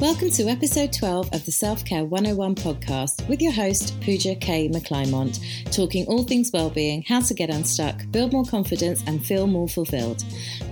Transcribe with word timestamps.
Welcome 0.00 0.30
to 0.30 0.44
episode 0.44 0.94
12 0.94 1.34
of 1.34 1.44
the 1.44 1.52
Self 1.52 1.84
Care 1.84 2.06
101 2.06 2.54
podcast 2.54 3.28
with 3.28 3.42
your 3.42 3.52
host, 3.52 4.00
Pooja 4.00 4.34
K. 4.34 4.66
McClymont, 4.70 5.38
talking 5.70 6.06
all 6.06 6.24
things 6.24 6.50
well-being, 6.54 7.02
how 7.02 7.20
to 7.20 7.34
get 7.34 7.50
unstuck, 7.50 8.00
build 8.10 8.32
more 8.32 8.46
confidence, 8.46 9.04
and 9.06 9.22
feel 9.22 9.46
more 9.46 9.68
fulfilled. 9.68 10.24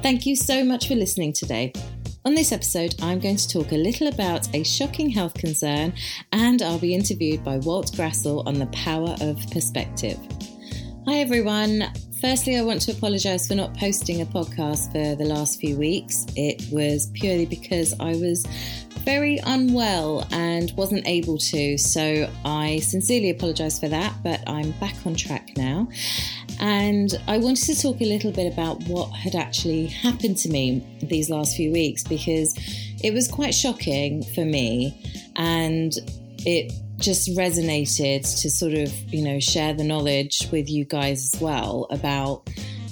Thank 0.03 0.25
you 0.25 0.35
so 0.35 0.65
much 0.65 0.89
for 0.89 0.95
listening 0.95 1.35
today. 1.35 1.75
On 2.25 2.35
this 2.35 2.53
episode, 2.53 2.95
I'm 3.03 3.21
going 3.21 3.37
to 3.37 3.49
talk 3.51 3.73
a 3.73 3.77
little 3.77 4.07
about 4.09 4.49
a 4.55 4.65
shocking 4.65 5.11
health 5.11 5.35
concern, 5.35 5.93
and 6.33 6.63
I'll 6.63 6.79
be 6.79 6.95
interviewed 6.95 7.45
by 7.45 7.59
Walt 7.59 7.93
Grassl 7.93 8.47
on 8.47 8.55
the 8.55 8.67
power 8.69 9.15
of 9.21 9.39
perspective. 9.51 10.19
Hi, 11.07 11.19
everyone. 11.19 11.85
Firstly, 12.21 12.57
I 12.57 12.63
want 12.63 12.81
to 12.83 12.93
apologise 12.93 13.47
for 13.47 13.55
not 13.55 13.77
posting 13.77 14.23
a 14.23 14.27
podcast 14.27 14.91
for 14.91 15.15
the 15.15 15.25
last 15.25 15.61
few 15.61 15.77
weeks. 15.77 16.27
It 16.35 16.65
was 16.73 17.11
purely 17.15 17.47
because 17.47 17.95
I 18.01 18.17
was 18.17 18.45
very 18.99 19.39
unwell 19.45 20.27
and 20.31 20.73
wasn't 20.77 21.07
able 21.07 21.39
to. 21.39 21.79
So 21.79 22.31
I 22.45 22.81
sincerely 22.81 23.31
apologise 23.31 23.79
for 23.79 23.89
that, 23.89 24.15
but 24.23 24.43
I'm 24.49 24.73
back 24.73 24.95
on 25.07 25.15
track 25.15 25.57
now. 25.57 25.89
And 26.61 27.11
I 27.27 27.39
wanted 27.39 27.65
to 27.67 27.81
talk 27.81 28.01
a 28.01 28.05
little 28.05 28.33
bit 28.33 28.53
about 28.53 28.83
what 28.85 29.11
had 29.11 29.35
actually 29.35 29.87
happened 29.87 30.37
to 30.39 30.49
me 30.49 30.85
these 31.03 31.31
last 31.31 31.57
few 31.57 31.71
weeks 31.71 32.03
because 32.03 32.55
it 33.03 33.15
was 33.15 33.29
quite 33.29 33.55
shocking 33.55 34.25
for 34.25 34.45
me 34.45 35.01
and 35.37 35.93
it 36.39 36.73
just 36.99 37.29
resonated 37.37 38.23
to 38.41 38.51
sort 38.51 38.75
of, 38.75 38.93
you 39.13 39.23
know, 39.23 39.39
share 39.39 39.73
the 39.73 39.85
knowledge 39.85 40.49
with 40.51 40.69
you 40.69 40.85
guys 40.85 41.33
as 41.33 41.41
well 41.41 41.87
about 41.91 42.49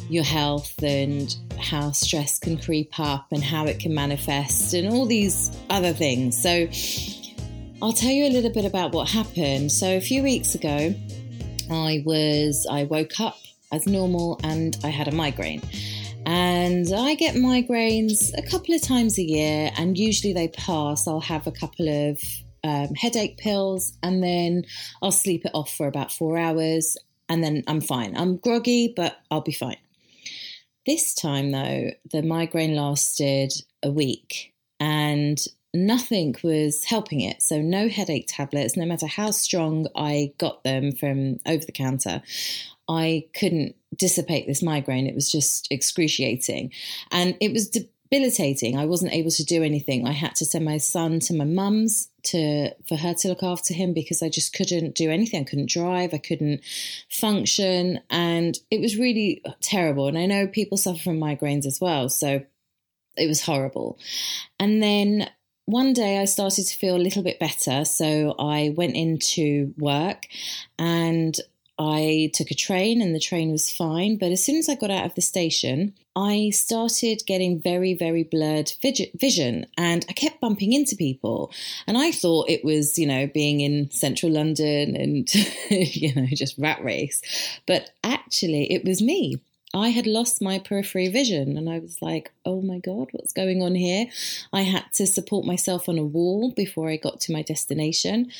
your 0.09 0.24
health 0.24 0.83
and 0.83 1.37
how 1.59 1.91
stress 1.91 2.38
can 2.38 2.59
creep 2.59 2.98
up 2.98 3.27
and 3.33 3.42
how 3.42 3.66
it 3.66 3.79
can 3.79 3.95
manifest 3.95 4.74
and 4.74 4.88
all 4.88 5.07
these 5.07 5.51
other 5.71 5.93
things. 5.93 6.40
So, 6.40 6.68
I'll 7.82 7.93
tell 7.93 8.10
you 8.10 8.27
a 8.27 8.32
little 8.32 8.52
bit 8.52 8.65
about 8.65 8.93
what 8.93 9.09
happened. 9.09 9.71
So, 9.71 9.96
a 9.96 10.01
few 10.01 10.23
weeks 10.23 10.54
ago, 10.54 10.95
I 11.71 12.02
was 12.04 12.66
I 12.71 12.84
woke 12.84 13.21
up 13.21 13.38
as 13.73 13.87
normal 13.87 14.40
and 14.43 14.77
I 14.84 14.88
had 14.88 15.09
a 15.09 15.12
migraine. 15.12 15.62
And 16.24 16.93
I 16.93 17.15
get 17.15 17.37
migraines 17.37 18.37
a 18.37 18.43
couple 18.43 18.74
of 18.74 18.82
times 18.82 19.16
a 19.16 19.23
year, 19.23 19.71
and 19.79 19.96
usually 19.96 20.32
they 20.32 20.49
pass. 20.49 21.07
I'll 21.07 21.21
have 21.21 21.46
a 21.46 21.52
couple 21.52 21.88
of 21.88 22.21
um, 22.65 22.95
headache 22.96 23.38
pills, 23.38 23.93
and 24.02 24.24
then 24.24 24.65
I'll 25.01 25.12
sleep 25.12 25.45
it 25.45 25.52
off 25.54 25.73
for 25.73 25.87
about 25.87 26.10
four 26.10 26.37
hours, 26.37 26.96
and 27.29 27.45
then 27.45 27.62
I'm 27.68 27.80
fine. 27.80 28.16
I'm 28.16 28.38
groggy, 28.38 28.93
but 28.96 29.21
I'll 29.30 29.40
be 29.40 29.52
fine. 29.52 29.77
This 30.87 31.15
time, 31.15 31.51
though, 31.51 31.90
the 32.12 32.23
migraine 32.23 32.76
lasted 32.76 33.52
a 33.82 33.90
week 33.90 34.54
and 34.79 35.45
nothing 35.74 36.37
was 36.45 36.84
helping 36.84 37.20
it. 37.20 37.43
So, 37.43 37.60
no 37.60 37.88
headache 37.88 38.26
tablets, 38.28 38.76
no 38.76 38.87
matter 38.87 39.06
how 39.06 39.32
strong 39.32 39.88
I 39.96 40.32
got 40.38 40.62
them 40.62 40.93
from 40.93 41.38
over 41.45 41.65
the 41.65 41.73
counter, 41.73 42.23
I 42.88 43.26
couldn't 43.34 43.74
dissipate 43.96 44.46
this 44.46 44.62
migraine. 44.62 45.06
It 45.06 45.15
was 45.15 45.30
just 45.30 45.66
excruciating. 45.70 46.73
And 47.10 47.37
it 47.40 47.52
was 47.52 47.68
debilitating. 47.68 48.78
I 48.78 48.87
wasn't 48.87 49.12
able 49.12 49.32
to 49.32 49.45
do 49.45 49.65
anything. 49.65 50.06
I 50.06 50.12
had 50.12 50.37
to 50.37 50.45
send 50.45 50.65
my 50.65 50.78
son 50.78 51.18
to 51.21 51.34
my 51.34 51.45
mum's 51.45 52.09
to 52.27 52.74
for 52.88 52.96
her 52.96 53.15
to 53.15 53.29
look 53.29 53.43
after 53.43 53.74
him 53.74 53.93
because 53.93 54.23
I 54.23 54.29
just 54.29 54.52
couldn't 54.52 54.95
do 54.95 55.10
anything. 55.10 55.41
I 55.41 55.45
couldn't 55.45 55.71
drive, 55.71 56.15
I 56.15 56.19
couldn't 56.19 56.63
function, 57.09 58.01
and 58.10 58.59
it 58.71 58.80
was 58.80 58.96
really 58.96 59.43
terrible. 59.60 60.09
And 60.09 60.18
I 60.18 60.27
know 60.27 60.46
people 60.46 60.79
suffer 60.79 61.01
from 61.01 61.21
migraines 61.21 61.66
as 61.66 61.80
well, 61.80 62.09
so 62.09 62.43
it 63.16 63.27
was 63.27 63.43
horrible. 63.43 63.99
And 64.60 64.83
then 64.83 65.31
one 65.66 65.93
day 65.93 66.19
I 66.19 66.27
started 66.27 66.65
to 66.65 66.78
feel 66.78 66.97
a 66.97 66.99
little 66.99 67.22
bit 67.22 67.41
better, 67.41 67.84
so 67.84 68.34
I 68.39 68.75
went 68.77 68.95
into 68.95 69.75
work 69.79 70.27
and 70.79 71.39
I 71.78 72.31
took 72.32 72.50
a 72.50 72.54
train 72.54 73.03
and 73.03 73.14
the 73.14 73.20
train 73.20 73.50
was 73.50 73.70
fine. 73.70 74.16
But 74.16 74.32
as 74.32 74.44
soon 74.44 74.56
as 74.56 74.69
I 74.69 74.75
got 74.75 74.91
out 74.91 75.04
of 75.04 75.14
the 75.14 75.20
station, 75.20 75.94
I 76.14 76.50
started 76.50 77.22
getting 77.26 77.60
very, 77.60 77.92
very 77.92 78.22
blurred 78.22 78.72
vision 78.81 79.66
and 79.76 80.06
I 80.09 80.12
kept 80.14 80.41
bumping 80.41 80.72
into 80.72 80.97
people. 80.97 81.53
And 81.87 81.98
I 81.98 82.12
thought 82.12 82.48
it 82.48 82.64
was, 82.64 82.98
you 82.98 83.06
know, 83.06 83.26
being 83.26 83.60
in 83.60 83.91
central 83.91 84.32
London 84.32 84.97
and, 84.97 85.34
you 85.70 86.14
know, 86.14 86.26
just 86.32 86.56
rat 86.56 86.82
race. 86.82 87.20
But 87.66 87.91
actually, 88.03 88.72
it 88.72 88.84
was 88.84 89.03
me. 89.03 89.41
I 89.75 89.91
had 89.91 90.06
lost 90.06 90.41
my 90.41 90.58
periphery 90.58 91.08
vision 91.08 91.58
and 91.58 91.69
I 91.69 91.81
was 91.81 92.00
like, 92.00 92.32
oh 92.47 92.62
my 92.62 92.78
God, 92.78 93.08
what's 93.12 93.34
going 93.34 93.62
on 93.62 93.75
here? 93.75 94.06
I 94.50 94.62
had 94.62 94.84
to 94.94 95.06
support 95.06 95.44
myself 95.44 95.87
on 95.87 95.98
a 95.98 96.04
wall 96.04 96.50
before 96.50 96.88
I 96.88 96.97
got 96.97 97.20
to 97.22 97.32
my 97.32 97.43
destination. 97.43 98.32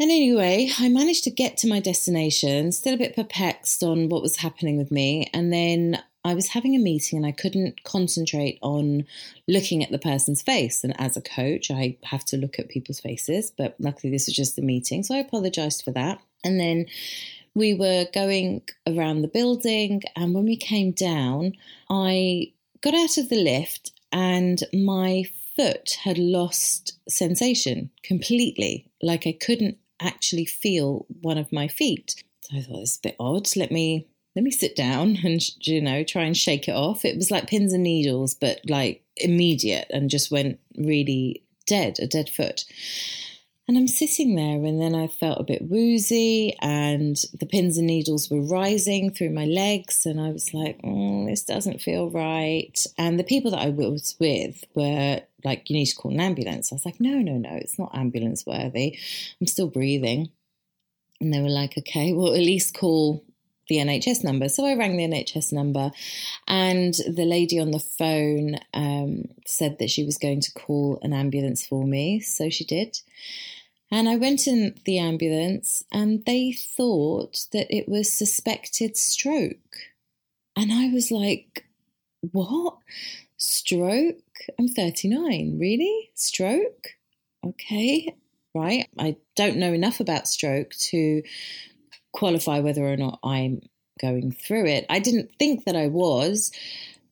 And 0.00 0.10
anyway, 0.10 0.70
I 0.78 0.88
managed 0.88 1.24
to 1.24 1.30
get 1.30 1.58
to 1.58 1.68
my 1.68 1.78
destination, 1.78 2.72
still 2.72 2.94
a 2.94 2.96
bit 2.96 3.14
perplexed 3.14 3.82
on 3.82 4.08
what 4.08 4.22
was 4.22 4.36
happening 4.36 4.78
with 4.78 4.90
me. 4.90 5.28
And 5.34 5.52
then 5.52 6.02
I 6.24 6.32
was 6.32 6.48
having 6.48 6.74
a 6.74 6.78
meeting 6.78 7.18
and 7.18 7.26
I 7.26 7.32
couldn't 7.32 7.84
concentrate 7.84 8.58
on 8.62 9.04
looking 9.46 9.84
at 9.84 9.90
the 9.90 9.98
person's 9.98 10.40
face. 10.40 10.82
And 10.84 10.98
as 10.98 11.18
a 11.18 11.22
coach, 11.22 11.70
I 11.70 11.98
have 12.04 12.24
to 12.26 12.38
look 12.38 12.58
at 12.58 12.70
people's 12.70 12.98
faces, 12.98 13.50
but 13.50 13.76
luckily 13.78 14.10
this 14.10 14.26
was 14.26 14.34
just 14.34 14.58
a 14.58 14.62
meeting. 14.62 15.02
So 15.02 15.14
I 15.14 15.18
apologized 15.18 15.84
for 15.84 15.90
that. 15.90 16.18
And 16.44 16.58
then 16.58 16.86
we 17.54 17.74
were 17.74 18.06
going 18.14 18.62
around 18.86 19.20
the 19.20 19.28
building. 19.28 20.02
And 20.16 20.32
when 20.32 20.46
we 20.46 20.56
came 20.56 20.92
down, 20.92 21.52
I 21.90 22.52
got 22.80 22.94
out 22.94 23.18
of 23.18 23.28
the 23.28 23.42
lift 23.42 23.92
and 24.12 24.62
my 24.72 25.24
foot 25.56 25.98
had 26.02 26.16
lost 26.16 26.98
sensation 27.06 27.90
completely. 28.02 28.86
Like 29.02 29.26
I 29.26 29.32
couldn't 29.32 29.78
actually 30.00 30.44
feel 30.44 31.06
one 31.20 31.38
of 31.38 31.52
my 31.52 31.68
feet. 31.68 32.22
So 32.42 32.56
I 32.56 32.62
thought 32.62 32.82
it's 32.82 32.98
a 32.98 33.02
bit 33.02 33.16
odd. 33.20 33.48
Let 33.56 33.70
me 33.70 34.06
let 34.36 34.44
me 34.44 34.50
sit 34.50 34.76
down 34.76 35.18
and 35.24 35.40
you 35.66 35.80
know 35.80 36.04
try 36.04 36.22
and 36.22 36.36
shake 36.36 36.68
it 36.68 36.74
off. 36.74 37.04
It 37.04 37.16
was 37.16 37.30
like 37.30 37.48
pins 37.48 37.72
and 37.72 37.82
needles, 37.82 38.34
but 38.34 38.60
like 38.68 39.04
immediate, 39.16 39.86
and 39.90 40.10
just 40.10 40.30
went 40.30 40.58
really 40.76 41.44
dead, 41.66 41.98
a 42.00 42.06
dead 42.06 42.28
foot. 42.28 42.64
And 43.68 43.78
I'm 43.78 43.86
sitting 43.86 44.34
there, 44.34 44.64
and 44.64 44.82
then 44.82 44.96
I 44.96 45.06
felt 45.06 45.40
a 45.40 45.44
bit 45.44 45.62
woozy, 45.62 46.56
and 46.60 47.16
the 47.38 47.46
pins 47.46 47.78
and 47.78 47.86
needles 47.86 48.28
were 48.28 48.42
rising 48.42 49.12
through 49.12 49.30
my 49.30 49.44
legs. 49.44 50.06
And 50.06 50.20
I 50.20 50.30
was 50.30 50.52
like, 50.52 50.80
oh, 50.82 51.26
this 51.26 51.44
doesn't 51.44 51.80
feel 51.80 52.10
right. 52.10 52.84
And 52.98 53.16
the 53.16 53.22
people 53.22 53.52
that 53.52 53.60
I 53.60 53.68
was 53.68 54.16
with 54.18 54.64
were 54.74 55.20
like, 55.44 55.68
you 55.70 55.76
need 55.76 55.86
to 55.86 55.96
call 55.96 56.12
an 56.12 56.20
ambulance. 56.20 56.72
I 56.72 56.74
was 56.74 56.84
like, 56.84 57.00
no, 57.00 57.18
no, 57.18 57.32
no, 57.32 57.50
it's 57.52 57.78
not 57.78 57.94
ambulance 57.94 58.46
worthy. 58.46 58.98
I'm 59.40 59.46
still 59.46 59.68
breathing. 59.68 60.30
And 61.20 61.32
they 61.32 61.40
were 61.40 61.48
like, 61.48 61.76
okay, 61.76 62.12
well, 62.12 62.32
at 62.32 62.40
least 62.40 62.74
call 62.74 63.24
the 63.68 63.76
NHS 63.76 64.24
number. 64.24 64.48
So 64.48 64.66
I 64.66 64.74
rang 64.74 64.96
the 64.96 65.06
NHS 65.06 65.52
number, 65.52 65.92
and 66.48 66.92
the 67.08 67.24
lady 67.24 67.58
on 67.60 67.70
the 67.70 67.78
phone 67.78 68.58
um, 68.74 69.26
said 69.46 69.78
that 69.78 69.90
she 69.90 70.04
was 70.04 70.18
going 70.18 70.40
to 70.40 70.52
call 70.52 70.98
an 71.02 71.12
ambulance 71.12 71.64
for 71.64 71.86
me. 71.86 72.20
So 72.20 72.50
she 72.50 72.64
did. 72.64 72.98
And 73.90 74.08
I 74.08 74.16
went 74.16 74.46
in 74.46 74.74
the 74.84 74.98
ambulance 74.98 75.82
and 75.90 76.24
they 76.24 76.52
thought 76.52 77.46
that 77.52 77.74
it 77.74 77.88
was 77.88 78.12
suspected 78.12 78.96
stroke. 78.96 79.78
And 80.56 80.72
I 80.72 80.92
was 80.92 81.10
like, 81.10 81.64
what? 82.20 82.76
Stroke? 83.36 84.29
I'm 84.58 84.68
39. 84.68 85.58
Really? 85.58 86.10
Stroke? 86.14 86.88
Okay. 87.44 88.14
Right. 88.54 88.88
I 88.98 89.16
don't 89.36 89.56
know 89.56 89.72
enough 89.72 90.00
about 90.00 90.26
stroke 90.26 90.74
to 90.90 91.22
qualify 92.12 92.60
whether 92.60 92.84
or 92.84 92.96
not 92.96 93.20
I'm 93.22 93.60
going 94.00 94.32
through 94.32 94.66
it. 94.66 94.86
I 94.90 94.98
didn't 94.98 95.30
think 95.38 95.64
that 95.64 95.76
I 95.76 95.86
was, 95.86 96.50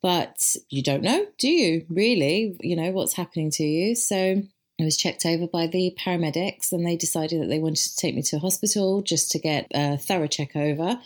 but 0.02 0.56
you 0.70 0.82
don't 0.82 1.02
know, 1.02 1.26
do 1.38 1.48
you? 1.48 1.86
Really? 1.88 2.56
You 2.60 2.76
know, 2.76 2.90
what's 2.90 3.14
happening 3.14 3.50
to 3.52 3.64
you. 3.64 3.94
So 3.94 4.42
I 4.80 4.84
was 4.84 4.96
checked 4.96 5.26
over 5.26 5.46
by 5.46 5.66
the 5.66 5.96
paramedics 5.98 6.72
and 6.72 6.86
they 6.86 6.96
decided 6.96 7.42
that 7.42 7.48
they 7.48 7.58
wanted 7.58 7.84
to 7.84 7.96
take 7.96 8.14
me 8.14 8.22
to 8.22 8.36
a 8.36 8.40
hospital 8.40 9.02
just 9.02 9.30
to 9.32 9.38
get 9.38 9.66
a 9.74 9.96
thorough 9.98 10.28
check 10.28 10.56
over. 10.56 11.00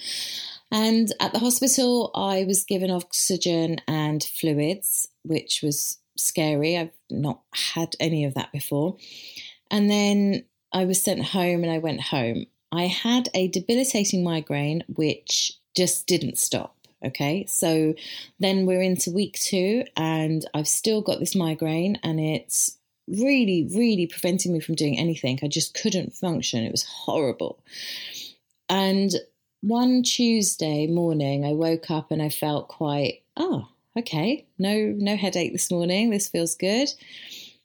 And 0.70 1.12
at 1.20 1.32
the 1.32 1.38
hospital, 1.38 2.10
I 2.14 2.44
was 2.44 2.64
given 2.64 2.90
oxygen 2.90 3.78
and 3.86 4.22
fluids, 4.22 5.08
which 5.22 5.60
was 5.62 5.98
scary. 6.16 6.76
I've 6.76 6.90
not 7.10 7.40
had 7.52 7.94
any 8.00 8.24
of 8.24 8.34
that 8.34 8.52
before. 8.52 8.96
And 9.70 9.90
then 9.90 10.44
I 10.72 10.84
was 10.84 11.02
sent 11.02 11.24
home 11.24 11.64
and 11.64 11.72
I 11.72 11.78
went 11.78 12.00
home. 12.00 12.46
I 12.70 12.86
had 12.86 13.28
a 13.34 13.48
debilitating 13.48 14.24
migraine, 14.24 14.84
which 14.88 15.52
just 15.76 16.06
didn't 16.06 16.38
stop. 16.38 16.76
Okay, 17.04 17.44
so 17.46 17.94
then 18.38 18.64
we're 18.64 18.80
into 18.80 19.10
week 19.10 19.36
two, 19.40 19.82
and 19.96 20.48
I've 20.54 20.68
still 20.68 21.02
got 21.02 21.18
this 21.18 21.34
migraine, 21.34 21.98
and 22.04 22.20
it's 22.20 22.78
really, 23.08 23.68
really 23.74 24.06
preventing 24.06 24.52
me 24.52 24.60
from 24.60 24.76
doing 24.76 24.96
anything. 24.96 25.40
I 25.42 25.48
just 25.48 25.74
couldn't 25.74 26.14
function. 26.14 26.62
It 26.62 26.70
was 26.70 26.84
horrible. 26.84 27.58
And 28.68 29.10
one 29.62 30.04
Tuesday 30.04 30.86
morning, 30.86 31.44
I 31.44 31.52
woke 31.52 31.90
up 31.90 32.12
and 32.12 32.22
I 32.22 32.28
felt 32.28 32.68
quite, 32.68 33.22
oh, 33.36 33.68
okay, 33.96 34.46
no, 34.58 34.94
no 34.96 35.16
headache 35.16 35.52
this 35.52 35.70
morning. 35.70 36.10
This 36.10 36.28
feels 36.28 36.54
good. 36.54 36.88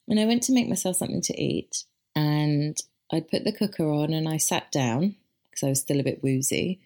And 0.07 0.19
I 0.19 0.25
went 0.25 0.43
to 0.43 0.53
make 0.53 0.69
myself 0.69 0.97
something 0.97 1.21
to 1.21 1.41
eat 1.41 1.83
and 2.15 2.77
I 3.11 3.21
put 3.21 3.43
the 3.43 3.53
cooker 3.53 3.89
on 3.89 4.13
and 4.13 4.27
I 4.27 4.37
sat 4.37 4.71
down 4.71 5.15
because 5.49 5.63
I 5.63 5.69
was 5.69 5.81
still 5.81 5.99
a 5.99 6.03
bit 6.03 6.23
woozy. 6.23 6.79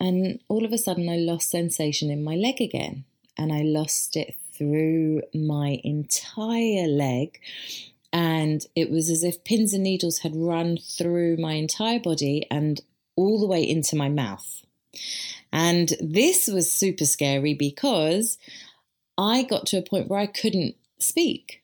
And 0.00 0.40
all 0.48 0.64
of 0.64 0.72
a 0.72 0.78
sudden, 0.78 1.08
I 1.08 1.16
lost 1.16 1.50
sensation 1.50 2.10
in 2.10 2.24
my 2.24 2.34
leg 2.34 2.60
again. 2.60 3.04
And 3.36 3.52
I 3.52 3.62
lost 3.62 4.16
it 4.16 4.36
through 4.52 5.22
my 5.34 5.80
entire 5.82 6.86
leg. 6.86 7.40
And 8.12 8.64
it 8.76 8.90
was 8.90 9.10
as 9.10 9.24
if 9.24 9.42
pins 9.44 9.72
and 9.72 9.82
needles 9.82 10.18
had 10.18 10.36
run 10.36 10.78
through 10.78 11.36
my 11.38 11.54
entire 11.54 11.98
body 11.98 12.46
and 12.50 12.80
all 13.16 13.40
the 13.40 13.46
way 13.46 13.68
into 13.68 13.96
my 13.96 14.08
mouth. 14.08 14.64
And 15.52 15.92
this 16.00 16.46
was 16.46 16.70
super 16.70 17.04
scary 17.04 17.54
because 17.54 18.38
I 19.16 19.42
got 19.42 19.66
to 19.66 19.78
a 19.78 19.82
point 19.82 20.08
where 20.08 20.20
I 20.20 20.26
couldn't 20.26 20.76
speak. 20.98 21.62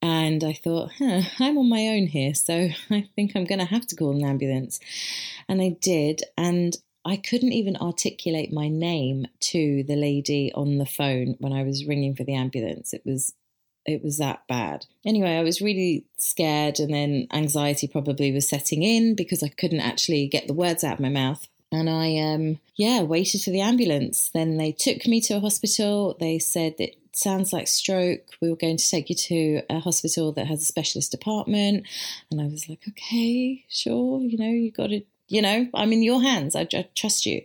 And 0.00 0.44
I 0.44 0.52
thought, 0.52 0.92
huh, 0.98 1.22
I'm 1.40 1.58
on 1.58 1.68
my 1.68 1.88
own 1.88 2.06
here, 2.06 2.32
so 2.34 2.68
I 2.90 3.08
think 3.16 3.32
I'm 3.34 3.44
going 3.44 3.58
to 3.58 3.64
have 3.64 3.86
to 3.88 3.96
call 3.96 4.12
an 4.12 4.24
ambulance. 4.24 4.78
And 5.48 5.60
I 5.60 5.76
did. 5.80 6.22
And 6.36 6.76
I 7.04 7.16
couldn't 7.16 7.52
even 7.52 7.76
articulate 7.76 8.52
my 8.52 8.68
name 8.68 9.26
to 9.40 9.82
the 9.82 9.96
lady 9.96 10.52
on 10.54 10.78
the 10.78 10.86
phone 10.86 11.36
when 11.38 11.52
I 11.52 11.62
was 11.62 11.86
ringing 11.86 12.14
for 12.14 12.24
the 12.24 12.34
ambulance. 12.34 12.92
It 12.92 13.02
was 13.04 13.34
it 13.86 14.04
was 14.04 14.18
that 14.18 14.46
bad. 14.46 14.84
Anyway, 15.06 15.30
I 15.36 15.42
was 15.42 15.62
really 15.62 16.04
scared 16.18 16.78
and 16.78 16.92
then 16.92 17.26
anxiety 17.32 17.88
probably 17.88 18.30
was 18.30 18.46
setting 18.46 18.82
in 18.82 19.14
because 19.14 19.42
I 19.42 19.48
couldn't 19.48 19.80
actually 19.80 20.28
get 20.28 20.46
the 20.46 20.52
words 20.52 20.84
out 20.84 20.94
of 20.94 21.00
my 21.00 21.08
mouth. 21.08 21.48
And 21.70 21.90
I 21.90 22.16
um 22.18 22.60
yeah, 22.76 23.02
waited 23.02 23.42
for 23.42 23.50
the 23.50 23.60
ambulance. 23.60 24.30
Then 24.32 24.56
they 24.56 24.72
took 24.72 25.06
me 25.06 25.20
to 25.22 25.34
a 25.34 25.40
hospital. 25.40 26.16
They 26.18 26.38
said 26.38 26.74
it 26.78 26.96
sounds 27.12 27.52
like 27.52 27.68
stroke. 27.68 28.22
We 28.40 28.48
were 28.48 28.56
going 28.56 28.76
to 28.76 28.90
take 28.90 29.10
you 29.10 29.16
to 29.16 29.62
a 29.68 29.80
hospital 29.80 30.32
that 30.32 30.46
has 30.46 30.62
a 30.62 30.64
specialist 30.64 31.10
department. 31.10 31.86
And 32.30 32.40
I 32.40 32.46
was 32.46 32.68
like, 32.68 32.84
okay, 32.88 33.64
sure, 33.68 34.20
you 34.20 34.38
know, 34.38 34.50
you 34.50 34.70
got 34.70 34.88
to 34.88 35.02
you 35.28 35.42
know, 35.42 35.68
I'm 35.74 35.92
in 35.92 36.02
your 36.02 36.22
hands. 36.22 36.56
I, 36.56 36.66
I 36.72 36.88
trust 36.94 37.26
you. 37.26 37.42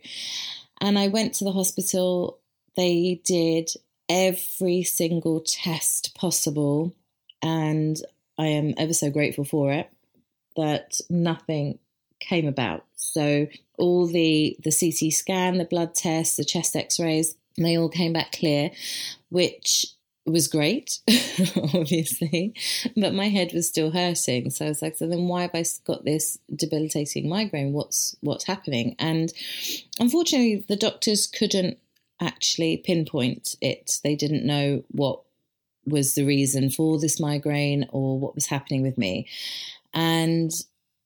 And 0.82 0.98
I 0.98 1.10
went 1.10 1.34
to 1.36 1.44
the 1.44 1.52
hospital. 1.52 2.40
They 2.76 3.22
did 3.24 3.72
every 4.10 4.84
single 4.84 5.42
test 5.42 6.16
possible. 6.16 6.94
And 7.42 8.02
I 8.38 8.48
am 8.48 8.74
ever 8.78 8.94
so 8.94 9.10
grateful 9.10 9.44
for 9.44 9.72
it 9.72 9.90
that 10.56 11.00
nothing 11.10 11.80
came 12.24 12.48
about. 12.48 12.86
So 12.96 13.48
all 13.78 14.08
the 14.08 14.58
the 14.64 14.72
CT 14.72 15.14
scan, 15.14 15.58
the 15.58 15.66
blood 15.66 15.96
tests, 15.96 16.38
the 16.38 16.46
chest 16.46 16.76
x-rays, 16.76 17.36
they 17.58 17.78
all 17.78 17.90
came 17.90 18.14
back 18.14 18.32
clear, 18.32 18.72
which 19.30 19.86
was 20.26 20.48
great, 20.48 21.00
obviously, 21.74 22.54
but 22.96 23.14
my 23.14 23.28
head 23.28 23.52
was 23.54 23.68
still 23.68 23.92
hurting. 23.92 24.50
So 24.50 24.66
I 24.66 24.70
was 24.70 24.82
like, 24.82 24.96
so 24.96 25.08
then 25.08 25.28
why 25.28 25.42
have 25.42 25.52
I 25.54 25.66
got 25.86 26.06
this 26.06 26.40
debilitating 26.56 27.28
migraine? 27.28 27.74
What's 27.74 28.16
what's 28.22 28.46
happening? 28.46 28.96
And 29.00 29.34
unfortunately, 30.00 30.66
the 30.68 30.78
doctors 30.78 31.28
couldn't 31.28 31.78
actually 32.22 32.78
pinpoint 32.78 33.56
it. 33.62 34.00
They 34.04 34.16
didn't 34.16 34.46
know 34.46 34.84
what 34.90 35.22
was 35.86 36.16
the 36.16 36.26
reason 36.26 36.70
for 36.70 37.00
this 37.00 37.20
migraine 37.20 37.88
or 37.92 38.18
what 38.18 38.36
was 38.36 38.46
happening 38.46 38.82
with 38.82 38.98
me. 38.98 39.28
And 39.94 40.52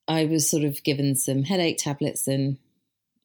I 0.08 0.26
was 0.26 0.50
sort 0.50 0.64
of 0.64 0.84
given 0.84 1.16
some 1.16 1.44
headache 1.44 1.78
tablets 1.78 2.28
and 2.28 2.58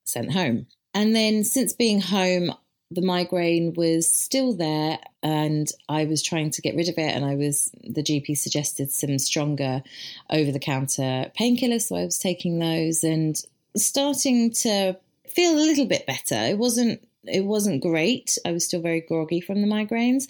sent 0.05 0.33
home. 0.33 0.67
And 0.95 1.15
then 1.15 1.45
since 1.45 1.73
being 1.73 2.01
home, 2.01 2.53
the 2.91 3.03
migraine 3.03 3.73
was 3.75 4.15
still 4.15 4.55
there 4.55 4.99
and 5.23 5.71
I 5.89 6.05
was 6.05 6.23
trying 6.23 6.51
to 6.51 6.63
get 6.63 6.77
rid 6.77 6.89
of 6.89 6.99
it. 6.99 7.15
And 7.15 7.25
I 7.25 7.37
was 7.37 7.71
the 7.83 8.03
GP 8.03 8.37
suggested 8.37 8.91
some 8.91 9.19
stronger 9.19 9.83
over 10.29 10.53
the 10.53 10.59
counter 10.59 11.31
painkillers. 11.39 11.89
So 11.89 11.97
I 11.97 12.05
was 12.05 12.19
taking 12.19 12.59
those 12.59 13.03
and 13.03 13.41
starting 13.77 14.51
to 14.53 14.97
feel 15.29 15.55
a 15.55 15.57
little 15.57 15.87
bit 15.87 16.07
better. 16.07 16.35
It 16.35 16.59
wasn't 16.59 17.09
it 17.25 17.45
wasn't 17.45 17.83
great. 17.83 18.37
I 18.45 18.53
was 18.53 18.67
still 18.67 18.83
very 18.83 19.01
groggy 19.01 19.41
from 19.41 19.63
the 19.63 19.69
migraines 19.69 20.27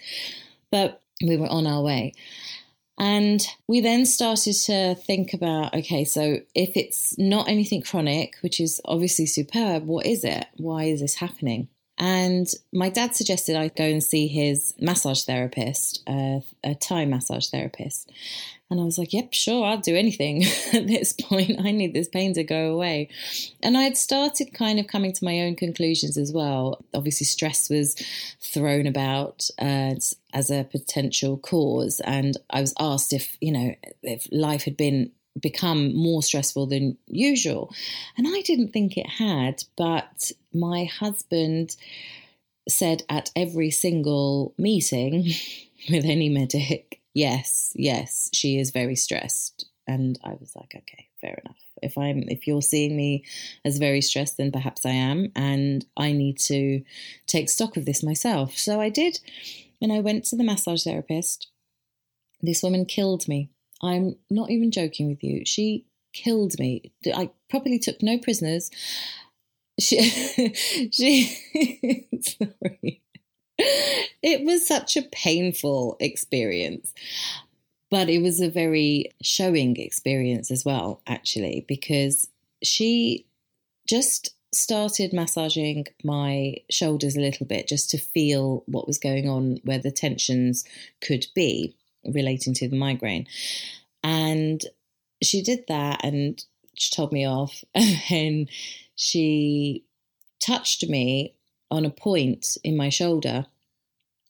but 0.73 1.01
we 1.25 1.37
were 1.37 1.47
on 1.47 1.69
our 1.69 1.83
way 1.83 2.15
and 3.03 3.45
we 3.67 3.81
then 3.81 4.07
started 4.07 4.55
to 4.67 4.95
think 4.95 5.35
about 5.35 5.75
okay, 5.75 6.05
so 6.05 6.39
if 6.55 6.77
it's 6.77 7.19
not 7.19 7.49
anything 7.49 7.83
chronic, 7.83 8.37
which 8.43 8.61
is 8.61 8.81
obviously 8.85 9.27
superb, 9.27 9.87
what 9.87 10.07
is 10.07 10.23
it? 10.23 10.47
Why 10.59 10.85
is 10.85 11.01
this 11.01 11.17
happening? 11.17 11.67
And 11.99 12.47
my 12.73 12.91
dad 12.91 13.17
suggested 13.17 13.57
I 13.57 13.69
go 13.69 13.83
and 13.83 14.05
see 14.05 14.29
his 14.29 14.75
massage 14.81 15.25
therapist, 15.25 16.05
uh, 16.07 16.41
a 16.63 16.77
Thai 16.77 17.07
massage 17.07 17.49
therapist. 17.49 18.09
And 18.73 18.81
I 18.81 18.85
was 18.85 18.97
like, 18.97 19.13
yep, 19.13 19.35
sure, 19.35 19.67
I'll 19.67 19.77
do 19.77 19.95
anything 19.95 20.45
at 20.73 20.87
this 20.87 21.13
point. 21.13 21.61
I 21.61 21.73
need 21.73 21.93
this 21.93 22.09
pain 22.09 22.33
to 22.33 22.43
go 22.43 22.73
away. 22.73 23.11
And 23.63 23.77
I 23.77 23.83
had 23.83 23.99
started 23.99 24.55
kind 24.55 24.81
of 24.81 24.87
coming 24.87 25.13
to 25.13 25.25
my 25.27 25.41
own 25.41 25.57
conclusions 25.57 26.17
as 26.17 26.33
well. 26.33 26.83
Obviously, 26.95 27.27
stress 27.27 27.69
was 27.69 27.95
thrown 28.41 28.87
about 28.87 29.51
uh, 29.61 29.97
as 30.33 30.51
a 30.51 30.65
potential 30.65 31.37
cause. 31.37 32.01
And 32.03 32.39
I 32.49 32.63
was 32.63 32.73
asked 32.81 33.13
if, 33.13 33.37
you 33.43 33.53
know, 33.53 33.75
if 34.03 34.27
life 34.33 34.63
had 34.63 34.79
been 34.79 35.13
become 35.39 35.95
more 35.95 36.23
stressful 36.23 36.67
than 36.67 36.97
usual. 37.09 37.75
And 38.17 38.27
I 38.27 38.41
didn't 38.41 38.73
think 38.73 38.97
it 38.97 39.07
had, 39.07 39.65
but 39.77 40.33
my 40.55 40.85
husband 40.85 41.77
said 42.71 43.03
at 43.11 43.31
every 43.37 43.71
single 43.71 44.55
meeting 44.57 45.31
with 45.91 46.07
any 46.07 46.31
medic, 46.31 47.02
yes, 47.15 47.73
yes, 47.75 48.31
she 48.33 48.59
is 48.59 48.71
very 48.71 48.97
stressed. 48.97 49.67
And 49.87 50.19
I 50.25 50.31
was 50.39 50.53
like, 50.55 50.75
okay, 50.77 51.09
fair 51.21 51.41
enough. 51.45 51.57
If 51.83 51.99
I'm 51.99 52.23
if 52.29 52.47
you're 52.47 52.63
seeing 52.63 52.97
me 52.97 53.25
as 53.65 53.79
very 53.79 54.01
stressed, 54.01 54.37
then 54.37 54.53
perhaps 54.53 54.87
I 54.87 54.91
am, 54.91 55.33
and 55.35 55.85
I 55.97 56.13
need 56.13 56.39
to 56.41 56.83
take 57.27 57.51
stock 57.51 57.77
of 57.77 57.85
this 57.85 58.03
myself. 58.03 58.57
So 58.57 58.81
I 58.81 58.89
did, 58.89 59.19
and 59.81 59.93
I 59.93 59.99
went 59.99 60.25
to 60.27 60.37
the 60.37 60.45
massage 60.45 60.85
therapist. 60.85 61.49
This 62.41 62.63
woman 62.63 62.87
killed 62.87 63.27
me 63.27 63.51
I'm 63.83 64.17
not 64.31 64.51
even 64.51 64.71
joking 64.71 65.09
with 65.09 65.23
you. 65.25 65.45
She 65.45 65.87
killed 66.13 66.59
me. 66.59 66.93
I 67.15 67.31
properly 67.51 67.79
took 67.79 68.03
no 68.03 68.19
prisoners. 68.19 68.71
She, 69.81 70.01
she, 70.93 72.09
sorry. 72.21 73.02
It 74.25 74.45
was 74.45 74.65
such 74.65 74.97
a 74.97 75.03
painful 75.03 75.97
experience, 75.99 76.95
but 77.91 78.09
it 78.09 78.23
was 78.23 78.41
a 78.41 78.49
very 78.49 79.11
showing 79.21 79.77
experience 79.77 80.49
as 80.53 80.65
well, 80.65 81.01
actually, 81.09 81.65
because 81.67 82.29
she 82.63 83.27
just 83.89 84.33
started 84.53 85.13
massaging 85.13 85.87
my 86.05 86.57
shoulders 86.71 87.17
a 87.17 87.21
little 87.21 87.47
bit 87.47 87.67
just 87.67 87.91
to 87.91 87.99
feel 87.99 88.63
what 88.67 88.87
was 88.87 88.99
going 88.99 89.29
on, 89.29 89.59
where 89.65 89.79
the 89.79 89.91
tensions 89.91 90.65
could 91.01 91.27
be 91.35 91.75
relating 92.05 92.55
to 92.55 92.69
the 92.69 92.77
migraine. 92.77 93.27
And 94.05 94.65
she 95.23 95.43
did 95.43 95.65
that 95.69 96.05
and 96.05 96.45
she 96.75 96.95
told 96.95 97.13
me 97.13 97.27
off. 97.27 97.65
And 97.75 98.01
then 98.09 98.47
she 98.95 99.85
touched 100.41 100.89
me 100.89 101.35
on 101.71 101.85
a 101.85 101.91
point 101.91 102.59
in 102.63 102.77
my 102.77 102.91
shoulder, 102.91 103.47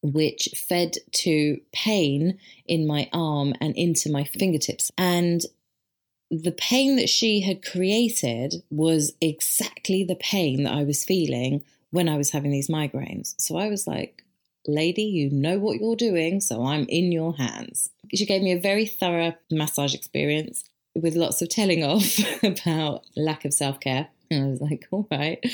which 0.03 0.49
fed 0.55 0.97
to 1.13 1.61
pain 1.73 2.39
in 2.67 2.87
my 2.87 3.09
arm 3.13 3.55
and 3.61 3.77
into 3.77 4.11
my 4.11 4.25
fingertips. 4.25 4.91
And 4.99 5.43
the 6.31 6.53
pain 6.53 6.97
that 6.97 7.09
she 7.09 7.41
had 7.41 7.65
created 7.65 8.63
was 8.71 9.13
exactly 9.21 10.03
the 10.03 10.17
pain 10.17 10.65
that 10.65 10.73
I 10.73 10.85
was 10.85 11.05
feeling 11.05 11.63
when 11.91 12.09
I 12.09 12.17
was 12.17 12.31
having 12.31 12.51
these 12.51 12.69
migraines. 12.69 13.35
So 13.39 13.57
I 13.57 13.69
was 13.69 13.87
like, 13.87 14.25
lady, 14.67 15.03
you 15.03 15.31
know 15.31 15.59
what 15.59 15.79
you're 15.79 15.97
doing, 15.97 16.41
so 16.41 16.65
I'm 16.65 16.87
in 16.89 17.13
your 17.13 17.37
hands. 17.37 17.91
She 18.15 18.27
gave 18.27 18.43
me 18.43 18.53
a 18.53 18.61
very 18.61 18.87
thorough 18.87 19.35
massage 19.51 19.95
experience 19.95 20.65
with 20.95 21.17
lots 21.17 21.43
of 21.43 21.49
telling 21.49 21.85
off 21.85 22.19
about 22.43 23.05
lack 23.17 23.45
of 23.45 23.53
self 23.53 23.81
care. 23.81 24.09
And 24.31 24.45
I 24.45 24.49
was 24.49 24.61
like, 24.61 24.87
all 24.91 25.07
right. 25.11 25.45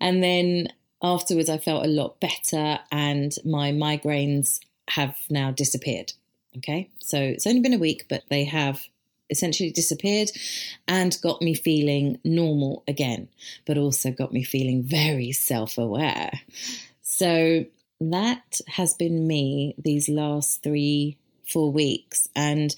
And 0.00 0.22
then 0.22 0.68
afterwards, 1.14 1.48
I 1.48 1.58
felt 1.58 1.84
a 1.84 1.88
lot 1.88 2.20
better, 2.20 2.78
and 2.90 3.34
my 3.44 3.72
migraines 3.72 4.60
have 4.88 5.16
now 5.30 5.50
disappeared. 5.50 6.12
Okay, 6.56 6.88
so 6.98 7.18
it's 7.18 7.46
only 7.46 7.60
been 7.60 7.74
a 7.74 7.78
week, 7.78 8.06
but 8.08 8.24
they 8.28 8.44
have 8.44 8.86
essentially 9.28 9.70
disappeared 9.70 10.30
and 10.86 11.18
got 11.22 11.42
me 11.42 11.54
feeling 11.54 12.18
normal 12.24 12.82
again, 12.88 13.28
but 13.66 13.78
also 13.78 14.10
got 14.10 14.32
me 14.32 14.42
feeling 14.42 14.82
very 14.82 15.32
self 15.32 15.78
aware. 15.78 16.30
So 17.02 17.66
that 18.00 18.60
has 18.68 18.94
been 18.94 19.26
me 19.26 19.74
these 19.78 20.08
last 20.08 20.62
three, 20.62 21.16
four 21.46 21.72
weeks. 21.72 22.28
And 22.36 22.74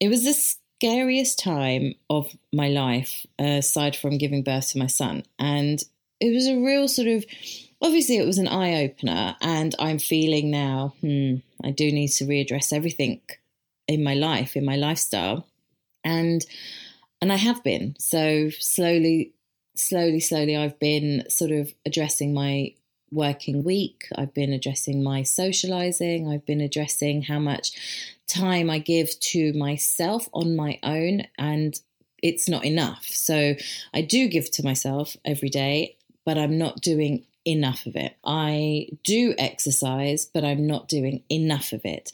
it 0.00 0.08
was 0.08 0.24
the 0.24 0.32
scariest 0.34 1.38
time 1.38 1.94
of 2.08 2.30
my 2.52 2.68
life, 2.68 3.26
aside 3.38 3.96
from 3.96 4.18
giving 4.18 4.42
birth 4.42 4.70
to 4.70 4.78
my 4.78 4.86
son. 4.86 5.24
And 5.38 5.82
it 6.20 6.32
was 6.32 6.46
a 6.46 6.58
real 6.58 6.88
sort 6.88 7.08
of, 7.08 7.24
obviously, 7.80 8.16
it 8.16 8.26
was 8.26 8.38
an 8.38 8.48
eye 8.48 8.84
opener. 8.84 9.36
And 9.40 9.74
I'm 9.78 9.98
feeling 9.98 10.50
now, 10.50 10.94
hmm, 11.00 11.36
I 11.64 11.70
do 11.70 11.90
need 11.90 12.08
to 12.08 12.24
readdress 12.24 12.72
everything 12.72 13.20
in 13.86 14.02
my 14.02 14.14
life, 14.14 14.56
in 14.56 14.64
my 14.64 14.76
lifestyle. 14.76 15.46
And 16.04 16.44
and 17.20 17.32
I 17.32 17.36
have 17.36 17.64
been. 17.64 17.96
So 17.98 18.50
slowly, 18.50 19.32
slowly, 19.74 20.20
slowly 20.20 20.56
I've 20.56 20.78
been 20.78 21.28
sort 21.28 21.50
of 21.50 21.72
addressing 21.84 22.32
my 22.32 22.74
working 23.10 23.64
week. 23.64 24.06
I've 24.14 24.34
been 24.34 24.52
addressing 24.52 25.02
my 25.02 25.22
socializing. 25.22 26.28
I've 26.28 26.46
been 26.46 26.60
addressing 26.60 27.22
how 27.22 27.38
much 27.38 27.72
time 28.28 28.70
I 28.70 28.78
give 28.78 29.18
to 29.18 29.52
myself 29.54 30.28
on 30.32 30.54
my 30.54 30.78
own. 30.82 31.22
And 31.38 31.80
it's 32.22 32.48
not 32.48 32.64
enough. 32.64 33.06
So 33.06 33.54
I 33.94 34.02
do 34.02 34.28
give 34.28 34.50
to 34.52 34.64
myself 34.64 35.16
every 35.24 35.48
day, 35.48 35.96
but 36.28 36.36
I'm 36.36 36.58
not 36.58 36.82
doing 36.82 37.24
enough 37.46 37.86
of 37.86 37.96
it. 37.96 38.14
I 38.22 38.88
do 39.02 39.34
exercise, 39.38 40.26
but 40.26 40.44
I'm 40.44 40.66
not 40.66 40.86
doing 40.86 41.22
enough 41.30 41.72
of 41.72 41.86
it. 41.86 42.12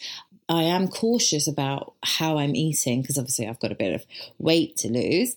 I 0.49 0.63
am 0.63 0.87
cautious 0.87 1.49
about 1.49 1.95
how 2.05 2.39
I'm 2.39 2.55
eating 2.55 3.03
because 3.03 3.19
obviously 3.19 3.49
I've 3.49 3.59
got 3.59 3.73
a 3.73 3.75
bit 3.75 3.93
of 3.93 4.07
weight 4.39 4.77
to 4.77 4.89
lose, 4.89 5.35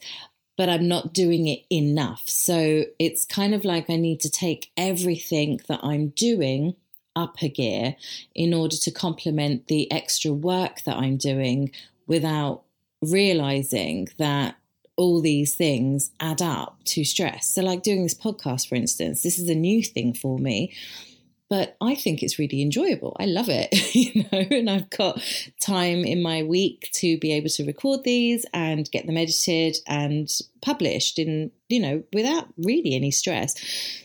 but 0.58 0.70
I'm 0.70 0.88
not 0.88 1.12
doing 1.12 1.48
it 1.48 1.62
enough. 1.72 2.30
So 2.30 2.84
it's 3.00 3.26
kind 3.26 3.56
of 3.56 3.66
like 3.66 3.90
I 3.90 3.96
need 3.96 4.20
to 4.20 4.30
take 4.30 4.70
everything 4.78 5.60
that 5.68 5.80
I'm 5.82 6.10
doing 6.10 6.76
up 7.16 7.42
a 7.42 7.50
gear 7.50 7.96
in 8.36 8.54
order 8.54 8.78
to 8.78 8.92
complement 8.92 9.70
the 9.70 9.92
extra 9.92 10.32
work 10.32 10.84
that 10.84 10.98
I'm 10.98 11.18
doing 11.18 11.72
without 12.06 12.62
realizing 13.02 14.10
that 14.20 14.57
all 14.98 15.22
these 15.22 15.56
things 15.56 16.12
add 16.20 16.42
up 16.42 16.78
to 16.86 17.06
stress. 17.06 17.48
So, 17.48 17.62
like 17.62 17.84
doing 17.84 18.04
this 18.04 18.16
podcast, 18.16 18.68
for 18.68 18.76
instance, 18.76 19.24
this 19.24 19.40
is 19.40 19.48
a 19.48 19.56
new 19.56 19.84
thing 19.84 20.14
for 20.14 20.38
me, 20.38 20.74
but 21.50 21.78
I 21.80 21.96
think 21.96 22.22
it's 22.22 22.40
really 22.40 22.62
enjoyable. 22.62 23.16
I 23.20 23.26
love 23.26 23.48
it, 23.48 23.70
you 23.96 24.24
know, 24.24 24.58
and 24.58 24.70
I've 24.70 24.90
got 24.90 25.22
time 25.62 26.04
in 26.04 26.22
my 26.22 26.44
week 26.44 26.90
to 26.96 27.18
be 27.20 27.32
able 27.34 27.50
to 27.50 27.66
record 27.66 28.04
these 28.04 28.46
and 28.54 28.90
get 28.92 29.06
them 29.06 29.18
edited 29.18 29.78
and 29.88 30.30
published 30.62 31.20
in, 31.20 31.52
you 31.70 31.80
know, 31.80 32.04
without 32.12 32.48
really 32.58 32.96
any 32.96 33.12
stress. 33.12 33.56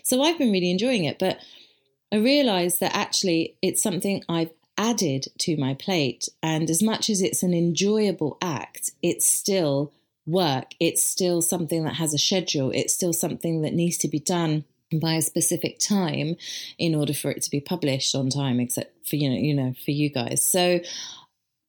So, 0.05 0.23
I've 0.23 0.39
been 0.39 0.53
really 0.53 0.71
enjoying 0.71 1.05
it, 1.05 1.19
but 1.19 1.39
I 2.13 2.17
realized 2.17 2.81
that 2.81 2.95
actually 2.95 3.57
it's 3.63 3.83
something 3.83 4.23
I've 4.29 4.51
added 4.77 5.29
to 5.39 5.57
my 5.57 5.75
plate. 5.75 6.29
And 6.43 6.69
as 6.69 6.83
much 6.83 7.09
as 7.09 7.23
it's 7.23 7.43
an 7.43 7.55
enjoyable 7.55 8.37
act, 8.43 8.91
it's 9.03 9.27
still 9.27 9.93
work. 10.27 10.75
It's 10.81 11.03
still 11.03 11.43
something 11.43 11.85
that 11.85 11.95
has 11.95 12.15
a 12.15 12.19
schedule. 12.19 12.71
It's 12.71 12.95
still 12.95 13.13
something 13.13 13.63
that 13.63 13.75
needs 13.75 13.99
to 13.99 14.09
be 14.09 14.21
done 14.21 14.65
by 15.01 15.15
a 15.15 15.23
specific 15.23 15.79
time 15.79 16.37
in 16.79 16.95
order 16.95 17.15
for 17.15 17.31
it 17.31 17.43
to 17.43 17.51
be 17.51 17.61
published 17.61 18.15
on 18.15 18.29
time 18.29 18.61
except 18.61 19.07
for 19.07 19.17
you 19.17 19.31
know 19.31 19.37
you 19.37 19.55
know 19.55 19.75
for 19.85 19.91
you 19.91 20.11
guys 20.11 20.45
so 20.45 20.81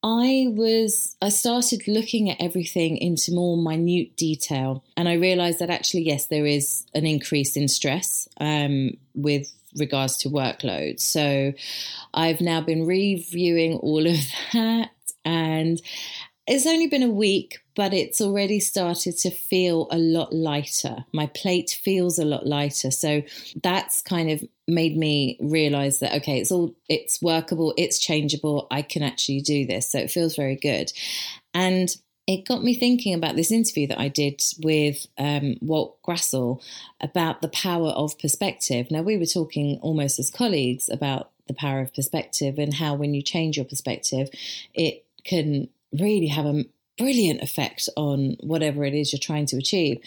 I 0.04 0.48
was 0.50 1.16
I 1.22 1.30
started 1.30 1.88
looking 1.88 2.30
at 2.30 2.42
everything 2.42 2.98
into 2.98 3.32
more 3.32 3.56
minute 3.58 4.18
detail 4.18 4.84
and 4.98 5.08
I 5.08 5.14
realized 5.14 5.60
that 5.60 5.70
actually 5.70 6.04
yes 6.04 6.26
there 6.26 6.46
is 6.46 6.86
an 6.94 7.06
increase 7.06 7.56
in 7.56 7.68
stress 7.68 8.28
um, 8.40 8.92
with 9.16 9.50
regards 9.78 10.18
to 10.18 10.30
workload 10.30 11.00
so 11.00 11.54
I've 12.14 12.42
now 12.42 12.62
been 12.62 12.86
reviewing 12.86 13.78
all 13.78 14.06
of 14.06 14.18
that 14.54 14.92
and 15.26 15.82
it's 16.46 16.66
only 16.66 16.88
been 16.88 17.04
a 17.04 17.10
week, 17.10 17.60
but 17.76 17.94
it's 17.94 18.20
already 18.20 18.60
started 18.60 19.18
to 19.20 19.32
feel 19.32 19.88
a 19.92 19.98
lot 19.98 20.34
lighter. 20.34 21.06
My 21.14 21.28
plate 21.28 21.80
feels 21.82 22.20
a 22.20 22.26
lot 22.26 22.46
lighter. 22.46 22.92
So 22.92 23.24
that's 23.64 24.02
kind 24.02 24.30
of 24.30 24.44
made 24.68 24.98
me 24.98 25.38
realize 25.42 26.00
that 26.00 26.14
okay, 26.16 26.40
it's 26.40 26.52
all 26.52 26.76
it's 26.90 27.22
workable, 27.22 27.74
it's 27.78 28.00
changeable. 28.00 28.68
I 28.72 28.82
can 28.82 29.04
actually 29.04 29.42
do 29.42 29.66
this. 29.66 29.92
So 29.92 30.00
it 30.00 30.12
feels 30.12 30.36
very 30.36 30.58
good. 30.58 30.92
And 31.54 31.96
it 32.26 32.46
got 32.46 32.64
me 32.64 32.74
thinking 32.74 33.14
about 33.14 33.36
this 33.36 33.52
interview 33.52 33.88
that 33.88 34.00
I 34.00 34.08
did 34.08 34.42
with 34.64 35.08
um, 35.18 35.56
Walt 35.62 36.02
Grassl 36.04 36.62
about 37.02 37.42
the 37.42 37.50
power 37.50 37.90
of 37.90 38.18
perspective. 38.18 38.90
Now, 38.90 39.02
we 39.02 39.18
were 39.18 39.26
talking 39.26 39.78
almost 39.82 40.20
as 40.20 40.30
colleagues 40.30 40.88
about 40.88 41.32
the 41.48 41.54
power 41.54 41.82
of 41.82 41.94
perspective 41.94 42.58
and 42.58 42.74
how 42.74 42.96
when 42.96 43.14
you 43.14 43.22
change 43.22 43.58
your 43.58 43.66
perspective, 43.66 44.30
it 44.74 45.06
can 45.26 45.68
really 46.00 46.28
have 46.28 46.46
a 46.46 46.66
brilliant 46.98 47.42
effect 47.42 47.90
on 47.96 48.38
whatever 48.42 48.84
it 48.86 48.94
is 48.94 49.12
you're 49.12 49.20
trying 49.20 49.46
to 49.48 49.58
achieve. 49.58 50.00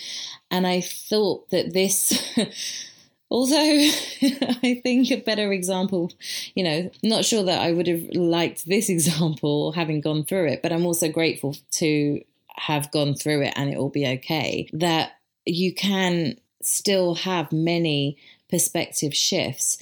And 0.50 0.66
I 0.66 0.80
thought 0.80 1.50
that 1.50 1.72
this, 1.72 2.12
although 3.30 3.56
I 4.22 4.80
think 4.82 5.10
a 5.10 5.16
better 5.16 5.52
example, 5.52 6.12
you 6.54 6.64
know, 6.64 6.90
not 7.02 7.24
sure 7.24 7.42
that 7.44 7.60
I 7.60 7.72
would 7.72 7.88
have 7.88 8.04
liked 8.14 8.66
this 8.66 8.88
example 8.96 9.72
having 9.72 10.00
gone 10.00 10.24
through 10.24 10.48
it, 10.48 10.62
but 10.62 10.72
I'm 10.72 10.86
also 10.86 11.08
grateful 11.08 11.56
to 11.72 12.22
have 12.56 12.90
gone 12.90 13.14
through 13.14 13.42
it 13.42 13.52
and 13.56 13.70
it 13.70 13.76
will 13.76 13.90
be 13.90 14.06
okay, 14.06 14.68
that 14.72 15.12
you 15.44 15.74
can 15.74 16.36
still 16.62 17.14
have 17.14 17.52
many 17.52 18.16
perspective 18.48 19.14
shifts 19.14 19.78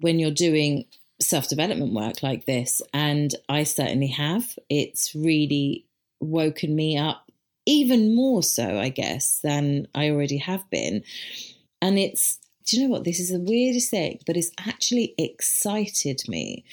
when 0.00 0.18
you're 0.18 0.30
doing 0.30 0.84
self 1.20 1.48
development 1.48 1.92
work 1.92 2.22
like 2.22 2.46
this. 2.46 2.82
And 2.92 3.34
I 3.48 3.64
certainly 3.64 4.08
have. 4.08 4.58
It's 4.68 5.14
really 5.14 5.86
woken 6.20 6.74
me 6.74 6.96
up 6.96 7.26
even 7.66 8.14
more 8.14 8.42
so, 8.42 8.78
I 8.78 8.88
guess, 8.88 9.40
than 9.40 9.88
I 9.94 10.10
already 10.10 10.38
have 10.38 10.68
been. 10.70 11.02
And 11.82 11.98
it's, 11.98 12.38
do 12.64 12.76
you 12.76 12.84
know 12.84 12.90
what? 12.90 13.04
This 13.04 13.20
is 13.20 13.30
the 13.30 13.40
weirdest 13.40 13.90
thing, 13.90 14.20
but 14.24 14.36
it's 14.36 14.52
actually 14.58 15.14
excited 15.18 16.22
me. 16.28 16.64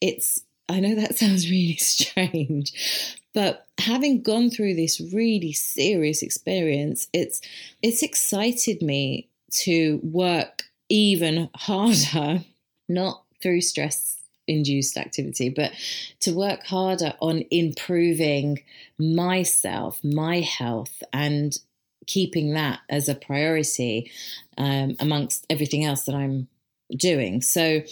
It's, 0.00 0.40
I 0.68 0.80
know 0.80 0.94
that 0.94 1.18
sounds 1.18 1.50
really 1.50 1.76
strange, 1.76 3.18
but 3.34 3.66
having 3.78 4.22
gone 4.22 4.50
through 4.50 4.74
this 4.74 5.00
really 5.12 5.52
serious 5.52 6.22
experience, 6.22 7.08
it's, 7.12 7.40
it's 7.82 8.02
excited 8.02 8.82
me 8.82 9.28
to 9.50 10.00
work 10.02 10.62
even 10.88 11.50
harder, 11.56 12.44
not 12.88 13.24
through 13.42 13.60
stress 13.60 14.16
induced 14.48 14.96
activity, 14.96 15.48
but 15.48 15.72
to 16.20 16.32
work 16.32 16.64
harder 16.64 17.14
on 17.20 17.44
improving 17.50 18.62
myself, 18.98 20.02
my 20.04 20.40
health, 20.40 21.02
and 21.12 21.58
keeping 22.06 22.54
that 22.54 22.80
as 22.88 23.08
a 23.08 23.14
priority 23.14 24.10
um, 24.58 24.94
amongst 25.00 25.44
everything 25.50 25.84
else 25.84 26.04
that 26.04 26.14
I'm 26.14 26.48
doing. 26.96 27.42
So, 27.42 27.82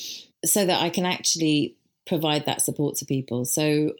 so 0.44 0.64
that 0.64 0.82
I 0.82 0.90
can 0.90 1.06
actually 1.06 1.76
provide 2.06 2.46
that 2.46 2.62
support 2.62 2.96
to 2.96 3.06
people. 3.06 3.44
So, 3.44 3.94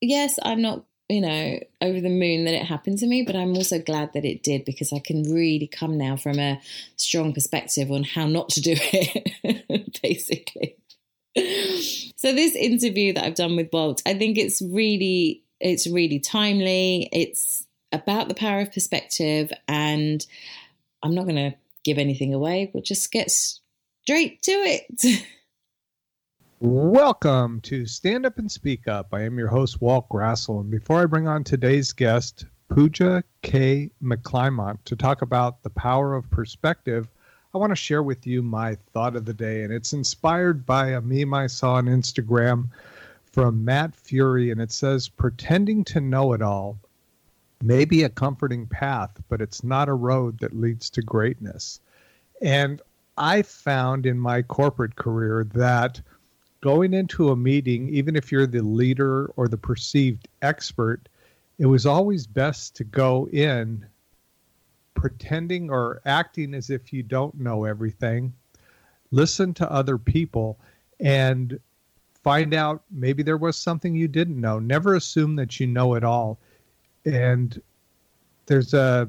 yes, 0.00 0.38
I'm 0.42 0.62
not 0.62 0.84
you 1.12 1.20
know, 1.20 1.58
over 1.82 2.00
the 2.00 2.08
moon 2.08 2.44
that 2.44 2.54
it 2.54 2.64
happened 2.64 2.98
to 2.98 3.06
me, 3.06 3.22
but 3.22 3.36
I'm 3.36 3.54
also 3.54 3.78
glad 3.78 4.14
that 4.14 4.24
it 4.24 4.42
did 4.42 4.64
because 4.64 4.94
I 4.94 4.98
can 4.98 5.30
really 5.30 5.66
come 5.66 5.98
now 5.98 6.16
from 6.16 6.38
a 6.38 6.58
strong 6.96 7.34
perspective 7.34 7.90
on 7.90 8.02
how 8.02 8.26
not 8.26 8.48
to 8.50 8.62
do 8.62 8.74
it, 8.78 10.02
basically. 10.02 10.76
So 12.16 12.32
this 12.32 12.54
interview 12.54 13.12
that 13.12 13.24
I've 13.24 13.34
done 13.34 13.56
with 13.56 13.68
Walt, 13.72 14.00
I 14.06 14.14
think 14.14 14.38
it's 14.38 14.62
really 14.62 15.42
it's 15.60 15.86
really 15.86 16.18
timely. 16.18 17.10
It's 17.12 17.66
about 17.92 18.28
the 18.28 18.34
power 18.34 18.60
of 18.60 18.72
perspective 18.72 19.52
and 19.68 20.24
I'm 21.02 21.14
not 21.14 21.24
going 21.24 21.36
to 21.36 21.54
give 21.84 21.98
anything 21.98 22.32
away. 22.32 22.70
We'll 22.72 22.82
just 22.82 23.12
get 23.12 23.30
straight 23.30 24.42
to 24.42 24.52
it. 24.52 25.26
Welcome 26.64 27.60
to 27.62 27.86
Stand 27.86 28.24
Up 28.24 28.38
and 28.38 28.48
Speak 28.48 28.86
Up. 28.86 29.08
I 29.12 29.22
am 29.22 29.36
your 29.36 29.48
host, 29.48 29.82
Walt 29.82 30.08
Grassl. 30.08 30.60
And 30.60 30.70
before 30.70 31.02
I 31.02 31.06
bring 31.06 31.26
on 31.26 31.42
today's 31.42 31.92
guest, 31.92 32.46
Pooja 32.68 33.24
K. 33.42 33.90
McClymont, 34.00 34.78
to 34.84 34.94
talk 34.94 35.22
about 35.22 35.64
the 35.64 35.70
power 35.70 36.14
of 36.14 36.30
perspective, 36.30 37.08
I 37.52 37.58
want 37.58 37.72
to 37.72 37.74
share 37.76 38.04
with 38.04 38.28
you 38.28 38.44
my 38.44 38.76
thought 38.92 39.16
of 39.16 39.24
the 39.24 39.34
day. 39.34 39.64
And 39.64 39.72
it's 39.72 39.92
inspired 39.92 40.64
by 40.64 40.90
a 40.90 41.00
meme 41.00 41.34
I 41.34 41.48
saw 41.48 41.72
on 41.72 41.86
Instagram 41.86 42.68
from 43.24 43.64
Matt 43.64 43.96
Furey. 43.96 44.52
And 44.52 44.60
it 44.60 44.70
says, 44.70 45.08
Pretending 45.08 45.82
to 45.86 46.00
know 46.00 46.32
it 46.32 46.42
all 46.42 46.78
may 47.60 47.84
be 47.84 48.04
a 48.04 48.08
comforting 48.08 48.68
path, 48.68 49.20
but 49.28 49.40
it's 49.40 49.64
not 49.64 49.88
a 49.88 49.94
road 49.94 50.38
that 50.38 50.54
leads 50.54 50.90
to 50.90 51.02
greatness. 51.02 51.80
And 52.40 52.80
I 53.18 53.42
found 53.42 54.06
in 54.06 54.20
my 54.20 54.42
corporate 54.42 54.94
career 54.94 55.42
that 55.54 56.00
going 56.62 56.94
into 56.94 57.30
a 57.30 57.36
meeting, 57.36 57.88
even 57.90 58.16
if 58.16 58.32
you're 58.32 58.46
the 58.46 58.62
leader 58.62 59.26
or 59.36 59.48
the 59.48 59.58
perceived 59.58 60.28
expert, 60.40 61.08
it 61.58 61.66
was 61.66 61.84
always 61.84 62.26
best 62.26 62.74
to 62.76 62.84
go 62.84 63.28
in 63.32 63.84
pretending 64.94 65.68
or 65.70 66.00
acting 66.06 66.54
as 66.54 66.70
if 66.70 66.92
you 66.92 67.02
don't 67.02 67.38
know 67.38 67.64
everything, 67.64 68.32
listen 69.10 69.52
to 69.52 69.70
other 69.70 69.98
people, 69.98 70.58
and 71.00 71.58
find 72.22 72.54
out 72.54 72.84
maybe 72.90 73.22
there 73.22 73.36
was 73.36 73.56
something 73.56 73.94
you 73.94 74.06
didn't 74.06 74.40
know. 74.40 74.60
Never 74.60 74.94
assume 74.94 75.34
that 75.36 75.58
you 75.58 75.66
know 75.66 75.94
it 75.94 76.04
all. 76.04 76.38
And 77.04 77.60
there's 78.46 78.74
a 78.74 79.08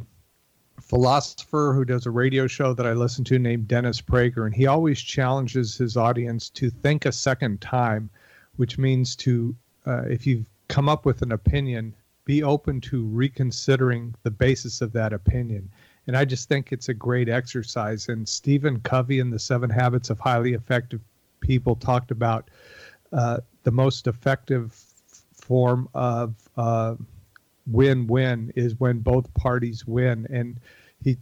philosopher 0.79 1.73
who 1.75 1.85
does 1.85 2.05
a 2.05 2.11
radio 2.11 2.47
show 2.47 2.73
that 2.73 2.85
I 2.85 2.93
listen 2.93 3.23
to 3.25 3.39
named 3.39 3.67
Dennis 3.67 4.01
Prager, 4.01 4.45
and 4.45 4.53
he 4.53 4.67
always 4.67 5.01
challenges 5.01 5.77
his 5.77 5.97
audience 5.97 6.49
to 6.51 6.69
think 6.69 7.05
a 7.05 7.11
second 7.11 7.61
time, 7.61 8.09
which 8.57 8.77
means 8.77 9.15
to, 9.17 9.55
uh, 9.85 10.03
if 10.03 10.27
you've 10.27 10.45
come 10.67 10.89
up 10.89 11.05
with 11.05 11.21
an 11.21 11.31
opinion, 11.31 11.93
be 12.25 12.43
open 12.43 12.79
to 12.81 13.05
reconsidering 13.05 14.15
the 14.23 14.31
basis 14.31 14.81
of 14.81 14.93
that 14.93 15.13
opinion. 15.13 15.69
And 16.07 16.17
I 16.17 16.25
just 16.25 16.49
think 16.49 16.71
it's 16.71 16.89
a 16.89 16.93
great 16.93 17.29
exercise. 17.29 18.09
And 18.09 18.27
Stephen 18.27 18.79
Covey 18.81 19.19
in 19.19 19.29
the 19.29 19.39
Seven 19.39 19.69
Habits 19.69 20.09
of 20.09 20.19
Highly 20.19 20.53
Effective 20.53 21.01
People 21.39 21.75
talked 21.75 22.11
about 22.11 22.49
uh, 23.11 23.39
the 23.63 23.71
most 23.71 24.07
effective 24.07 24.73
form 25.33 25.89
of 25.93 26.35
uh, 26.55 26.95
win-win 27.67 28.51
is 28.55 28.79
when 28.79 28.99
both 28.99 29.33
parties 29.33 29.85
win. 29.87 30.27
And 30.29 30.59
he 31.03 31.17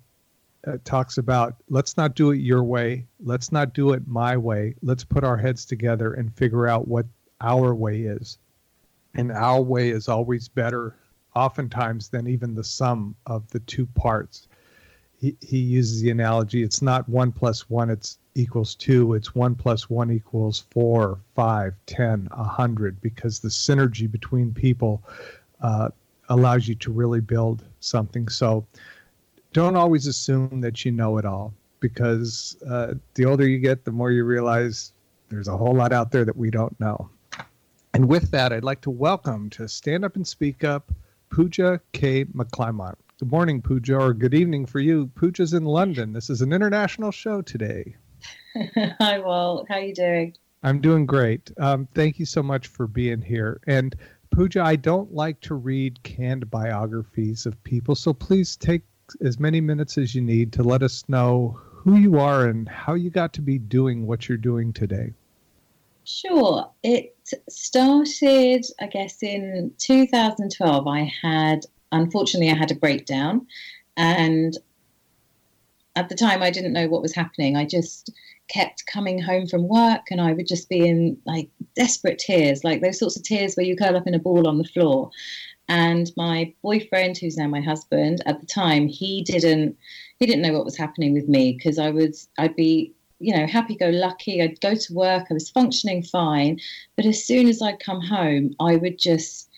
uh, 0.66 0.78
talks 0.84 1.18
about 1.18 1.56
let's 1.70 1.98
not 1.98 2.16
do 2.16 2.32
it 2.32 2.38
your 2.38 2.64
way, 2.64 3.06
let's 3.20 3.52
not 3.52 3.74
do 3.74 3.94
it 3.94 4.08
my 4.08 4.38
way. 4.38 4.76
Let's 4.82 5.04
put 5.04 5.24
our 5.24 5.38
heads 5.38 5.66
together 5.66 6.14
and 6.14 6.34
figure 6.36 6.68
out 6.68 6.88
what 6.88 7.06
our 7.40 7.74
way 7.74 8.02
is. 8.02 8.38
And 9.16 9.32
our 9.32 9.62
way 9.62 9.90
is 9.90 10.08
always 10.08 10.48
better, 10.48 10.96
oftentimes, 11.36 12.10
than 12.10 12.28
even 12.28 12.56
the 12.56 12.64
sum 12.64 13.16
of 13.26 13.50
the 13.50 13.60
two 13.60 13.86
parts. 13.88 14.48
He, 15.20 15.36
he 15.42 15.58
uses 15.58 16.02
the 16.02 16.10
analogy 16.10 16.64
it's 16.64 16.82
not 16.82 17.08
one 17.10 17.32
plus 17.32 17.70
one, 17.70 17.90
it's 17.90 18.18
equals 18.36 18.74
two, 18.74 19.14
it's 19.14 19.36
one 19.36 19.54
plus 19.56 19.90
one 19.90 20.12
equals 20.12 20.66
four, 20.72 21.20
five, 21.36 21.74
ten, 21.86 22.28
a 22.32 22.44
hundred, 22.44 23.02
because 23.02 23.40
the 23.40 23.50
synergy 23.50 24.10
between 24.10 24.54
people 24.54 25.04
uh, 25.62 25.90
allows 26.32 26.66
you 26.66 26.76
to 26.76 26.92
really 26.92 27.20
build 27.20 27.64
something. 27.82 28.30
So 28.30 28.66
don't 29.52 29.76
always 29.76 30.08
assume 30.08 30.62
that 30.62 30.86
you 30.86 30.92
know 30.92 31.18
it 31.18 31.26
all, 31.26 31.54
because 31.82 32.56
uh, 32.70 32.94
the 33.16 33.26
older 33.26 33.48
you 33.48 33.60
get, 33.60 33.84
the 33.84 33.92
more 33.92 34.12
you 34.12 34.24
realize 34.24 34.94
there's 35.28 35.50
a 35.50 35.58
whole 35.58 35.76
lot 35.76 35.92
out 35.92 36.12
there 36.12 36.24
that 36.24 36.38
we 36.38 36.50
don't 36.50 36.78
know. 36.80 37.10
And 37.94 38.08
with 38.08 38.32
that, 38.32 38.54
I'd 38.54 38.64
like 38.64 38.80
to 38.82 38.90
welcome 38.90 39.50
to 39.52 39.68
Stand 39.68 40.06
Up 40.06 40.16
and 40.16 40.26
Speak 40.26 40.64
Up 40.64 40.94
Pooja 41.30 41.82
K. 41.92 42.24
McClymont. 42.26 42.96
Good 43.20 43.32
morning, 43.32 43.62
Pooja, 43.62 43.98
or 43.98 44.14
good 44.14 44.34
evening 44.34 44.66
for 44.66 44.80
you. 44.80 45.08
Pooja's 45.16 45.54
in 45.54 45.66
London. 45.66 46.14
This 46.14 46.30
is 46.30 46.42
an 46.42 46.54
international 46.54 47.12
show 47.12 47.42
today. 47.42 47.98
Hi, 49.00 49.20
Walt. 49.20 49.68
How 49.68 49.76
are 49.76 49.82
you 49.82 49.94
doing? 49.94 50.34
I'm 50.64 50.80
doing 50.80 51.06
great. 51.06 51.52
Um, 51.58 51.90
thank 51.94 52.20
you 52.20 52.26
so 52.26 52.42
much 52.42 52.68
for 52.68 52.88
being 52.88 53.22
here. 53.22 53.60
And 53.68 53.96
Pooja, 54.32 54.64
I 54.64 54.78
don't 54.78 55.14
like 55.14 55.40
to 55.42 55.56
read 55.56 56.02
canned 56.04 56.50
biographies 56.50 57.46
of 57.46 57.62
people, 57.64 57.96
so 57.96 58.14
please 58.14 58.56
take 58.56 58.82
as 59.24 59.40
many 59.40 59.60
minutes 59.62 59.98
as 59.98 60.16
you 60.16 60.22
need 60.22 60.54
to 60.54 60.64
let 60.64 60.82
us 60.82 61.04
know 61.08 61.60
who 61.62 61.98
you 61.98 62.18
are 62.20 62.48
and 62.48 62.68
how 62.70 62.94
you 62.94 63.10
got 63.10 63.34
to 63.34 63.42
be 63.42 63.58
doing 63.58 64.08
what 64.08 64.30
you're 64.30 64.38
doing 64.38 64.72
today. 64.72 65.14
Sure. 66.04 66.70
It 66.82 67.16
started, 67.50 68.66
I 68.80 68.88
guess, 68.88 69.22
in 69.22 69.74
2012. 69.78 70.88
I 70.88 71.12
had, 71.22 71.66
unfortunately, 71.92 72.52
I 72.52 72.56
had 72.56 72.72
a 72.72 72.76
breakdown. 72.76 73.48
And 73.98 74.58
at 75.96 76.10
the 76.10 76.16
time, 76.16 76.42
I 76.42 76.52
didn't 76.52 76.74
know 76.74 76.88
what 76.88 77.02
was 77.02 77.14
happening. 77.14 77.58
I 77.58 77.66
just 77.66 78.12
kept 78.52 78.86
coming 78.86 79.22
home 79.22 79.48
from 79.48 79.68
work 79.68 80.12
and 80.12 80.20
I 80.20 80.34
would 80.34 80.48
just 80.48 80.70
be 80.70 80.86
in 80.86 81.18
like 81.26 81.50
desperate 81.76 82.20
tears, 82.20 82.64
like 82.64 82.82
those 82.82 83.00
sorts 83.00 83.16
of 83.16 83.24
tears 83.24 83.56
where 83.56 83.66
you 83.66 83.76
curl 83.76 83.96
up 83.96 84.08
in 84.08 84.14
a 84.14 84.20
ball 84.20 84.48
on 84.48 84.58
the 84.58 84.64
floor. 84.64 85.12
And 85.68 86.12
my 86.18 86.54
boyfriend, 86.62 87.18
who's 87.18 87.38
now 87.38 87.48
my 87.48 87.62
husband, 87.62 88.22
at 88.26 88.42
the 88.42 88.46
time, 88.46 88.88
he 88.88 89.24
didn't 89.24 89.78
he 90.20 90.26
didn't 90.26 90.42
know 90.42 90.54
what 90.54 90.66
was 90.66 90.78
happening 90.78 91.14
with 91.14 91.30
me 91.30 91.54
because 91.54 91.80
I 91.80 91.92
was 91.92 92.28
I'd 92.38 92.56
be 92.56 92.94
you 93.20 93.36
know 93.36 93.48
happy 93.48 93.76
go 93.76 93.90
lucky. 93.90 94.42
I'd 94.42 94.60
go 94.60 94.76
to 94.76 94.94
work, 94.94 95.28
I 95.30 95.34
was 95.34 95.50
functioning 95.50 96.04
fine, 96.04 96.60
but 96.98 97.06
as 97.06 97.24
soon 97.24 97.48
as 97.48 97.62
I'd 97.62 97.80
come 97.80 98.02
home, 98.02 98.54
I 98.60 98.76
would 98.76 99.00
just 99.00 99.50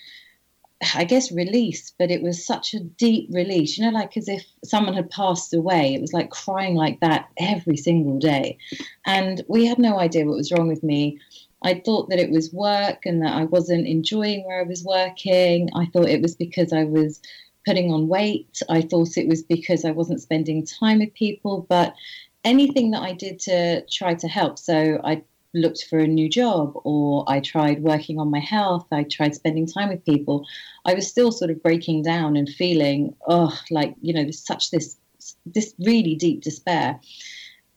I 0.96 1.04
guess 1.04 1.32
release, 1.32 1.94
but 1.98 2.12
it 2.12 2.22
was 2.22 2.46
such 2.46 2.74
a 2.74 2.80
deep 2.80 3.30
release, 3.32 3.78
you 3.78 3.86
know, 3.86 3.92
like 3.92 4.18
as 4.18 4.28
if 4.28 4.46
someone 4.64 4.94
had 4.94 5.10
passed 5.10 5.54
away. 5.54 5.94
It 5.94 6.02
was 6.02 6.14
like 6.14 6.30
crying 6.30 6.76
like 6.76 7.00
that 7.02 7.30
every 7.38 7.78
single 7.78 8.20
day. 8.20 8.58
And 9.06 9.44
we 9.48 9.66
had 9.66 9.80
no 9.80 10.00
idea 10.00 10.26
what 10.26 10.38
was 10.38 10.52
wrong 10.52 10.68
with 10.68 10.84
me. 10.84 11.20
I 11.62 11.82
thought 11.86 12.10
that 12.10 12.20
it 12.20 12.32
was 12.32 12.54
work 12.54 13.06
and 13.06 13.22
that 13.22 13.34
I 13.34 13.46
wasn't 13.46 13.88
enjoying 13.88 14.46
where 14.46 14.60
I 14.60 14.68
was 14.68 14.84
working. 14.84 15.70
I 15.76 15.86
thought 15.88 16.10
it 16.10 16.22
was 16.22 16.36
because 16.36 16.74
I 16.74 16.84
was 16.84 17.22
putting 17.66 17.92
on 17.92 18.08
weight. 18.08 18.62
I 18.70 18.82
thought 18.82 19.18
it 19.18 19.28
was 19.28 19.44
because 19.44 19.86
I 19.86 19.92
wasn't 19.92 20.22
spending 20.22 20.66
time 20.66 21.00
with 21.00 21.14
people. 21.14 21.66
But 21.70 21.96
anything 22.44 22.92
that 22.92 23.02
I 23.02 23.14
did 23.14 23.40
to 23.42 23.86
try 23.86 24.14
to 24.16 24.28
help, 24.28 24.60
so 24.60 25.00
I 25.04 25.24
looked 25.54 25.86
for 25.90 26.00
a 26.00 26.08
new 26.08 26.30
job 26.30 26.74
or 26.84 27.24
I 27.28 27.40
tried 27.40 27.84
working 27.84 28.20
on 28.20 28.32
my 28.32 28.40
health, 28.40 28.88
I 28.92 29.04
tried 29.04 29.36
spending 29.36 29.68
time 29.68 29.90
with 29.90 30.06
people, 30.06 30.46
I 30.86 30.94
was 30.94 31.08
still 31.08 31.32
sort 31.32 31.52
of 31.52 31.62
breaking 31.62 32.04
down 32.04 32.36
and 32.36 32.50
feeling, 32.50 33.16
oh, 33.28 33.58
like, 33.70 33.96
you 34.02 34.14
know, 34.14 34.24
there's 34.24 34.46
such 34.46 34.72
this 34.72 34.98
this 35.46 35.74
really 35.80 36.16
deep 36.16 36.42
despair. 36.42 37.00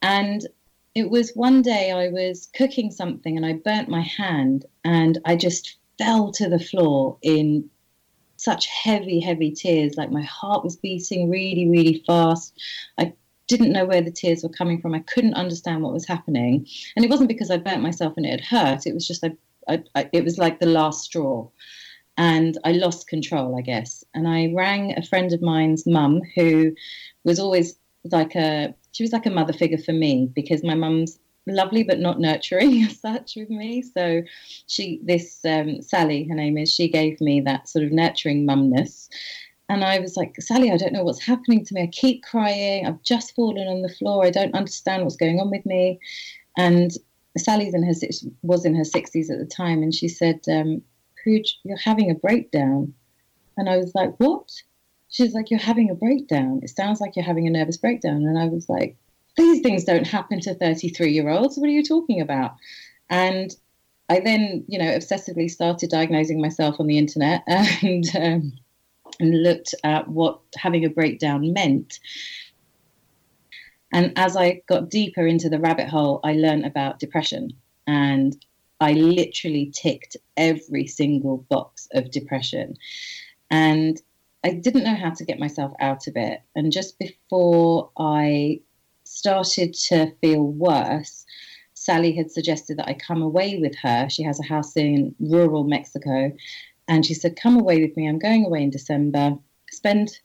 And 0.03 0.47
it 0.97 1.11
was 1.11 1.31
one 1.35 1.63
day 1.63 1.93
I 1.93 2.09
was 2.09 2.49
cooking 2.57 2.91
something 2.91 3.37
and 3.37 3.47
I 3.47 3.53
burnt 3.53 3.89
my 3.89 4.01
hand 4.01 4.65
and 4.85 5.19
I 5.25 5.37
just 5.37 5.77
fell 5.99 6.33
to 6.33 6.49
the 6.49 6.59
floor 6.59 7.19
in 7.23 7.71
such 8.37 8.67
heavy, 8.67 9.21
heavy 9.21 9.51
tears. 9.51 9.97
Like 9.97 10.11
my 10.11 10.23
heart 10.23 10.65
was 10.65 10.77
beating 10.77 11.31
really, 11.31 11.69
really 11.69 12.03
fast. 12.07 12.59
I 12.99 13.13
didn't 13.49 13.73
know 13.73 13.85
where 13.85 14.01
the 14.01 14.11
tears 14.11 14.43
were 14.43 14.49
coming 14.49 14.81
from. 14.81 14.95
I 14.95 15.01
couldn't 15.01 15.35
understand 15.35 15.83
what 15.83 15.93
was 15.93 16.07
happening, 16.07 16.67
and 16.95 17.05
it 17.05 17.11
wasn't 17.11 17.29
because 17.29 17.51
I 17.51 17.59
burnt 17.59 17.83
myself 17.83 18.15
and 18.17 18.27
it 18.27 18.41
had 18.41 18.59
hurt. 18.59 18.87
It 18.87 18.95
was 18.95 19.07
just 19.07 19.25
I, 19.25 19.33
I, 19.69 19.83
I, 19.95 20.11
it 20.13 20.25
was 20.25 20.39
like 20.39 20.61
the 20.61 20.67
last 20.67 21.05
straw, 21.05 21.49
and 22.17 22.59
I 22.65 22.73
lost 22.73 23.09
control, 23.09 23.57
I 23.57 23.63
guess. 23.63 24.05
And 24.15 24.27
I 24.29 24.53
rang 24.55 24.97
a 24.97 25.03
friend 25.03 25.33
of 25.33 25.43
mine's 25.43 25.87
mum, 25.87 26.23
who 26.35 26.75
was 27.25 27.39
always 27.39 27.79
like 28.05 28.35
a 28.35 28.75
she 28.93 29.03
was 29.03 29.13
like 29.13 29.27
a 29.27 29.31
mother 29.31 29.53
figure 29.53 29.79
for 29.79 29.93
me 29.93 30.31
because 30.35 30.63
my 30.65 30.75
mum's 30.75 31.19
lovely 31.47 31.83
but 31.83 32.01
not 32.01 32.21
nurturing 32.21 32.83
as 32.85 33.01
such 33.01 33.37
with 33.37 33.51
me. 33.51 33.83
So 33.83 34.23
she, 34.67 35.01
this 35.03 35.45
um, 35.45 35.83
Sally, 35.83 36.27
her 36.29 36.35
name 36.35 36.59
is, 36.59 36.73
she 36.73 36.89
gave 36.89 37.21
me 37.21 37.41
that 37.43 37.69
sort 37.69 37.85
of 37.85 37.93
nurturing 37.93 38.47
mumness. 38.47 39.09
And 39.69 39.83
I 39.83 39.99
was 39.99 40.17
like, 40.17 40.41
Sally, 40.41 40.71
I 40.71 40.77
don't 40.77 40.93
know 40.93 41.03
what's 41.03 41.25
happening 41.25 41.65
to 41.65 41.75
me. 41.75 41.83
I 41.83 41.87
keep 41.89 42.23
crying. 42.23 42.87
I've 42.87 43.03
just 43.03 43.35
fallen 43.35 43.67
on 43.67 43.83
the 43.83 43.89
floor. 43.89 44.25
I 44.25 44.31
don't 44.31 44.55
understand 44.55 45.03
what's 45.03 45.17
going 45.17 45.41
on 45.41 45.51
with 45.51 45.67
me. 45.67 45.99
And 46.57 46.93
Sally's 47.37 47.75
in 47.75 47.83
her 47.83 47.93
was 48.43 48.65
in 48.65 48.75
her 48.75 48.85
sixties 48.85 49.31
at 49.31 49.39
the 49.39 49.47
time, 49.47 49.83
and 49.83 49.95
she 49.95 50.09
said, 50.09 50.41
um, 50.49 50.83
"You're 51.25 51.77
having 51.77 52.11
a 52.11 52.15
breakdown." 52.15 52.95
And 53.57 53.69
I 53.69 53.77
was 53.77 53.95
like, 53.95 54.15
"What?" 54.19 54.51
She's 55.09 55.35
like, 55.35 55.51
"You're 55.51 55.61
having 55.61 55.91
a 55.91 55.95
breakdown. 55.95 56.61
It 56.63 56.71
sounds 56.71 57.01
like 57.01 57.17
you're 57.17 57.25
having 57.25 57.47
a 57.47 57.51
nervous 57.51 57.77
breakdown." 57.77 58.25
And 58.25 58.39
I 58.39 58.47
was 58.47 58.69
like, 58.69 58.97
"These 59.37 59.63
things 59.63 59.85
don't 59.85 60.07
happen 60.07 60.41
to 60.41 60.55
33 60.55 61.13
year 61.13 61.29
olds. 61.29 61.59
What 61.59 61.69
are 61.69 61.73
you 61.73 61.83
talking 61.83 62.21
about?" 62.21 62.55
And 63.11 63.55
I 64.09 64.21
then, 64.21 64.65
you 64.69 64.79
know, 64.79 64.97
obsessively 64.97 65.51
started 65.51 65.91
diagnosing 65.91 66.41
myself 66.41 66.77
on 66.79 66.87
the 66.87 66.99
internet 66.99 67.43
and. 67.49 68.05
Um, 68.17 68.53
and 69.21 69.43
looked 69.43 69.75
at 69.85 70.09
what 70.09 70.41
having 70.57 70.85
a 70.85 70.91
breakdown 70.91 71.53
meant. 71.53 71.99
And 73.93 74.13
as 74.17 74.37
I 74.37 74.63
got 74.69 74.91
deeper 74.91 75.27
into 75.27 75.49
the 75.49 75.61
rabbit 75.61 75.89
hole, 75.89 76.21
I 76.25 76.33
learned 76.33 76.67
about 76.67 76.99
depression. 76.99 77.53
And 77.87 78.37
I 78.81 78.93
literally 78.93 79.73
ticked 79.75 80.17
every 80.37 80.87
single 80.87 81.39
box 81.49 81.89
of 81.93 82.11
depression. 82.11 82.77
And 83.51 84.01
I 84.45 84.51
didn't 84.51 84.85
know 84.85 84.95
how 84.95 85.11
to 85.11 85.25
get 85.25 85.39
myself 85.39 85.73
out 85.81 86.07
of 86.07 86.17
it. 86.17 86.43
And 86.55 86.73
just 86.73 86.99
before 86.99 87.91
I 87.99 88.61
started 89.05 89.75
to 89.75 90.13
feel 90.21 90.43
worse, 90.43 91.25
Sally 91.75 92.15
had 92.15 92.31
suggested 92.31 92.79
that 92.79 92.89
I 92.89 92.95
come 92.95 93.23
away 93.23 93.59
with 93.59 93.75
her. 93.77 94.09
She 94.09 94.23
has 94.25 94.41
a 94.41 94.47
house 94.47 94.77
in 94.77 95.15
rural 95.21 95.65
Mexico 95.65 96.33
and 96.89 97.05
she 97.05 97.15
said, 97.15 97.37
Come 97.37 97.59
away 97.59 97.81
with 97.81 97.97
me. 97.97 98.09
I'm 98.09 98.19
going 98.19 98.45
away 98.45 98.63
in 98.63 98.71
December. 98.71 99.37
Spend 99.71 100.19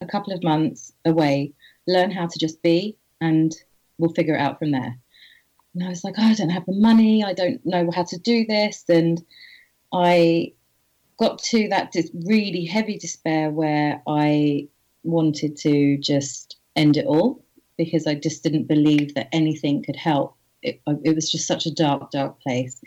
a 0.00 0.06
couple 0.06 0.32
of 0.32 0.42
months 0.42 0.92
away, 1.04 1.52
learn 1.86 2.10
how 2.10 2.26
to 2.26 2.38
just 2.38 2.62
be, 2.62 2.96
and 3.20 3.54
we'll 3.98 4.12
figure 4.12 4.34
it 4.34 4.40
out 4.40 4.58
from 4.58 4.70
there. 4.70 4.98
And 5.74 5.84
I 5.84 5.88
was 5.88 6.04
like, 6.04 6.14
oh, 6.18 6.22
I 6.22 6.34
don't 6.34 6.50
have 6.50 6.66
the 6.66 6.72
money. 6.72 7.24
I 7.24 7.32
don't 7.32 7.64
know 7.64 7.90
how 7.92 8.04
to 8.04 8.18
do 8.18 8.44
this. 8.46 8.84
And 8.88 9.24
I 9.92 10.52
got 11.18 11.38
to 11.44 11.68
that 11.68 11.94
really 12.26 12.64
heavy 12.64 12.98
despair 12.98 13.50
where 13.50 14.02
I 14.06 14.68
wanted 15.02 15.56
to 15.58 15.98
just 15.98 16.56
end 16.76 16.96
it 16.96 17.06
all 17.06 17.44
because 17.76 18.06
I 18.06 18.14
just 18.14 18.42
didn't 18.42 18.68
believe 18.68 19.14
that 19.14 19.28
anything 19.32 19.82
could 19.82 19.96
help 19.96 20.36
it, 20.64 20.80
it 21.04 21.14
was 21.14 21.30
just 21.30 21.46
such 21.46 21.66
a 21.66 21.74
dark, 21.74 22.10
dark 22.10 22.40
place. 22.40 22.80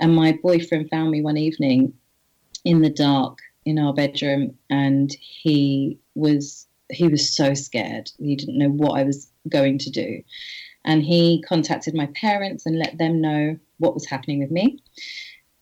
And 0.00 0.14
my 0.14 0.38
boyfriend 0.42 0.88
found 0.88 1.10
me 1.10 1.20
one 1.20 1.36
evening 1.36 1.92
in 2.64 2.80
the 2.80 2.90
dark 2.90 3.38
in 3.64 3.78
our 3.78 3.92
bedroom, 3.92 4.56
and 4.70 5.14
he 5.20 5.98
was 6.14 6.66
he 6.90 7.08
was 7.08 7.34
so 7.34 7.52
scared. 7.52 8.10
He 8.18 8.34
didn't 8.34 8.56
know 8.56 8.70
what 8.70 8.98
I 8.98 9.02
was 9.02 9.30
going 9.48 9.78
to 9.78 9.90
do. 9.90 10.22
And 10.86 11.02
he 11.02 11.44
contacted 11.46 11.94
my 11.94 12.06
parents 12.14 12.64
and 12.64 12.78
let 12.78 12.96
them 12.96 13.20
know 13.20 13.58
what 13.76 13.92
was 13.92 14.06
happening 14.06 14.38
with 14.40 14.50
me. 14.50 14.78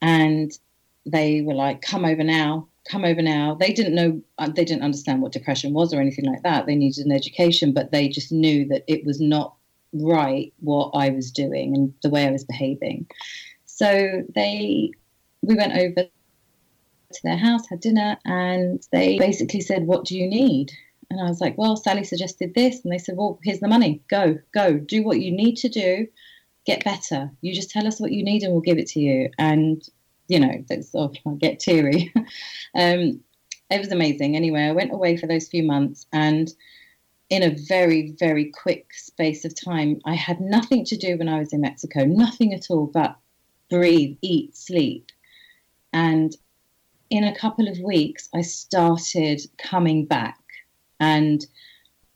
And 0.00 0.56
they 1.04 1.40
were 1.40 1.54
like, 1.54 1.82
"Come 1.82 2.04
over 2.04 2.22
now, 2.22 2.68
come 2.88 3.04
over 3.04 3.22
now." 3.22 3.54
They 3.54 3.72
didn't 3.72 3.94
know, 3.94 4.20
uh, 4.38 4.50
they 4.50 4.64
didn't 4.64 4.84
understand 4.84 5.22
what 5.22 5.32
depression 5.32 5.72
was 5.72 5.92
or 5.92 6.00
anything 6.00 6.26
like 6.26 6.42
that. 6.42 6.66
They 6.66 6.76
needed 6.76 7.06
an 7.06 7.12
education, 7.12 7.72
but 7.72 7.90
they 7.90 8.08
just 8.08 8.30
knew 8.30 8.66
that 8.68 8.84
it 8.86 9.04
was 9.04 9.20
not 9.20 9.55
right 9.92 10.52
what 10.60 10.90
I 10.94 11.10
was 11.10 11.30
doing 11.30 11.74
and 11.74 11.94
the 12.02 12.10
way 12.10 12.26
I 12.26 12.30
was 12.30 12.44
behaving. 12.44 13.06
So 13.64 14.22
they, 14.34 14.90
we 15.42 15.54
went 15.54 15.76
over 15.76 16.08
to 17.12 17.20
their 17.22 17.36
house, 17.36 17.68
had 17.68 17.80
dinner, 17.80 18.16
and 18.24 18.82
they 18.92 19.18
basically 19.18 19.60
said, 19.60 19.86
"What 19.86 20.04
do 20.04 20.16
you 20.16 20.26
need?" 20.26 20.72
And 21.10 21.20
I 21.20 21.24
was 21.24 21.40
like, 21.40 21.56
"Well, 21.56 21.76
Sally 21.76 22.04
suggested 22.04 22.54
this," 22.54 22.82
and 22.82 22.92
they 22.92 22.98
said, 22.98 23.16
"Well, 23.16 23.38
here's 23.42 23.60
the 23.60 23.68
money. 23.68 24.02
Go, 24.08 24.38
go, 24.52 24.74
do 24.78 25.02
what 25.02 25.20
you 25.20 25.32
need 25.32 25.56
to 25.58 25.68
do." 25.68 26.06
Get 26.64 26.84
better. 26.84 27.30
You 27.42 27.54
just 27.54 27.70
tell 27.70 27.86
us 27.86 28.00
what 28.00 28.10
you 28.10 28.24
need 28.24 28.42
and 28.42 28.52
we'll 28.52 28.60
give 28.60 28.78
it 28.78 28.88
to 28.88 29.00
you. 29.00 29.30
And 29.38 29.88
you 30.28 30.40
know, 30.40 30.64
that's 30.68 30.90
oh, 30.94 31.12
I 31.26 31.34
get 31.34 31.60
teary. 31.60 32.12
um, 32.74 33.20
it 33.70 33.78
was 33.78 33.92
amazing. 33.92 34.36
Anyway, 34.36 34.62
I 34.62 34.72
went 34.72 34.92
away 34.92 35.16
for 35.16 35.26
those 35.26 35.48
few 35.48 35.62
months 35.62 36.06
and 36.12 36.52
in 37.28 37.42
a 37.42 37.56
very, 37.68 38.14
very 38.18 38.50
quick 38.50 38.92
space 38.94 39.44
of 39.44 39.54
time, 39.54 40.00
I 40.04 40.14
had 40.14 40.40
nothing 40.40 40.84
to 40.86 40.96
do 40.96 41.18
when 41.18 41.28
I 41.28 41.38
was 41.38 41.52
in 41.52 41.60
Mexico, 41.60 42.04
nothing 42.04 42.54
at 42.54 42.70
all 42.70 42.86
but 42.86 43.16
breathe, 43.68 44.16
eat, 44.22 44.56
sleep. 44.56 45.10
And 45.92 46.36
in 47.10 47.24
a 47.24 47.34
couple 47.34 47.68
of 47.68 47.78
weeks, 47.80 48.28
I 48.34 48.42
started 48.42 49.40
coming 49.58 50.06
back. 50.06 50.38
And 51.00 51.44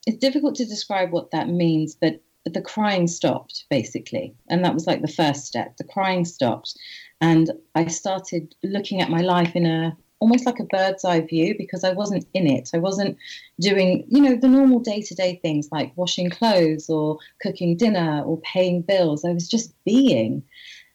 it's 0.06 0.18
difficult 0.18 0.54
to 0.56 0.64
describe 0.64 1.10
what 1.10 1.32
that 1.32 1.48
means, 1.48 1.94
but 1.94 2.20
the 2.44 2.62
crying 2.62 3.06
stopped 3.06 3.64
basically. 3.68 4.34
And 4.48 4.64
that 4.64 4.74
was 4.74 4.86
like 4.86 5.02
the 5.02 5.08
first 5.08 5.44
step. 5.44 5.76
The 5.76 5.84
crying 5.84 6.24
stopped. 6.24 6.76
And 7.20 7.50
I 7.74 7.86
started 7.86 8.54
looking 8.62 9.00
at 9.00 9.10
my 9.10 9.20
life 9.20 9.54
in 9.54 9.66
a 9.66 9.96
almost 10.20 10.46
like 10.46 10.60
a 10.60 10.64
bird's 10.64 11.04
eye 11.04 11.22
view 11.22 11.54
because 11.56 11.82
I 11.82 11.92
wasn't 11.92 12.26
in 12.34 12.46
it. 12.46 12.70
I 12.74 12.78
wasn't 12.78 13.16
doing, 13.58 14.04
you 14.08 14.20
know, 14.20 14.36
the 14.36 14.48
normal 14.48 14.78
day 14.78 15.00
to 15.02 15.14
day 15.14 15.40
things 15.42 15.68
like 15.72 15.96
washing 15.96 16.30
clothes 16.30 16.88
or 16.88 17.18
cooking 17.40 17.76
dinner 17.76 18.22
or 18.24 18.38
paying 18.42 18.82
bills. 18.82 19.24
I 19.24 19.32
was 19.32 19.48
just 19.48 19.72
being. 19.84 20.42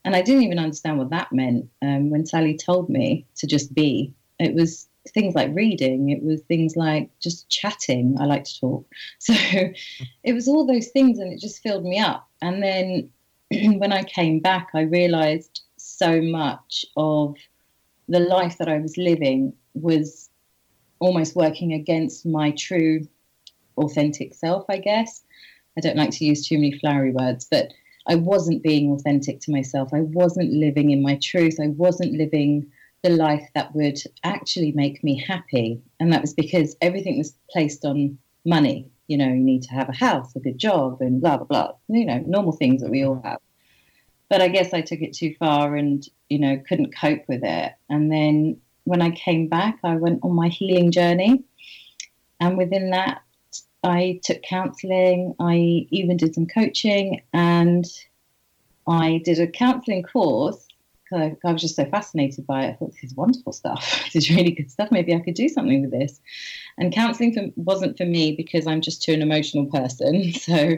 And 0.06 0.16
I 0.16 0.22
didn't 0.22 0.44
even 0.44 0.60
understand 0.60 1.00
what 1.00 1.10
that 1.10 1.32
meant 1.32 1.68
um, 1.82 2.12
when 2.12 2.28
Sally 2.28 2.56
told 2.56 2.90
me 2.90 3.26
to 3.38 3.48
just 3.48 3.74
be. 3.74 4.14
It 4.40 4.54
was 4.54 4.88
things 5.14 5.34
like 5.36 5.54
reading, 5.56 6.10
it 6.10 6.24
was 6.24 6.42
things 6.42 6.76
like 6.76 7.10
just 7.20 7.50
chatting. 7.50 8.18
I 8.20 8.26
like 8.26 8.44
to 8.44 8.60
talk. 8.60 8.86
So 9.20 9.34
it 10.24 10.34
was 10.34 10.48
all 10.48 10.68
those 10.68 10.90
things 10.90 11.18
and 11.18 11.34
it 11.34 11.40
just 11.40 11.64
filled 11.64 11.84
me 11.84 12.00
up. 12.00 12.28
And 12.42 12.62
then 12.62 13.10
when 13.80 13.92
I 13.92 14.04
came 14.04 14.40
back, 14.40 14.70
I 14.76 14.82
realized 14.82 15.62
so 15.78 16.22
much 16.22 16.86
of 16.96 17.36
the 18.08 18.20
life 18.20 18.58
that 18.58 18.70
I 18.70 18.78
was 18.78 18.98
living 18.98 19.54
was 19.74 20.30
almost 21.00 21.36
working 21.36 21.74
against 21.74 22.26
my 22.26 22.52
true, 22.52 23.08
authentic 23.78 24.34
self, 24.34 24.66
I 24.70 24.78
guess. 24.78 25.24
I 25.78 25.82
don't 25.82 25.98
like 25.98 26.12
to 26.12 26.26
use 26.26 26.48
too 26.48 26.56
many 26.56 26.78
flowery 26.80 27.12
words, 27.12 27.48
but 27.50 27.74
I 28.08 28.16
wasn't 28.16 28.64
being 28.64 28.92
authentic 28.92 29.42
to 29.42 29.52
myself. 29.52 29.90
I 29.94 30.02
wasn't 30.02 30.54
living 30.54 30.92
in 30.92 31.02
my 31.02 31.20
truth. 31.22 31.58
I 31.62 31.68
wasn't 31.68 32.14
living 32.14 32.72
the 33.04 33.10
life 33.10 33.48
that 33.54 33.76
would 33.76 34.00
actually 34.24 34.72
make 34.72 35.04
me 35.04 35.22
happy. 35.28 35.82
And 36.00 36.12
that 36.14 36.22
was 36.22 36.34
because 36.34 36.76
everything 36.82 37.18
was 37.18 37.36
placed 37.50 37.84
on 37.86 38.18
money. 38.46 38.90
You 39.08 39.18
know, 39.18 39.28
you 39.28 39.40
need 39.40 39.64
to 39.64 39.72
have 39.72 39.90
a 39.90 39.96
house, 39.96 40.36
a 40.36 40.40
good 40.40 40.58
job, 40.58 41.02
and 41.02 41.22
blah, 41.22 41.38
blah, 41.38 41.46
blah. 41.46 41.72
You 41.88 42.06
know, 42.06 42.24
normal 42.26 42.54
things 42.54 42.82
that 42.82 42.90
we 42.90 43.04
all 43.04 43.22
have. 43.24 43.40
But 44.30 44.42
I 44.42 44.48
guess 44.48 44.74
I 44.74 44.82
took 44.82 45.02
it 45.02 45.14
too 45.14 45.36
far 45.38 45.76
and, 45.76 46.08
you 46.30 46.40
know, 46.40 46.62
couldn't 46.68 46.96
cope 46.96 47.24
with 47.28 47.44
it. 47.44 47.74
And 47.90 48.12
then 48.12 48.58
when 48.86 49.02
I 49.02 49.12
came 49.12 49.48
back, 49.48 49.80
I 49.84 49.96
went 49.96 50.22
on 50.24 50.34
my 50.34 50.48
healing 50.48 50.92
journey. 50.92 51.44
And 52.40 52.58
within 52.58 52.90
that, 52.92 53.22
I 53.84 54.20
took 54.24 54.42
counseling, 54.42 55.36
I 55.40 55.88
even 55.92 56.18
did 56.18 56.34
some 56.34 56.48
coaching, 56.48 57.22
and 57.34 57.86
I 58.88 59.22
did 59.24 59.40
a 59.40 59.48
counseling 59.48 60.04
course. 60.04 60.68
I, 61.14 61.36
I 61.46 61.52
was 61.54 61.62
just 61.62 61.76
so 61.76 61.86
fascinated 61.86 62.48
by 62.48 62.66
it. 62.66 62.70
I 62.70 62.74
thought 62.74 62.92
this 62.92 63.04
is 63.04 63.16
wonderful 63.16 63.54
stuff. 63.54 64.04
this 64.14 64.16
is 64.16 64.36
really 64.36 64.52
good 64.52 64.72
stuff. 64.72 64.90
Maybe 64.92 65.14
I 65.14 65.20
could 65.20 65.36
do 65.36 65.48
something 65.48 65.82
with 65.82 65.92
this. 65.92 66.20
And 66.78 66.94
counseling 66.94 67.54
wasn't 67.56 67.98
for 67.98 68.06
me 68.06 68.36
because 68.36 68.66
I'm 68.66 68.82
just 68.82 69.04
too 69.04 69.14
an 69.14 69.22
emotional 69.22 69.68
person. 69.68 70.34
So 70.34 70.78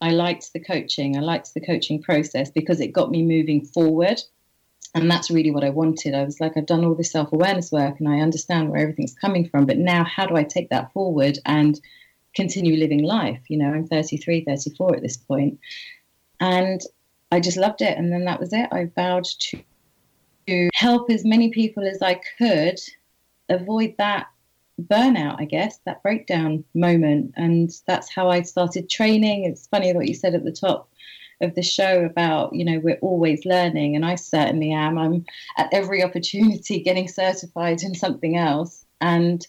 I 0.00 0.10
liked 0.10 0.52
the 0.52 0.60
coaching. 0.60 1.16
I 1.16 1.20
liked 1.20 1.52
the 1.54 1.60
coaching 1.60 2.02
process 2.02 2.50
because 2.50 2.80
it 2.80 2.92
got 2.92 3.10
me 3.10 3.22
moving 3.22 3.64
forward. 3.64 4.20
And 4.94 5.10
that's 5.10 5.30
really 5.30 5.50
what 5.50 5.64
I 5.64 5.70
wanted. 5.70 6.14
I 6.14 6.24
was 6.24 6.40
like, 6.40 6.56
I've 6.56 6.66
done 6.66 6.84
all 6.84 6.94
this 6.94 7.12
self 7.12 7.32
awareness 7.32 7.70
work 7.70 8.00
and 8.00 8.08
I 8.08 8.20
understand 8.20 8.70
where 8.70 8.80
everything's 8.80 9.14
coming 9.14 9.48
from. 9.48 9.66
But 9.66 9.78
now, 9.78 10.04
how 10.04 10.26
do 10.26 10.36
I 10.36 10.42
take 10.42 10.70
that 10.70 10.92
forward 10.92 11.38
and 11.46 11.80
continue 12.34 12.76
living 12.76 13.02
life? 13.02 13.40
You 13.48 13.58
know, 13.58 13.72
I'm 13.72 13.86
33, 13.86 14.44
34 14.44 14.96
at 14.96 15.02
this 15.02 15.16
point. 15.16 15.60
And 16.40 16.80
I 17.30 17.38
just 17.40 17.56
loved 17.56 17.82
it. 17.82 17.96
And 17.96 18.12
then 18.12 18.24
that 18.24 18.40
was 18.40 18.52
it. 18.52 18.68
I 18.72 18.90
vowed 18.96 19.24
to, 19.24 19.62
to 20.48 20.70
help 20.74 21.10
as 21.10 21.24
many 21.24 21.50
people 21.50 21.86
as 21.86 22.02
I 22.02 22.20
could 22.38 22.80
avoid 23.48 23.94
that 23.98 24.28
burnout, 24.88 25.36
I 25.38 25.44
guess, 25.44 25.78
that 25.84 26.02
breakdown 26.02 26.64
moment. 26.74 27.34
And 27.36 27.70
that's 27.86 28.12
how 28.12 28.28
I 28.28 28.42
started 28.42 28.88
training. 28.88 29.44
It's 29.44 29.66
funny 29.66 29.92
what 29.92 30.08
you 30.08 30.14
said 30.14 30.34
at 30.34 30.44
the 30.44 30.52
top 30.52 30.88
of 31.40 31.54
the 31.54 31.62
show 31.62 32.04
about, 32.04 32.54
you 32.54 32.64
know, 32.64 32.80
we're 32.80 32.98
always 33.00 33.44
learning. 33.44 33.96
And 33.96 34.04
I 34.04 34.14
certainly 34.14 34.72
am. 34.72 34.98
I'm 34.98 35.24
at 35.56 35.72
every 35.72 36.02
opportunity 36.04 36.80
getting 36.80 37.08
certified 37.08 37.82
in 37.82 37.94
something 37.94 38.36
else. 38.36 38.84
And 39.00 39.46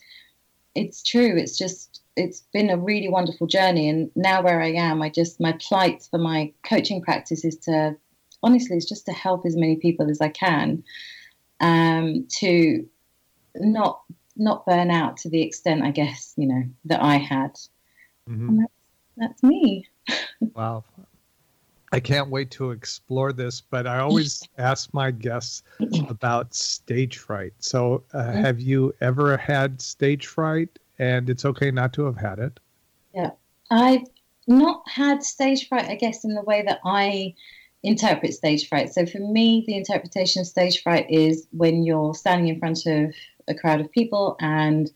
it's 0.75 1.03
true. 1.03 1.35
It's 1.37 1.57
just, 1.57 2.01
it's 2.15 2.41
been 2.53 2.69
a 2.69 2.77
really 2.77 3.09
wonderful 3.09 3.47
journey. 3.47 3.89
And 3.89 4.09
now 4.15 4.41
where 4.41 4.61
I 4.61 4.71
am, 4.71 5.01
I 5.01 5.09
just, 5.09 5.39
my 5.39 5.53
plight 5.53 6.07
for 6.09 6.17
my 6.17 6.53
coaching 6.63 7.01
practice 7.01 7.43
is 7.43 7.57
to, 7.57 7.97
honestly, 8.41 8.77
it's 8.77 8.87
just 8.87 9.05
to 9.07 9.11
help 9.11 9.45
as 9.45 9.57
many 9.57 9.75
people 9.75 10.09
as 10.09 10.21
I 10.21 10.29
can 10.29 10.83
um, 11.61 12.27
to 12.39 12.85
not 13.55 14.01
not 14.37 14.65
burn 14.65 14.91
out 14.91 15.17
to 15.17 15.29
the 15.29 15.41
extent, 15.41 15.83
I 15.83 15.91
guess, 15.91 16.33
you 16.37 16.47
know, 16.47 16.63
that 16.85 17.01
I 17.01 17.17
had. 17.17 17.55
Mm-hmm. 18.29 18.59
That's, 18.59 18.71
that's 19.17 19.43
me. 19.43 19.87
wow. 20.55 20.83
I 21.93 21.99
can't 21.99 22.29
wait 22.29 22.51
to 22.51 22.71
explore 22.71 23.33
this, 23.33 23.59
but 23.59 23.85
I 23.85 23.99
always 23.99 24.47
ask 24.57 24.93
my 24.93 25.11
guests 25.11 25.63
about 26.07 26.53
stage 26.53 27.17
fright. 27.17 27.53
So, 27.59 28.03
uh, 28.13 28.31
have 28.31 28.61
you 28.61 28.93
ever 29.01 29.35
had 29.35 29.81
stage 29.81 30.27
fright? 30.27 30.69
And 30.99 31.29
it's 31.29 31.45
okay 31.45 31.71
not 31.71 31.93
to 31.93 32.05
have 32.05 32.17
had 32.17 32.39
it. 32.39 32.59
Yeah. 33.13 33.31
I've 33.71 34.05
not 34.47 34.83
had 34.87 35.23
stage 35.23 35.67
fright, 35.67 35.89
I 35.89 35.95
guess, 35.95 36.23
in 36.23 36.35
the 36.35 36.43
way 36.43 36.63
that 36.65 36.79
I 36.85 37.33
interpret 37.83 38.33
stage 38.33 38.69
fright. 38.69 38.93
So, 38.93 39.05
for 39.05 39.19
me, 39.19 39.63
the 39.67 39.75
interpretation 39.75 40.41
of 40.41 40.47
stage 40.47 40.81
fright 40.81 41.09
is 41.09 41.47
when 41.51 41.83
you're 41.83 42.13
standing 42.13 42.47
in 42.47 42.59
front 42.59 42.85
of 42.85 43.13
a 43.47 43.55
crowd 43.55 43.81
of 43.81 43.91
people 43.91 44.35
and 44.39 44.91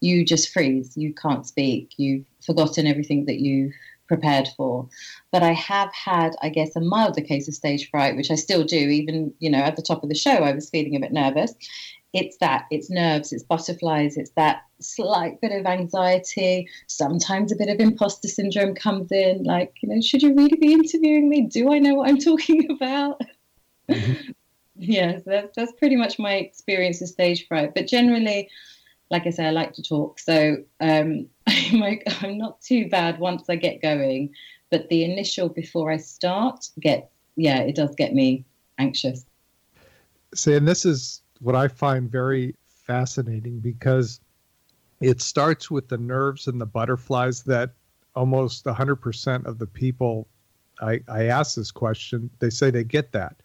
you 0.00 0.24
just 0.24 0.52
freeze. 0.52 0.96
You 0.96 1.14
can't 1.14 1.46
speak. 1.46 1.92
You've 1.96 2.24
forgotten 2.44 2.86
everything 2.86 3.26
that 3.26 3.40
you've 3.40 3.74
prepared 4.08 4.48
for. 4.56 4.88
But 5.30 5.42
I 5.42 5.52
have 5.52 5.92
had, 5.94 6.34
I 6.42 6.48
guess, 6.48 6.74
a 6.74 6.80
milder 6.80 7.20
case 7.20 7.46
of 7.46 7.54
stage 7.54 7.88
fright, 7.90 8.16
which 8.16 8.30
I 8.30 8.34
still 8.34 8.64
do. 8.64 8.76
Even, 8.76 9.32
you 9.38 9.50
know, 9.50 9.58
at 9.58 9.76
the 9.76 9.82
top 9.82 10.02
of 10.02 10.08
the 10.08 10.14
show, 10.14 10.32
I 10.32 10.52
was 10.52 10.68
feeling 10.68 10.96
a 10.96 11.00
bit 11.00 11.12
nervous. 11.12 11.54
It's 12.12 12.36
that, 12.38 12.64
it's 12.72 12.90
nerves, 12.90 13.32
it's 13.32 13.44
butterflies, 13.44 14.16
it's 14.16 14.32
that 14.32 14.62
slight 14.80 15.40
bit 15.40 15.52
of 15.52 15.64
anxiety. 15.64 16.68
Sometimes 16.88 17.52
a 17.52 17.56
bit 17.56 17.68
of 17.68 17.78
imposter 17.78 18.26
syndrome 18.26 18.74
comes 18.74 19.12
in, 19.12 19.44
like, 19.44 19.74
you 19.80 19.88
know, 19.88 20.00
should 20.00 20.22
you 20.22 20.34
really 20.34 20.56
be 20.56 20.72
interviewing 20.72 21.28
me? 21.28 21.42
Do 21.42 21.72
I 21.72 21.78
know 21.78 21.94
what 21.94 22.08
I'm 22.08 22.18
talking 22.30 22.68
about? 22.68 23.20
Mm-hmm 23.88 24.32
yeah, 24.80 25.18
so 25.18 25.48
that's 25.54 25.72
pretty 25.72 25.96
much 25.96 26.18
my 26.18 26.34
experience 26.34 27.02
of 27.02 27.08
stage 27.08 27.46
fright. 27.46 27.74
But 27.74 27.86
generally, 27.86 28.48
like 29.10 29.26
I 29.26 29.30
say, 29.30 29.46
I 29.46 29.50
like 29.50 29.74
to 29.74 29.82
talk, 29.82 30.18
so 30.18 30.56
um, 30.80 31.26
I'm 31.46 31.98
I'm 32.22 32.38
not 32.38 32.60
too 32.62 32.88
bad 32.88 33.18
once 33.18 33.48
I 33.48 33.56
get 33.56 33.82
going. 33.82 34.30
But 34.70 34.88
the 34.88 35.04
initial 35.04 35.48
before 35.48 35.90
I 35.90 35.96
start 35.96 36.68
get 36.78 37.10
yeah, 37.36 37.58
it 37.58 37.74
does 37.74 37.94
get 37.94 38.14
me 38.14 38.44
anxious. 38.78 39.24
See, 40.34 40.54
and 40.54 40.66
this 40.66 40.86
is 40.86 41.22
what 41.40 41.54
I 41.54 41.68
find 41.68 42.10
very 42.10 42.54
fascinating 42.64 43.60
because 43.60 44.20
it 45.00 45.20
starts 45.20 45.70
with 45.70 45.88
the 45.88 45.98
nerves 45.98 46.46
and 46.46 46.60
the 46.60 46.66
butterflies 46.66 47.42
that 47.44 47.70
almost 48.14 48.64
100% 48.64 49.46
of 49.46 49.58
the 49.58 49.66
people 49.66 50.28
I, 50.80 51.00
I 51.08 51.24
ask 51.24 51.56
this 51.56 51.70
question, 51.70 52.30
they 52.38 52.50
say 52.50 52.70
they 52.70 52.84
get 52.84 53.12
that 53.12 53.36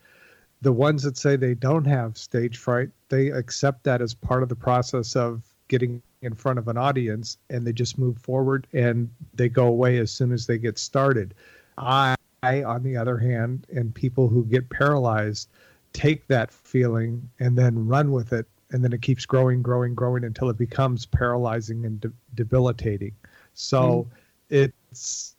the 0.65 0.73
ones 0.73 1.04
that 1.04 1.15
say 1.15 1.36
they 1.36 1.54
don't 1.54 1.86
have 1.86 2.17
stage 2.17 2.58
fright, 2.58 2.89
they 3.10 3.28
accept 3.28 3.84
that 3.84 4.01
as 4.01 4.15
part 4.15 4.41
of 4.41 4.49
the 4.49 4.56
process 4.56 5.15
of 5.15 5.43
getting 5.67 6.01
in 6.23 6.34
front 6.34 6.58
of 6.58 6.67
an 6.67 6.75
audience 6.75 7.38
and 7.51 7.67
they 7.67 7.71
just 7.71 7.99
move 7.99 8.17
forward 8.17 8.65
and 8.73 9.08
they 9.36 9.47
go 9.47 9.67
away 9.67 9.99
as 9.99 10.12
soon 10.12 10.32
as 10.32 10.47
they 10.47 10.58
get 10.58 10.80
started. 10.80 11.36
I, 11.78 12.15
on 12.43 12.82
the 12.82 12.97
other 12.97 13.15
hand, 13.15 13.67
and 13.75 13.93
people 13.93 14.28
who 14.28 14.43
get 14.43 14.67
paralyzed 14.71 15.49
take 15.93 16.25
that 16.30 16.51
feeling 16.51 17.30
and 17.39 17.56
then 17.56 17.86
run 17.86 18.12
with 18.12 18.34
it 18.34 18.47
and 18.71 18.84
then 18.84 18.91
it 18.91 19.04
keeps 19.04 19.23
growing 19.23 19.62
growing 19.62 19.93
growing 19.93 20.23
until 20.23 20.49
it 20.49 20.58
becomes 20.58 21.06
paralyzing 21.06 21.86
and 21.86 22.01
de- 22.01 22.12
debilitating 22.34 23.13
so 23.54 24.06
mm. 24.51 24.67
it's 24.89 25.36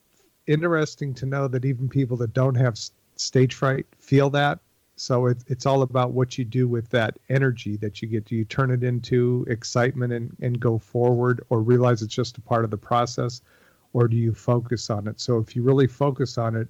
interesting 0.47 1.13
to 1.13 1.27
know 1.27 1.47
that 1.47 1.67
even 1.67 1.91
people 1.91 2.17
that 2.17 2.33
don't 2.33 2.55
have 2.55 2.79
stage 3.17 3.53
fright 3.53 3.85
feel 3.99 4.31
that 4.31 4.61
so 4.97 5.27
it, 5.27 5.45
it's 5.47 5.67
all 5.67 5.83
about 5.83 6.13
what 6.13 6.39
you 6.39 6.45
do 6.45 6.67
with 6.67 6.89
that 6.91 7.19
energy 7.29 7.77
that 7.77 8.01
you 8.01 8.09
get. 8.09 8.25
Do 8.25 8.35
you 8.35 8.45
turn 8.45 8.71
it 8.71 8.83
into 8.83 9.45
excitement 9.49 10.13
and, 10.13 10.35
and 10.41 10.59
go 10.59 10.79
forward 10.79 11.45
or 11.51 11.61
realize 11.61 12.03
it's 12.03 12.15
just 12.15 12.39
a 12.39 12.41
part 12.41 12.65
of 12.65 12.71
the 12.71 12.79
process 12.79 13.43
or 13.93 14.09
do 14.09 14.17
you 14.17 14.33
focus 14.33 14.89
on 14.91 15.07
it? 15.07 15.21
So 15.21 15.39
if 15.39 15.55
you 15.55 15.63
really 15.63 15.87
focus 15.87 16.39
on 16.39 16.57
it 16.57 16.69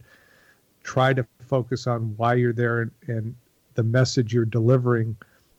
try 0.86 1.12
to 1.12 1.26
focus 1.40 1.88
on 1.88 2.14
why 2.16 2.34
you're 2.34 2.52
there 2.52 2.82
and, 2.82 2.90
and 3.08 3.34
the 3.74 3.82
message 3.82 4.32
you're 4.32 4.44
delivering 4.44 5.16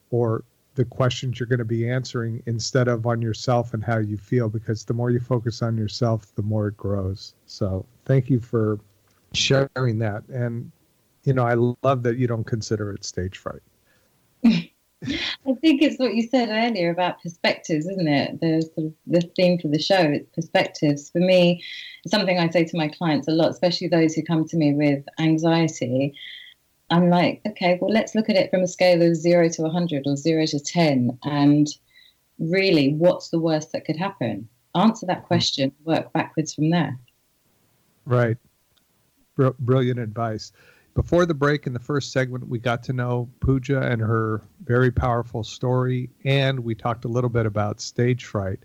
or 0.09 0.43
the 0.75 0.85
questions 0.85 1.39
you're 1.39 1.47
going 1.47 1.59
to 1.59 1.65
be 1.65 1.89
answering 1.89 2.41
instead 2.45 2.87
of 2.87 3.05
on 3.05 3.21
yourself 3.21 3.73
and 3.73 3.83
how 3.83 3.97
you 3.97 4.15
feel 4.15 4.47
because 4.47 4.85
the 4.85 4.93
more 4.93 5.11
you 5.11 5.19
focus 5.19 5.61
on 5.61 5.77
yourself 5.77 6.33
the 6.35 6.41
more 6.41 6.69
it 6.69 6.77
grows. 6.77 7.33
So 7.45 7.85
thank 8.05 8.29
you 8.29 8.39
for 8.39 8.79
sharing 9.33 9.99
that. 9.99 10.23
And 10.29 10.71
you 11.27 11.33
know 11.33 11.45
i 11.45 11.53
love 11.83 12.03
that 12.03 12.17
you 12.17 12.25
don't 12.25 12.45
consider 12.45 12.91
it 12.91 13.03
stage 13.03 13.37
fright 13.37 13.61
I 15.05 15.53
think 15.61 15.83
it's 15.83 15.99
what 15.99 16.15
you 16.15 16.27
said 16.27 16.49
earlier 16.49 16.89
about 16.89 17.21
perspectives, 17.21 17.85
isn't 17.87 18.07
it? 18.07 18.41
The 18.41 18.61
sort 18.73 18.87
of 18.87 18.93
the 19.05 19.21
theme 19.35 19.59
for 19.59 19.67
the 19.67 19.79
show, 19.79 19.99
it's 19.99 20.29
perspectives. 20.33 21.11
For 21.11 21.19
me, 21.19 21.63
it's 22.03 22.11
something 22.11 22.39
I 22.39 22.49
say 22.49 22.65
to 22.65 22.77
my 22.77 22.87
clients 22.87 23.27
a 23.27 23.31
lot, 23.31 23.51
especially 23.51 23.87
those 23.87 24.15
who 24.15 24.23
come 24.23 24.47
to 24.47 24.57
me 24.57 24.73
with 24.73 25.05
anxiety. 25.19 26.15
I'm 26.89 27.09
like, 27.09 27.41
okay, 27.45 27.77
well, 27.79 27.91
let's 27.91 28.15
look 28.15 28.29
at 28.29 28.37
it 28.37 28.49
from 28.49 28.61
a 28.61 28.67
scale 28.67 29.01
of 29.03 29.15
zero 29.15 29.49
to 29.49 29.61
100 29.61 30.03
or 30.07 30.15
zero 30.15 30.45
to 30.47 30.59
10. 30.59 31.19
And 31.23 31.67
really, 32.39 32.93
what's 32.93 33.29
the 33.29 33.39
worst 33.39 33.73
that 33.73 33.85
could 33.85 33.97
happen? 33.97 34.49
Answer 34.73 35.05
that 35.07 35.25
question, 35.25 35.73
work 35.83 36.11
backwards 36.13 36.55
from 36.55 36.71
there. 36.71 36.97
Right. 38.05 38.37
Br- 39.35 39.49
brilliant 39.59 39.99
advice. 39.99 40.51
Before 40.97 41.27
the 41.27 41.35
break 41.35 41.67
in 41.67 41.73
the 41.73 41.79
first 41.79 42.11
segment, 42.11 42.47
we 42.47 42.57
got 42.57 42.81
to 42.85 42.91
know 42.91 43.29
Pooja 43.39 43.81
and 43.81 44.01
her 44.01 44.41
very 44.65 44.89
powerful 44.89 45.43
story, 45.43 46.09
and 46.25 46.59
we 46.59 46.73
talked 46.73 47.05
a 47.05 47.07
little 47.07 47.29
bit 47.29 47.45
about 47.45 47.79
stage 47.79 48.25
fright. 48.25 48.57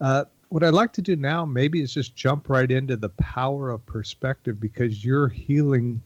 Uh, 0.00 0.24
what 0.48 0.64
I'd 0.64 0.72
like 0.72 0.94
to 0.94 1.02
do 1.02 1.16
now, 1.16 1.44
maybe, 1.44 1.82
is 1.82 1.92
just 1.92 2.16
jump 2.16 2.48
right 2.48 2.70
into 2.70 2.96
the 2.96 3.10
power 3.10 3.68
of 3.68 3.84
perspective 3.84 4.58
because 4.58 5.04
your 5.04 5.28
healing 5.28 6.00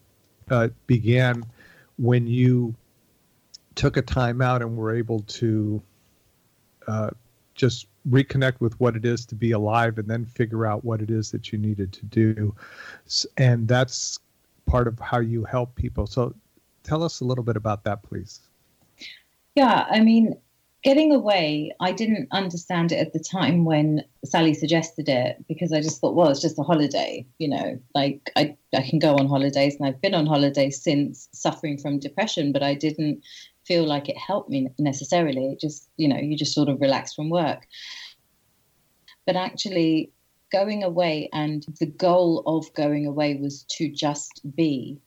uh, 0.51 0.71
began 0.89 1.45
when 1.99 2.27
you 2.27 2.75
took 3.77 3.97
a 3.97 4.03
time 4.03 4.43
out 4.43 4.63
and 4.63 4.77
were 4.77 4.93
able 4.93 5.21
to 5.21 5.81
uh, 6.89 7.11
just 7.55 7.87
reconnect 8.09 8.59
with 8.59 8.79
what 8.81 8.97
it 8.97 9.05
is 9.05 9.25
to 9.27 9.37
be 9.37 9.53
alive 9.53 9.99
and 9.99 10.09
then 10.09 10.25
figure 10.25 10.67
out 10.67 10.85
what 10.85 11.01
it 11.01 11.13
is 11.13 11.31
that 11.31 11.53
you 11.53 11.59
needed 11.61 11.93
to 11.93 12.05
do. 12.07 12.57
And 13.37 13.69
that's 13.69 14.19
part 14.71 14.87
of 14.87 14.99
how 15.01 15.19
you 15.19 15.45
help 15.45 15.75
people. 15.75 16.07
So 16.07 16.35
tell 16.85 17.03
us 17.03 17.21
a 17.21 17.25
little 17.25 17.45
bit 17.45 17.57
about 17.57 17.85
that, 17.85 18.03
please. 18.03 18.41
Yeah, 19.57 19.87
I 19.91 20.01
mean, 20.01 20.37
getting 20.85 21.13
away, 21.13 21.73
I 21.81 21.93
didn't 21.93 22.29
understand 22.31 22.93
it 22.93 22.99
at 22.99 23.13
the 23.13 23.19
time 23.19 23.65
when 23.65 24.05
Sally 24.25 24.55
suggested 24.55 25.09
it 25.09 25.45
because 25.49 25.73
I 25.73 25.81
just 25.81 26.01
thought, 26.01 26.15
well, 26.15 26.29
it's 26.29 26.41
just 26.41 26.59
a 26.59 26.63
holiday, 26.63 27.27
you 27.39 27.49
know, 27.49 27.81
like 27.95 28.31
I, 28.37 28.57
I 28.75 28.83
can 28.83 29.01
go 29.01 29.17
on 29.17 29.27
holidays 29.27 29.75
and 29.77 29.87
I've 29.87 30.01
been 30.01 30.15
on 30.15 30.27
holidays 30.27 30.81
since 30.81 31.29
suffering 31.33 31.77
from 31.77 31.99
depression, 31.99 32.53
but 32.53 32.63
I 32.63 32.75
didn't 32.75 33.25
feel 33.65 33.85
like 33.85 34.09
it 34.09 34.17
helped 34.17 34.51
me 34.51 34.69
necessarily. 34.79 35.47
It 35.53 35.61
just, 35.61 35.89
you 35.97 36.09
know, 36.09 36.17
you 36.17 36.37
just 36.37 36.55
sort 36.55 36.69
of 36.69 36.81
relax 36.81 37.13
from 37.13 37.29
work. 37.29 37.67
But 39.27 39.37
actually, 39.37 40.13
going 40.51 40.83
away 40.83 41.29
and 41.33 41.65
the 41.79 41.87
goal 41.87 42.43
of 42.47 42.73
going 42.75 43.07
away 43.07 43.35
was 43.37 43.65
to 43.65 43.89
just 43.89 44.41
be 44.57 44.99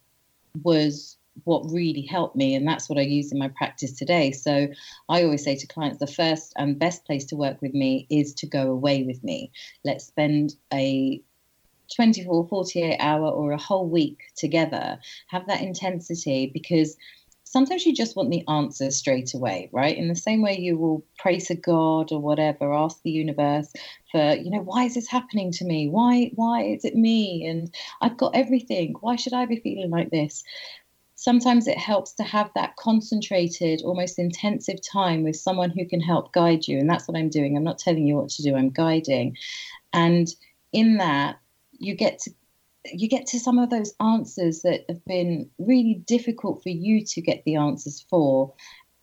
was 0.63 1.17
what 1.45 1.71
really 1.71 2.03
helped 2.03 2.36
me 2.36 2.53
and 2.53 2.67
that's 2.67 2.88
what 2.88 2.99
i 2.99 3.01
use 3.01 3.32
in 3.32 3.39
my 3.39 3.49
practice 3.58 3.93
today. 3.93 4.32
So 4.32 4.67
i 5.10 5.23
always 5.23 5.43
say 5.43 5.56
to 5.56 5.67
clients 5.67 5.99
the 5.99 6.08
first 6.08 6.53
and 6.58 6.77
best 6.77 7.06
place 7.06 7.25
to 7.25 7.36
work 7.36 7.62
with 7.62 7.73
me 7.73 8.08
is 8.10 8.34
to 8.36 8.47
go 8.47 8.71
away 8.71 9.03
with 9.03 9.23
me. 9.23 9.51
Let's 9.84 10.06
spend 10.06 10.56
a 10.71 11.21
24 11.95 12.47
48 12.47 12.97
hour 12.99 13.29
or 13.29 13.51
a 13.51 13.58
whole 13.58 13.88
week 13.88 14.19
together. 14.36 14.99
Have 15.27 15.47
that 15.47 15.62
intensity 15.62 16.49
because 16.53 16.97
sometimes 17.54 17.86
you 17.86 17.94
just 17.94 18.16
want 18.16 18.32
the 18.32 18.44
answer 18.48 18.89
straight 18.89 19.36
away, 19.36 19.70
right? 19.72 19.96
In 19.96 20.08
the 20.08 20.16
same 20.16 20.42
way 20.42 20.58
you 20.58 20.76
will 20.76 21.06
pray 21.20 21.39
to 21.42 21.54
God 21.54 22.12
or 22.12 22.20
whatever, 22.20 22.74
ask 22.74 23.00
the 23.04 23.12
universe 23.12 23.72
for, 24.12 24.34
you 24.34 24.50
know, 24.50 24.62
why 24.62 24.86
is 24.86 24.96
this 24.96 25.08
happening 25.08 25.52
to 25.52 25.63
me? 25.63 25.88
Why 25.88 26.32
why 26.34 26.63
is 26.63 26.84
it 26.84 26.96
me? 26.96 27.46
And 27.46 27.72
I've 28.02 28.18
got 28.18 28.36
everything. 28.36 28.96
Why 29.02 29.18
should 29.18 29.34
I 29.34 29.46
be 29.46 29.60
feeling 29.60 29.92
like 29.92 30.10
this? 30.10 30.44
Sometimes 31.13 31.68
it 31.68 31.78
helps 31.78 32.13
to 32.13 32.24
have 32.24 32.50
that 32.56 32.76
concentrated, 32.76 33.84
almost 33.84 34.18
intensive 34.18 34.80
time 34.82 35.24
with 35.24 35.36
someone 35.36 35.70
who 35.70 35.88
can 35.88 36.02
help 36.02 36.34
guide 36.34 36.68
you. 36.68 36.80
And 36.80 36.89
that's 36.89 37.08
what 37.08 37.16
I'm 37.16 37.30
doing. 37.30 37.56
I'm 37.56 37.63
not 37.63 37.78
telling 37.78 38.08
you 38.08 38.16
what 38.16 38.30
to 38.30 38.42
do, 38.42 38.56
I'm 38.56 38.72
guiding. 38.72 39.38
And 39.94 40.28
in 40.72 40.98
that, 40.98 41.38
you 41.72 41.94
get 41.96 42.18
to 42.22 42.32
you 42.91 43.08
get 43.08 43.28
to 43.28 43.39
some 43.39 43.60
of 43.60 43.69
those 43.69 43.93
answers 44.00 44.62
that 44.62 44.86
have 44.89 45.04
been 45.06 45.50
really 45.58 46.04
difficult 46.06 46.62
for 46.63 46.69
you 46.69 47.06
to 47.06 47.22
get 47.22 47.43
the 47.46 47.56
answers 47.56 48.06
for. 48.10 48.54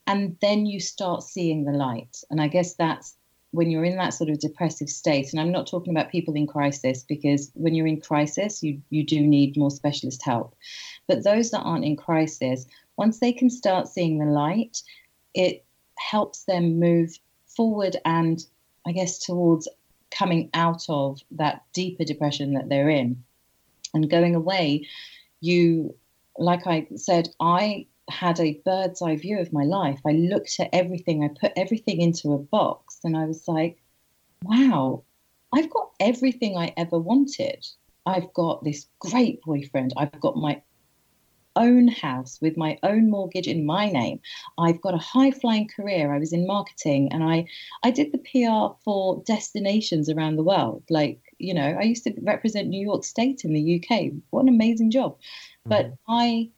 And 0.06 0.36
then 0.40 0.66
you 0.66 0.80
start 0.80 1.22
seeing 1.22 1.64
the 1.64 1.72
light. 1.72 2.22
And 2.30 2.40
i 2.40 2.48
guess 2.48 2.74
that's 2.74 3.16
when 3.52 3.68
you're 3.68 3.84
in 3.84 3.96
that 3.96 4.14
sort 4.14 4.30
of 4.30 4.38
depressive 4.38 4.88
state. 4.88 5.32
And 5.32 5.40
i'm 5.40 5.52
not 5.52 5.66
talking 5.66 5.94
about 5.94 6.10
people 6.10 6.34
in 6.34 6.46
crisis 6.46 7.02
because 7.02 7.50
when 7.54 7.74
you're 7.74 7.86
in 7.86 8.00
crisis 8.00 8.62
you 8.62 8.80
you 8.90 9.04
do 9.04 9.20
need 9.20 9.56
more 9.56 9.70
specialist 9.70 10.22
help. 10.22 10.54
But 11.06 11.24
those 11.24 11.50
that 11.50 11.62
aren't 11.62 11.84
in 11.84 11.96
crisis 11.96 12.66
once 12.96 13.18
they 13.18 13.32
can 13.32 13.48
start 13.48 13.88
seeing 13.88 14.18
the 14.18 14.26
light 14.26 14.82
it 15.32 15.64
helps 15.98 16.44
them 16.44 16.78
move 16.78 17.18
forward 17.46 17.96
and 18.04 18.44
i 18.86 18.92
guess 18.92 19.18
towards 19.18 19.68
coming 20.10 20.50
out 20.54 20.84
of 20.88 21.20
that 21.30 21.62
deeper 21.72 22.04
depression 22.04 22.54
that 22.54 22.68
they're 22.68 22.90
in 22.90 23.22
and 23.94 24.10
going 24.10 24.34
away, 24.34 24.86
you, 25.40 25.94
like 26.38 26.66
I 26.66 26.86
said, 26.96 27.28
I 27.40 27.86
had 28.08 28.40
a 28.40 28.60
bird's 28.64 29.02
eye 29.02 29.16
view 29.16 29.38
of 29.38 29.52
my 29.52 29.64
life. 29.64 30.00
I 30.06 30.12
looked 30.12 30.58
at 30.58 30.70
everything, 30.72 31.24
I 31.24 31.28
put 31.28 31.52
everything 31.56 32.00
into 32.00 32.32
a 32.32 32.38
box, 32.38 32.98
and 33.04 33.16
I 33.16 33.24
was 33.24 33.46
like, 33.46 33.78
wow, 34.44 35.04
I've 35.52 35.70
got 35.70 35.90
everything 36.00 36.56
I 36.56 36.72
ever 36.76 36.98
wanted. 36.98 37.66
I've 38.06 38.32
got 38.32 38.64
this 38.64 38.86
great 38.98 39.42
boyfriend. 39.42 39.92
I've 39.96 40.20
got 40.20 40.36
my 40.36 40.62
own 41.56 41.88
house 41.88 42.38
with 42.40 42.56
my 42.56 42.78
own 42.82 43.10
mortgage 43.10 43.48
in 43.48 43.66
my 43.66 43.90
name. 43.90 44.20
I've 44.58 44.80
got 44.80 44.94
a 44.94 44.98
high 44.98 45.30
flying 45.30 45.68
career. 45.68 46.14
I 46.14 46.18
was 46.18 46.32
in 46.32 46.46
marketing 46.46 47.12
and 47.12 47.22
I, 47.22 47.46
I 47.82 47.90
did 47.90 48.12
the 48.12 48.18
PR 48.18 48.74
for 48.84 49.22
destinations 49.26 50.08
around 50.08 50.36
the 50.36 50.44
world. 50.44 50.84
Like, 50.88 51.20
you 51.40 51.54
know, 51.54 51.76
I 51.78 51.82
used 51.82 52.04
to 52.04 52.14
represent 52.22 52.68
New 52.68 52.82
York 52.82 53.04
State 53.04 53.44
in 53.44 53.52
the 53.52 53.82
UK. 53.82 54.12
What 54.30 54.42
an 54.42 54.48
amazing 54.48 54.90
job. 54.90 55.16
Mm-hmm. 55.16 55.70
But 55.70 55.92
I 56.08 56.50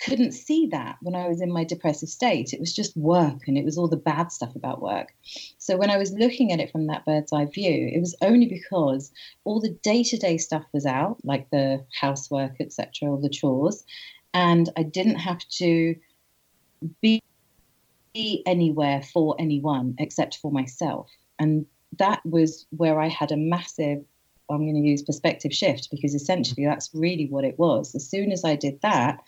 couldn't 0.00 0.32
see 0.32 0.68
that 0.68 0.96
when 1.02 1.14
I 1.14 1.28
was 1.28 1.40
in 1.40 1.52
my 1.52 1.64
depressive 1.64 2.08
state. 2.08 2.52
It 2.52 2.60
was 2.60 2.72
just 2.72 2.96
work 2.96 3.48
and 3.48 3.58
it 3.58 3.64
was 3.64 3.76
all 3.76 3.88
the 3.88 3.96
bad 3.96 4.30
stuff 4.30 4.54
about 4.54 4.80
work. 4.80 5.08
So 5.58 5.76
when 5.76 5.90
I 5.90 5.96
was 5.96 6.12
looking 6.12 6.52
at 6.52 6.60
it 6.60 6.70
from 6.70 6.86
that 6.86 7.04
bird's 7.04 7.32
eye 7.32 7.46
view, 7.46 7.90
it 7.92 8.00
was 8.00 8.14
only 8.22 8.46
because 8.46 9.10
all 9.44 9.60
the 9.60 9.76
day 9.82 10.02
to 10.04 10.16
day 10.16 10.38
stuff 10.38 10.64
was 10.72 10.86
out, 10.86 11.18
like 11.24 11.50
the 11.50 11.84
housework, 12.00 12.60
etc., 12.60 13.10
all 13.10 13.20
the 13.20 13.28
chores, 13.28 13.84
and 14.34 14.68
I 14.76 14.84
didn't 14.84 15.16
have 15.16 15.46
to 15.58 15.96
be 17.00 17.20
anywhere 18.46 19.02
for 19.02 19.36
anyone 19.38 19.94
except 19.98 20.38
for 20.38 20.50
myself. 20.50 21.08
And 21.38 21.66
that 21.98 22.20
was 22.24 22.66
where 22.76 23.00
I 23.00 23.08
had 23.08 23.32
a 23.32 23.36
massive 23.36 24.04
I'm 24.50 24.64
going 24.64 24.82
to 24.82 24.88
use 24.88 25.02
perspective 25.02 25.52
shift 25.52 25.90
because 25.90 26.14
essentially 26.14 26.64
that's 26.64 26.90
really 26.94 27.26
what 27.26 27.44
it 27.44 27.58
was. 27.58 27.94
As 27.94 28.08
soon 28.08 28.32
as 28.32 28.44
I 28.44 28.56
did 28.56 28.80
that, 28.80 29.22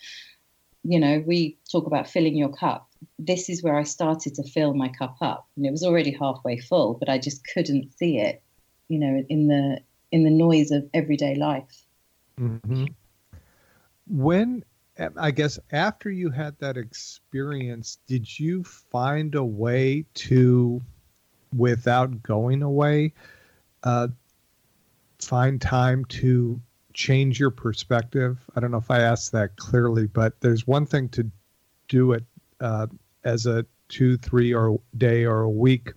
you 0.83 0.99
know, 0.99 1.23
we 1.25 1.57
talk 1.71 1.85
about 1.85 2.07
filling 2.07 2.35
your 2.35 2.49
cup. 2.49 2.89
This 3.19 3.49
is 3.49 3.61
where 3.61 3.77
I 3.77 3.83
started 3.83 4.33
to 4.35 4.43
fill 4.43 4.73
my 4.73 4.89
cup 4.89 5.17
up, 5.21 5.47
and 5.55 5.65
it 5.65 5.71
was 5.71 5.83
already 5.83 6.11
halfway 6.11 6.57
full, 6.57 6.95
but 6.95 7.09
I 7.09 7.17
just 7.17 7.45
couldn't 7.53 7.95
see 7.97 8.17
it, 8.17 8.41
you 8.89 8.99
know, 8.99 9.23
in 9.29 9.47
the 9.47 9.79
in 10.11 10.23
the 10.23 10.29
noise 10.29 10.71
of 10.71 10.89
everyday 10.93 11.35
life. 11.35 11.85
Mm-hmm. 12.39 12.85
When 14.07 14.63
I 15.17 15.31
guess 15.31 15.57
after 15.71 16.11
you 16.11 16.29
had 16.29 16.57
that 16.59 16.77
experience, 16.77 17.97
did 18.07 18.39
you 18.39 18.63
find 18.63 19.35
a 19.35 19.43
way 19.43 20.05
to, 20.15 20.81
without 21.55 22.23
going 22.23 22.61
away, 22.63 23.13
uh, 23.83 24.07
find 25.19 25.61
time 25.61 26.05
to 26.05 26.59
change 26.93 27.39
your 27.39 27.51
perspective. 27.51 28.39
I 28.55 28.59
don't 28.59 28.71
know 28.71 28.77
if 28.77 28.91
I 28.91 28.99
asked 28.99 29.31
that 29.31 29.55
clearly, 29.55 30.07
but 30.07 30.39
there's 30.41 30.67
one 30.67 30.85
thing 30.85 31.09
to 31.09 31.29
do 31.87 32.13
it 32.13 32.23
uh, 32.59 32.87
as 33.23 33.45
a 33.45 33.65
two, 33.89 34.17
three, 34.17 34.53
or 34.53 34.79
day 34.97 35.25
or 35.25 35.41
a 35.41 35.49
week 35.49 35.93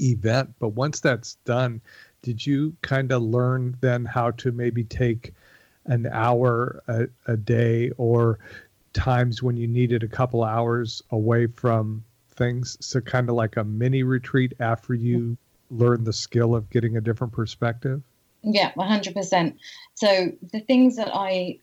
event. 0.00 0.54
But 0.58 0.70
once 0.70 1.00
that's 1.00 1.36
done, 1.44 1.80
did 2.22 2.44
you 2.44 2.76
kind 2.82 3.12
of 3.12 3.22
learn 3.22 3.76
then 3.80 4.04
how 4.04 4.32
to 4.32 4.52
maybe 4.52 4.84
take 4.84 5.34
an 5.86 6.06
hour 6.12 6.82
a, 6.86 7.06
a 7.26 7.36
day 7.36 7.90
or 7.96 8.38
times 8.92 9.42
when 9.42 9.56
you 9.56 9.66
needed 9.66 10.02
a 10.02 10.08
couple 10.08 10.44
hours 10.44 11.02
away 11.10 11.46
from 11.46 12.04
things? 12.38 12.78
So, 12.80 13.00
kind 13.00 13.28
of 13.28 13.34
like 13.34 13.56
a 13.56 13.64
mini 13.64 14.02
retreat 14.02 14.54
after 14.60 14.94
you 14.94 15.36
learn 15.70 16.04
the 16.04 16.12
skill 16.12 16.54
of 16.54 16.70
getting 16.70 16.96
a 16.96 17.00
different 17.00 17.32
perspective? 17.32 18.02
Yeah, 18.42 18.72
100%. 18.72 19.54
So, 19.94 20.32
the 20.52 20.60
things 20.60 20.96
that 20.96 21.10
I 21.12 21.58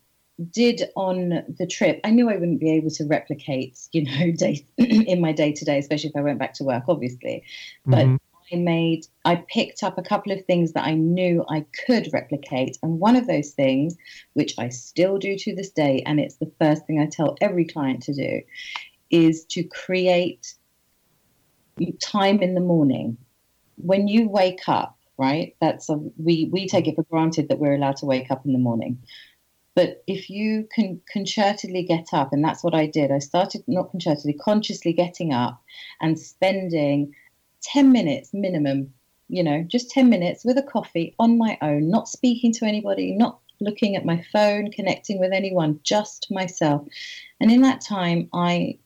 did 0.50 0.82
on 0.96 1.44
the 1.58 1.66
trip, 1.66 2.00
I 2.04 2.10
knew 2.10 2.28
I 2.28 2.36
wouldn't 2.36 2.60
be 2.60 2.70
able 2.72 2.90
to 2.90 3.04
replicate, 3.06 3.78
you 3.92 4.04
know, 4.04 4.30
day 4.36 4.64
in 4.76 5.20
my 5.20 5.32
day 5.32 5.52
to 5.52 5.64
day, 5.64 5.78
especially 5.78 6.10
if 6.10 6.16
I 6.16 6.22
went 6.22 6.38
back 6.38 6.54
to 6.54 6.64
work, 6.64 6.84
obviously. 6.88 7.42
But 7.86 8.04
mm-hmm. 8.04 8.16
I 8.52 8.56
made, 8.56 9.06
I 9.24 9.44
picked 9.48 9.82
up 9.82 9.98
a 9.98 10.02
couple 10.02 10.32
of 10.32 10.44
things 10.44 10.72
that 10.72 10.84
I 10.84 10.94
knew 10.94 11.44
I 11.48 11.64
could 11.86 12.08
replicate. 12.12 12.78
And 12.82 13.00
one 13.00 13.16
of 13.16 13.26
those 13.26 13.50
things, 13.50 13.96
which 14.34 14.54
I 14.58 14.68
still 14.68 15.18
do 15.18 15.36
to 15.36 15.54
this 15.54 15.70
day, 15.70 16.02
and 16.06 16.20
it's 16.20 16.36
the 16.36 16.52
first 16.60 16.86
thing 16.86 17.00
I 17.00 17.06
tell 17.06 17.36
every 17.40 17.64
client 17.64 18.02
to 18.04 18.14
do, 18.14 18.42
is 19.10 19.44
to 19.46 19.62
create 19.64 20.54
time 22.02 22.40
in 22.40 22.54
the 22.54 22.60
morning. 22.60 23.16
When 23.76 24.08
you 24.08 24.28
wake 24.28 24.68
up, 24.68 24.98
right? 25.18 25.54
That's 25.60 25.88
a, 25.88 25.94
we, 26.16 26.48
we 26.52 26.68
take 26.68 26.88
it 26.88 26.96
for 26.96 27.04
granted 27.04 27.48
that 27.48 27.58
we're 27.58 27.74
allowed 27.74 27.96
to 27.96 28.06
wake 28.06 28.30
up 28.30 28.44
in 28.44 28.52
the 28.52 28.58
morning. 28.58 28.98
But 29.74 30.02
if 30.06 30.30
you 30.30 30.66
can 30.74 31.00
concertedly 31.14 31.86
get 31.86 32.06
up, 32.14 32.32
and 32.32 32.42
that's 32.42 32.64
what 32.64 32.74
I 32.74 32.86
did, 32.86 33.10
I 33.10 33.18
started 33.18 33.62
not 33.66 33.92
concertedly, 33.92 34.38
consciously 34.38 34.94
getting 34.94 35.34
up 35.34 35.62
and 36.00 36.18
spending 36.18 37.14
10 37.62 37.92
minutes 37.92 38.32
minimum, 38.32 38.92
you 39.28 39.42
know, 39.42 39.62
just 39.62 39.90
10 39.90 40.08
minutes 40.08 40.44
with 40.44 40.56
a 40.56 40.62
coffee 40.62 41.14
on 41.18 41.36
my 41.36 41.58
own, 41.60 41.90
not 41.90 42.08
speaking 42.08 42.52
to 42.54 42.64
anybody, 42.64 43.12
not 43.12 43.38
looking 43.60 43.96
at 43.96 44.06
my 44.06 44.24
phone, 44.32 44.70
connecting 44.70 45.18
with 45.18 45.32
anyone, 45.32 45.80
just 45.82 46.30
myself. 46.30 46.86
And 47.40 47.50
in 47.50 47.60
that 47.62 47.82
time, 47.82 48.30
I 48.32 48.78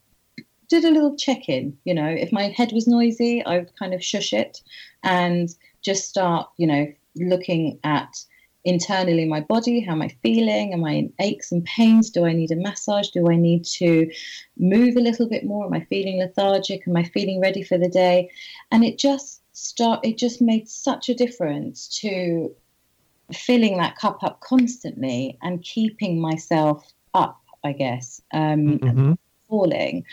did 0.70 0.84
a 0.84 0.90
little 0.90 1.16
check 1.16 1.48
in. 1.48 1.76
You 1.84 1.94
know, 1.94 2.08
if 2.08 2.32
my 2.32 2.48
head 2.48 2.72
was 2.72 2.86
noisy, 2.86 3.44
I 3.44 3.58
would 3.58 3.76
kind 3.78 3.92
of 3.92 4.02
shush 4.02 4.32
it 4.32 4.62
and 5.02 5.48
just 5.82 6.08
start, 6.08 6.48
you 6.56 6.66
know, 6.66 6.92
looking 7.16 7.78
at 7.84 8.24
internally 8.64 9.24
my 9.24 9.40
body 9.40 9.80
how 9.80 9.92
am 9.92 10.02
i 10.02 10.08
feeling 10.22 10.74
am 10.74 10.84
i 10.84 10.92
in 10.92 11.12
aches 11.18 11.50
and 11.50 11.64
pains 11.64 12.10
do 12.10 12.26
i 12.26 12.32
need 12.32 12.50
a 12.50 12.56
massage 12.56 13.08
do 13.08 13.30
i 13.30 13.34
need 13.34 13.64
to 13.64 14.10
move 14.58 14.96
a 14.96 15.00
little 15.00 15.26
bit 15.26 15.44
more 15.44 15.64
am 15.64 15.72
i 15.72 15.80
feeling 15.88 16.18
lethargic 16.18 16.86
am 16.86 16.94
i 16.94 17.02
feeling 17.02 17.40
ready 17.40 17.62
for 17.62 17.78
the 17.78 17.88
day 17.88 18.30
and 18.70 18.84
it 18.84 18.98
just 18.98 19.40
start 19.52 19.98
it 20.04 20.18
just 20.18 20.42
made 20.42 20.68
such 20.68 21.08
a 21.08 21.14
difference 21.14 21.88
to 21.88 22.54
filling 23.32 23.78
that 23.78 23.96
cup 23.96 24.22
up 24.22 24.40
constantly 24.40 25.38
and 25.42 25.62
keeping 25.62 26.20
myself 26.20 26.86
up 27.14 27.40
i 27.64 27.72
guess 27.72 28.20
um 28.34 28.78
mm-hmm. 28.78 29.12
falling 29.48 30.04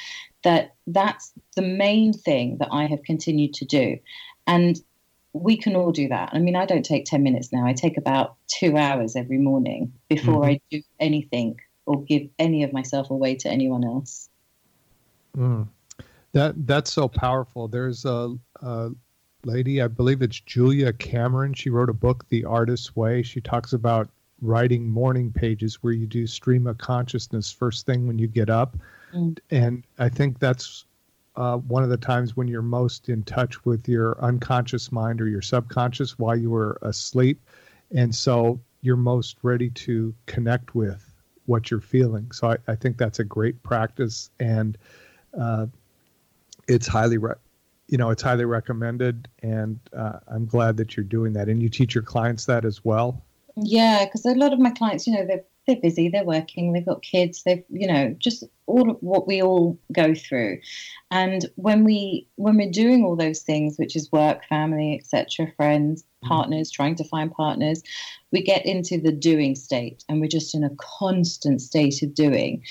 that 0.48 0.74
that's 0.88 1.34
the 1.56 1.62
main 1.62 2.14
thing 2.14 2.58
that 2.60 2.70
i 2.72 2.86
have 2.86 3.04
continued 3.04 3.54
to 3.54 3.66
do 3.66 3.98
and 4.48 4.82
we 5.34 5.58
can 5.58 5.76
all 5.76 5.92
do 5.92 6.08
that. 6.08 6.30
I 6.34 6.40
mean, 6.40 6.56
I 6.56 6.66
don't 6.66 6.84
take 6.84 7.06
10 7.06 7.24
minutes 7.24 7.52
now. 7.52 7.66
I 7.66 7.74
take 7.74 7.98
about 7.98 8.36
two 8.48 8.78
hours 8.78 9.16
every 9.16 9.38
morning 9.38 9.94
before 10.10 10.42
mm-hmm. 10.42 10.52
I 10.52 10.62
do 10.72 10.82
anything 11.00 11.60
or 11.86 12.04
give 12.04 12.24
any 12.40 12.64
of 12.64 12.74
myself 12.74 13.10
away 13.10 13.36
to 13.36 13.50
anyone 13.50 13.84
else. 13.84 14.30
Mm. 15.38 15.68
That 16.34 16.68
that's 16.68 16.92
so 16.92 17.08
powerful. 17.08 17.68
There's 17.68 18.06
a, 18.06 18.36
a, 18.62 18.92
lady, 19.46 19.82
I 19.82 19.88
believe 19.88 20.22
it's 20.22 20.40
Julia 20.40 20.92
Cameron. 20.92 21.54
She 21.54 21.70
wrote 21.70 21.90
a 21.90 21.94
book, 21.94 22.28
The 22.30 22.44
Artist's 22.44 22.96
Way. 22.96 23.22
She 23.22 23.40
talks 23.40 23.74
about 23.74 24.10
writing 24.42 24.90
morning 24.90 25.32
pages 25.32 25.82
where 25.82 25.94
you 25.94 26.06
do 26.06 26.28
stream 26.28 26.68
of 26.68 26.78
consciousness 26.78 27.52
first 27.52 27.86
thing 27.86 28.08
when 28.08 28.20
you 28.20 28.28
get 28.28 28.50
up. 28.50 28.76
Mm. 29.14 29.38
And 29.52 29.84
I 30.00 30.10
think 30.10 30.40
that's 30.40 30.86
uh, 31.36 31.58
one 31.58 31.84
of 31.84 31.90
the 31.90 31.98
times 31.98 32.36
when 32.36 32.48
you're 32.48 32.62
most 32.62 33.10
in 33.10 33.24
touch 33.24 33.64
with 33.66 33.88
your 33.88 34.18
unconscious 34.24 34.92
mind 34.92 35.22
or 35.22 35.28
your 35.28 35.42
subconscious 35.42 36.18
while 36.18 36.36
you 36.36 36.50
were 36.50 36.80
asleep. 36.82 37.40
And 37.96 38.14
so 38.14 38.60
you're 38.82 38.98
most 38.98 39.38
ready 39.44 39.70
to 39.70 40.14
connect 40.26 40.76
with 40.76 41.14
what 41.46 41.72
you're 41.72 41.82
feeling. 41.82 42.32
So 42.32 42.52
I, 42.52 42.58
I 42.68 42.76
think 42.76 42.98
that's 42.98 43.20
a 43.20 43.24
great 43.24 43.62
practice. 43.64 44.30
And 44.40 44.78
uh, 45.40 45.68
it's 46.68 46.88
highly, 46.88 47.18
re- 47.18 47.36
you 47.88 47.98
know, 47.98 48.10
it's 48.10 48.24
highly 48.24 48.46
recommended. 48.46 49.28
And 49.44 49.80
uh, 49.96 50.20
I'm 50.28 50.46
glad 50.46 50.78
that 50.78 50.98
you're 50.98 51.06
doing 51.06 51.34
that. 51.34 51.48
And 51.48 51.62
you 51.62 51.70
teach 51.70 51.96
your 51.96 52.04
clients 52.04 52.46
that 52.46 52.66
as 52.66 52.84
well. 52.84 53.24
Yeah, 53.56 54.06
because 54.06 54.26
a 54.26 54.36
lot 54.36 54.54
of 54.54 54.60
my 54.60 54.72
clients, 54.72 55.08
you 55.08 55.14
know, 55.14 55.26
they're 55.26 55.44
they're 55.66 55.82
busy, 55.82 56.10
they're 56.10 56.24
working, 56.24 56.72
they've 56.72 56.86
got 56.86 57.02
kids, 57.02 57.44
they've 57.44 57.64
you 57.70 57.88
know 57.88 58.16
just 58.18 58.44
all 58.68 58.98
what 59.00 59.28
we 59.28 59.42
all 59.42 59.80
go 59.92 60.14
through. 60.14 60.60
And 61.10 61.50
when 61.56 61.84
we 61.84 62.28
when 62.36 62.58
we're 62.58 62.70
doing 62.70 63.04
all 63.04 63.16
those 63.16 63.42
things, 63.42 63.78
which 63.78 63.96
is 63.96 64.12
work, 64.12 64.46
family, 64.46 65.00
etc., 65.02 65.52
friends, 65.56 66.04
mm-hmm. 66.04 66.28
partners, 66.28 66.70
trying 66.70 66.96
to 66.96 67.04
find 67.06 67.32
partners, 67.32 67.82
we 68.32 68.44
get 68.44 68.66
into 68.66 69.00
the 69.00 69.12
doing 69.12 69.56
state, 69.56 70.04
and 70.08 70.20
we're 70.20 70.28
just 70.28 70.54
in 70.54 70.64
a 70.64 70.76
constant 70.78 71.62
state 71.62 72.04
of 72.04 72.14
doing, 72.14 72.62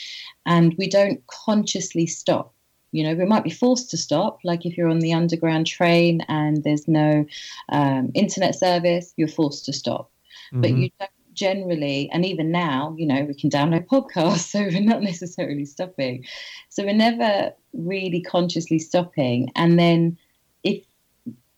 and 0.45 0.75
we 0.79 0.89
don't 0.89 1.27
consciously 1.27 2.07
stop. 2.07 2.53
You 2.93 3.05
know, 3.05 3.15
we 3.15 3.25
might 3.27 3.45
be 3.45 3.51
forced 3.51 3.91
to 3.91 3.97
stop, 3.97 4.39
like 4.45 4.65
if 4.65 4.77
you're 4.77 4.89
on 4.89 5.01
the 5.01 5.13
underground 5.13 5.67
train 5.67 6.23
and 6.29 6.63
there's 6.63 6.87
no 6.87 7.27
um, 7.71 8.11
internet 8.15 8.55
service, 8.55 9.13
you're 9.17 9.29
forced 9.29 9.65
to 9.67 9.73
stop. 9.73 10.11
Mm-hmm. 10.53 10.61
But 10.61 10.71
you 10.71 10.91
don't 10.99 11.11
generally, 11.37 12.11
and 12.13 12.25
even 12.25 12.51
now, 12.51 12.95
you 12.99 13.07
know, 13.07 13.23
we 13.25 13.35
can 13.35 13.51
download 13.51 13.87
podcasts, 13.93 14.51
so 14.51 14.61
we're 14.61 14.81
not 14.81 15.03
necessarily 15.03 15.65
stopping. 15.65 16.25
So 16.71 16.85
we're 16.85 16.95
never 16.95 17.53
really 17.73 18.21
consciously 18.21 18.79
stopping. 18.81 19.53
And 19.55 19.79
then 19.79 20.19
if 20.65 20.85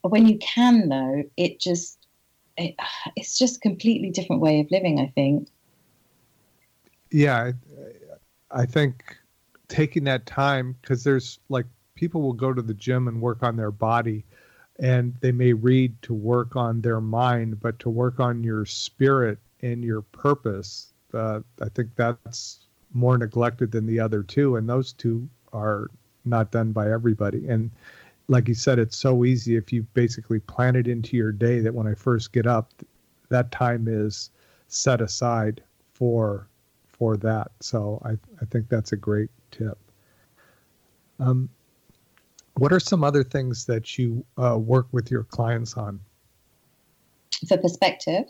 when 0.03 0.27
you 0.27 0.39
can 0.39 0.89
though, 0.89 1.25
it 1.37 1.61
just 1.61 2.07
it, 2.59 2.75
it's 3.17 3.39
just 3.39 3.63
completely 3.63 4.11
different 4.11 4.43
way 4.43 4.61
of 4.61 4.71
living, 4.71 5.01
I 5.01 5.07
think. 5.15 5.49
Yeah, 7.11 7.53
I, 8.53 8.63
I 8.63 8.67
think 8.67 9.17
taking 9.69 10.05
that 10.05 10.27
time 10.27 10.77
because 10.81 11.05
there's 11.05 11.39
like 11.49 11.67
people 11.95 12.23
will 12.23 12.33
go 12.33 12.53
to 12.53 12.63
the 12.63 12.75
gym 12.75 13.09
and 13.09 13.21
work 13.21 13.43
on 13.43 13.57
their 13.57 13.71
body 13.71 14.25
and 14.79 15.15
they 15.21 15.33
may 15.33 15.53
read 15.53 16.01
to 16.03 16.15
work 16.15 16.57
on 16.57 16.81
their 16.81 17.01
mind 17.01 17.61
but 17.61 17.79
to 17.81 17.91
work 17.91 18.21
on 18.21 18.43
your 18.43 18.65
spirit 18.65 19.39
and 19.63 19.85
your 19.85 20.03
purpose, 20.03 20.93
uh, 21.15 21.41
I 21.61 21.69
think 21.71 21.91
that's 21.97 22.67
more 22.93 23.19
neglected 23.19 23.73
than 23.73 23.87
the 23.87 24.01
other 24.01 24.23
two, 24.23 24.57
and 24.57 24.69
those 24.69 24.93
two 24.93 25.29
are 25.53 25.89
not 26.25 26.51
done 26.51 26.73
by 26.73 26.91
everybody. 26.91 27.49
And 27.49 27.71
like 28.29 28.49
you 28.49 28.55
said, 28.55 28.79
it's 28.79 28.97
so 28.97 29.25
easy 29.25 29.57
if 29.57 29.73
you 29.73 29.83
basically 29.95 30.41
plan 30.41 30.77
it 30.77 30.87
into 30.87 31.17
your 31.17 31.33
day 31.33 31.61
that 31.61 31.75
when 31.75 31.87
I 31.87 31.95
first 31.95 32.33
get 32.33 32.47
up, 32.47 32.73
that 33.31 33.51
time 33.51 33.87
is 33.89 34.31
set 34.69 35.01
aside 35.01 35.63
for 35.95 36.49
for 36.89 37.17
that. 37.19 37.51
So 37.61 38.01
I 38.05 38.13
I 38.41 38.45
think 38.51 38.69
that's 38.69 38.93
a 38.93 38.97
great 38.97 39.31
tip. 39.51 39.79
Um, 41.21 41.49
what 42.55 42.73
are 42.73 42.81
some 42.81 43.05
other 43.05 43.25
things 43.25 43.65
that 43.67 43.99
you 43.99 44.25
uh, 44.37 44.59
work 44.59 44.89
with 44.93 45.11
your 45.11 45.25
clients 45.25 45.75
on? 45.75 46.01
For 47.47 47.57
perspective. 47.57 48.25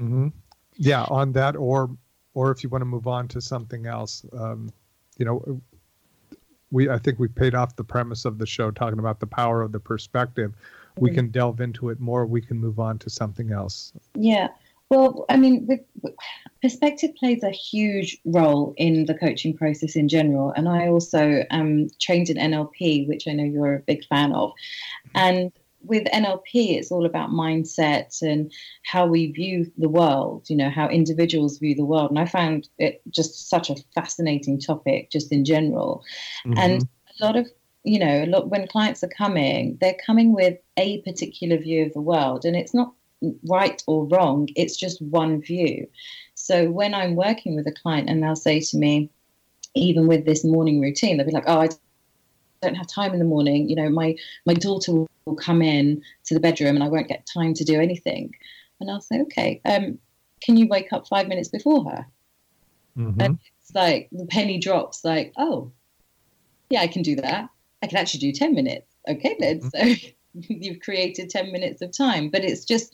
Mm-hmm 0.00 0.28
yeah 0.76 1.04
on 1.08 1.32
that 1.32 1.56
or 1.56 1.90
or 2.34 2.50
if 2.50 2.62
you 2.62 2.68
want 2.68 2.82
to 2.82 2.86
move 2.86 3.06
on 3.06 3.28
to 3.28 3.40
something 3.40 3.86
else 3.86 4.24
um, 4.32 4.72
you 5.18 5.24
know 5.24 5.60
we 6.70 6.88
i 6.88 6.98
think 6.98 7.18
we 7.18 7.28
paid 7.28 7.54
off 7.54 7.76
the 7.76 7.84
premise 7.84 8.24
of 8.24 8.38
the 8.38 8.46
show 8.46 8.70
talking 8.70 8.98
about 8.98 9.20
the 9.20 9.26
power 9.26 9.62
of 9.62 9.72
the 9.72 9.80
perspective. 9.80 10.54
We 10.98 11.08
mm-hmm. 11.08 11.16
can 11.16 11.28
delve 11.30 11.60
into 11.62 11.88
it 11.88 12.00
more 12.00 12.26
we 12.26 12.42
can 12.42 12.58
move 12.58 12.78
on 12.78 12.98
to 12.98 13.08
something 13.08 13.50
else. 13.50 13.92
Yeah 14.14 14.48
well 14.92 15.24
i 15.30 15.36
mean 15.36 15.66
with, 15.66 15.80
perspective 16.60 17.10
plays 17.16 17.42
a 17.42 17.50
huge 17.50 18.18
role 18.26 18.74
in 18.76 19.06
the 19.06 19.14
coaching 19.14 19.56
process 19.56 19.96
in 19.96 20.06
general 20.06 20.52
and 20.54 20.68
i 20.68 20.86
also 20.86 21.44
am 21.50 21.88
trained 21.98 22.28
in 22.28 22.36
nlp 22.36 23.08
which 23.08 23.26
i 23.26 23.32
know 23.32 23.42
you're 23.44 23.76
a 23.76 23.80
big 23.80 24.04
fan 24.04 24.32
of. 24.32 24.52
And 25.14 25.50
with 25.84 26.04
NLP, 26.06 26.76
it's 26.78 26.90
all 26.90 27.06
about 27.06 27.30
mindset 27.30 28.22
and 28.22 28.52
how 28.84 29.06
we 29.06 29.32
view 29.32 29.70
the 29.78 29.88
world, 29.88 30.48
you 30.48 30.56
know, 30.56 30.70
how 30.70 30.88
individuals 30.88 31.58
view 31.58 31.74
the 31.74 31.84
world. 31.84 32.10
And 32.10 32.18
I 32.18 32.26
found 32.26 32.68
it 32.78 33.02
just 33.10 33.48
such 33.48 33.70
a 33.70 33.76
fascinating 33.94 34.60
topic, 34.60 35.10
just 35.10 35.32
in 35.32 35.44
general. 35.44 36.04
Mm-hmm. 36.46 36.58
And 36.58 36.88
a 37.20 37.24
lot 37.24 37.36
of, 37.36 37.46
you 37.84 37.98
know, 37.98 38.24
a 38.24 38.26
lot, 38.26 38.48
when 38.48 38.66
clients 38.66 39.02
are 39.02 39.08
coming, 39.08 39.78
they're 39.80 39.96
coming 40.06 40.32
with 40.32 40.58
a 40.76 41.00
particular 41.02 41.56
view 41.56 41.86
of 41.86 41.92
the 41.92 42.00
world. 42.00 42.44
And 42.44 42.56
it's 42.56 42.74
not 42.74 42.92
right 43.44 43.82
or 43.86 44.06
wrong, 44.06 44.48
it's 44.56 44.76
just 44.76 45.00
one 45.02 45.40
view. 45.40 45.86
So 46.34 46.70
when 46.70 46.94
I'm 46.94 47.14
working 47.14 47.54
with 47.54 47.66
a 47.66 47.72
client 47.72 48.08
and 48.08 48.22
they'll 48.22 48.36
say 48.36 48.60
to 48.60 48.76
me, 48.76 49.10
even 49.74 50.06
with 50.06 50.26
this 50.26 50.44
morning 50.44 50.80
routine, 50.80 51.16
they'll 51.16 51.26
be 51.26 51.32
like, 51.32 51.44
oh, 51.46 51.60
I 51.60 51.68
don't 52.60 52.74
have 52.74 52.86
time 52.86 53.12
in 53.12 53.18
the 53.18 53.24
morning. 53.24 53.68
You 53.68 53.76
know, 53.76 53.88
my, 53.88 54.16
my 54.46 54.54
daughter 54.54 54.92
will, 54.92 55.08
will 55.24 55.36
come 55.36 55.62
in 55.62 56.02
to 56.24 56.34
the 56.34 56.40
bedroom 56.40 56.74
and 56.74 56.84
I 56.84 56.88
won't 56.88 57.08
get 57.08 57.26
time 57.32 57.54
to 57.54 57.64
do 57.64 57.80
anything. 57.80 58.34
And 58.80 58.90
I'll 58.90 59.00
say, 59.00 59.20
okay, 59.22 59.60
um, 59.64 59.98
can 60.40 60.56
you 60.56 60.66
wake 60.66 60.92
up 60.92 61.06
five 61.06 61.28
minutes 61.28 61.48
before 61.48 61.84
her? 61.84 62.06
Mm-hmm. 62.98 63.20
And 63.20 63.38
it's 63.60 63.74
like 63.74 64.08
the 64.12 64.26
penny 64.26 64.58
drops, 64.58 65.04
like, 65.04 65.32
oh, 65.36 65.70
yeah, 66.68 66.80
I 66.80 66.86
can 66.86 67.02
do 67.02 67.16
that. 67.16 67.48
I 67.82 67.86
can 67.86 67.98
actually 67.98 68.20
do 68.20 68.32
10 68.32 68.54
minutes. 68.54 68.94
Okay, 69.08 69.36
then. 69.38 69.60
Mm-hmm. 69.60 69.92
So 69.92 70.08
you've 70.48 70.80
created 70.80 71.30
10 71.30 71.52
minutes 71.52 71.82
of 71.82 71.96
time. 71.96 72.28
But 72.28 72.44
it's 72.44 72.64
just 72.64 72.92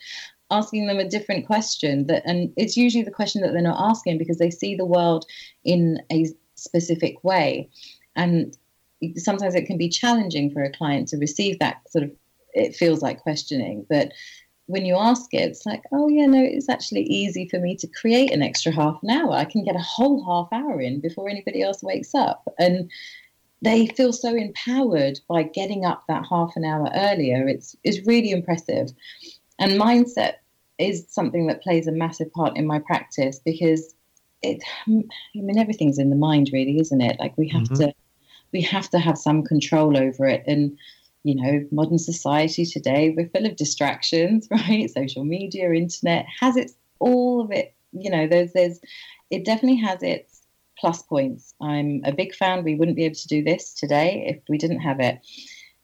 asking 0.51 0.87
them 0.87 0.99
a 0.99 1.09
different 1.09 1.47
question 1.47 2.07
that 2.07 2.22
and 2.24 2.51
it's 2.57 2.74
usually 2.74 3.05
the 3.05 3.11
question 3.11 3.43
that 3.43 3.53
they're 3.53 3.61
not 3.61 3.91
asking 3.91 4.16
because 4.16 4.39
they 4.39 4.51
see 4.51 4.74
the 4.74 4.85
world 4.85 5.26
in 5.64 6.01
a 6.11 6.26
specific 6.55 7.22
way. 7.22 7.68
And 8.16 8.57
sometimes 9.16 9.55
it 9.55 9.66
can 9.66 9.78
be 9.78 9.88
challenging 9.88 10.51
for 10.51 10.62
a 10.62 10.72
client 10.72 11.09
to 11.09 11.18
receive 11.18 11.59
that 11.59 11.80
sort 11.90 12.05
of 12.05 12.11
it 12.55 12.74
feels 12.74 13.03
like 13.03 13.20
questioning. 13.20 13.86
But 13.88 14.12
when 14.66 14.84
you 14.84 14.96
ask 14.96 15.32
it, 15.32 15.51
it's 15.51 15.64
like, 15.64 15.82
oh 15.92 16.09
yeah, 16.09 16.26
no, 16.26 16.42
it's 16.42 16.68
actually 16.68 17.03
easy 17.05 17.49
for 17.49 17.59
me 17.59 17.74
to 17.76 17.86
create 17.86 18.32
an 18.32 18.42
extra 18.42 18.72
half 18.72 18.99
an 19.03 19.11
hour. 19.11 19.32
I 19.32 19.44
can 19.44 19.64
get 19.64 19.76
a 19.76 19.80
whole 19.80 20.24
half 20.24 20.49
hour 20.53 20.80
in 20.80 21.01
before 21.01 21.28
anybody 21.28 21.62
else 21.62 21.82
wakes 21.82 22.14
up. 22.14 22.46
And 22.59 22.90
they 23.62 23.86
feel 23.86 24.12
so 24.12 24.34
empowered 24.34 25.20
by 25.28 25.42
getting 25.42 25.84
up 25.84 26.05
that 26.09 26.26
half 26.28 26.53
an 26.55 26.64
hour 26.64 26.90
earlier. 26.94 27.49
It's 27.49 27.74
it's 27.82 28.07
really 28.07 28.30
impressive. 28.30 28.90
And 29.59 29.80
mindset 29.80 30.34
is 30.78 31.07
something 31.09 31.46
that 31.49 31.62
plays 31.62 31.86
a 31.86 31.92
massive 31.92 32.32
part 32.32 32.57
in 32.57 32.66
my 32.66 32.78
practice 32.78 33.40
because 33.44 33.94
it 34.42 34.62
I 34.86 34.90
mean 35.34 35.59
everything's 35.59 35.99
in 35.99 36.11
the 36.11 36.16
mind 36.16 36.51
really, 36.53 36.78
isn't 36.78 37.01
it? 37.01 37.18
Like 37.18 37.36
we 37.36 37.49
have 37.49 37.62
mm-hmm. 37.62 37.86
to 37.86 37.94
we 38.53 38.61
have 38.62 38.88
to 38.90 38.99
have 38.99 39.18
some 39.18 39.42
control 39.42 39.96
over 39.96 40.26
it 40.26 40.42
and 40.46 40.76
you 41.24 41.34
know, 41.34 41.66
modern 41.70 41.99
society 41.99 42.64
today, 42.64 43.12
we're 43.14 43.28
full 43.28 43.44
of 43.44 43.57
distractions, 43.57 44.49
right? 44.51 44.90
Social 44.90 45.24
media, 45.24 45.70
internet 45.72 46.26
has 46.40 46.57
its 46.57 46.74
all 47.01 47.40
of 47.40 47.53
it. 47.53 47.74
You 47.92 48.11
know, 48.11 48.26
there's 48.26 48.53
there's 48.53 48.80
it 49.30 49.44
definitely 49.44 49.76
has 49.78 50.03
its 50.03 50.42
plus 50.78 51.03
points. 51.03 51.55
I'm 51.61 52.03
a 52.05 52.12
big 52.12 52.34
fan. 52.34 52.64
We 52.64 52.76
wouldn't 52.76 52.96
be 52.96 53.05
able 53.05 53.16
to 53.16 53.28
do 53.28 53.42
this 53.42 53.74
today 53.74 54.24
if 54.26 54.42
we 54.49 54.59
didn't 54.59 54.80
have 54.80 55.01
it. 55.01 55.18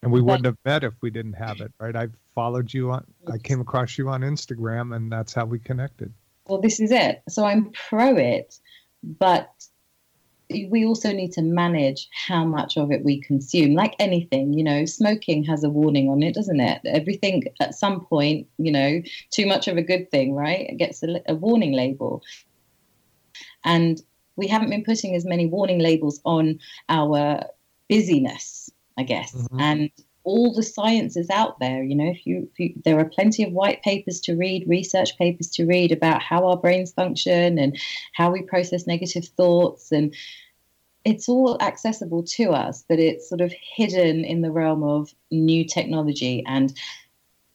And 0.03 0.13
we 0.13 0.21
but, 0.21 0.27
wouldn't 0.27 0.47
have 0.47 0.59
met 0.65 0.85
if 0.85 0.95
we 1.01 1.11
didn't 1.11 1.35
have 1.35 1.61
it, 1.61 1.73
right? 1.79 1.97
I 1.97 2.09
followed 2.35 2.73
you 2.73 2.93
on, 2.93 3.05
I 3.31 3.39
came 3.39 3.61
across 3.61 3.99
you 3.99 4.09
on 4.09 4.21
Instagram, 4.21 4.95
and 4.95 5.11
that's 5.11 5.33
how 5.33 5.47
we 5.47 5.59
connected. 5.59 6.13
Well, 6.47 6.61
this 6.61 6.79
is 6.79 6.91
it. 6.91 7.23
So 7.29 7.45
I'm 7.45 7.71
pro 7.89 8.17
it, 8.17 8.59
but 9.03 9.51
we 10.51 10.85
also 10.85 11.13
need 11.13 11.33
to 11.33 11.43
manage 11.43 12.09
how 12.13 12.45
much 12.45 12.77
of 12.77 12.91
it 12.93 13.05
we 13.05 13.21
consume. 13.21 13.75
Like 13.75 13.95
anything, 13.99 14.53
you 14.53 14.63
know, 14.63 14.85
smoking 14.85 15.45
has 15.45 15.65
a 15.65 15.71
warning 15.71 16.09
on 16.09 16.23
it, 16.23 16.35
doesn't 16.35 16.61
it? 16.61 16.81
Everything 16.85 17.45
at 17.61 17.75
some 17.75 18.05
point, 18.05 18.47
you 18.59 18.71
know, 18.71 19.03
too 19.31 19.47
much 19.47 19.69
of 19.69 19.77
a 19.77 19.83
good 19.83 20.11
thing, 20.11 20.35
right? 20.35 20.69
It 20.69 20.77
gets 20.77 21.03
a, 21.03 21.21
a 21.29 21.35
warning 21.35 21.73
label. 21.73 22.23
And 23.65 24.01
we 24.37 24.47
haven't 24.47 24.71
been 24.71 24.85
putting 24.85 25.15
as 25.15 25.25
many 25.25 25.47
warning 25.47 25.79
labels 25.79 26.21
on 26.25 26.59
our 26.89 27.45
busyness, 27.89 28.71
I 28.99 29.05
guess. 29.05 29.35
Mm-hmm. 29.35 29.61
And 29.61 29.91
all 30.25 30.53
the 30.53 30.63
science 30.63 31.17
is 31.17 31.29
out 31.31 31.61
there. 31.61 31.83
You 31.83 31.95
know, 31.95 32.11
if 32.11 32.27
you, 32.27 32.49
if 32.51 32.59
you, 32.59 32.83
there 32.85 32.99
are 32.99 33.05
plenty 33.05 33.45
of 33.45 33.53
white 33.53 33.83
papers 33.83 34.21
to 34.23 34.35
read, 34.35 34.69
research 34.69 35.17
papers 35.19 35.49
to 35.51 35.67
read 35.67 35.93
about 35.93 36.23
how 36.23 36.47
our 36.47 36.57
brains 36.57 36.93
function 36.93 37.59
and 37.59 37.79
how 38.15 38.31
we 38.31 38.43
process 38.43 38.87
negative 38.87 39.27
thoughts, 39.37 39.93
and 39.93 40.15
it's 41.05 41.29
all 41.29 41.61
accessible 41.61 42.23
to 42.23 42.51
us, 42.51 42.85
but 42.89 42.99
it's 42.99 43.29
sort 43.29 43.43
of 43.43 43.53
hidden 43.77 44.25
in 44.25 44.41
the 44.41 44.51
realm 44.51 44.83
of 44.83 45.15
new 45.31 45.65
technology 45.65 46.43
and, 46.47 46.75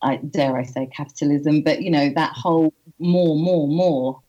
I 0.02 0.18
dare 0.18 0.56
I 0.56 0.64
say, 0.64 0.88
capitalism. 0.96 1.64
But 1.64 1.82
you 1.82 1.90
know, 1.90 2.12
that 2.16 2.34
whole 2.34 2.74
more, 3.00 3.36
more, 3.36 3.68
more 3.68 4.22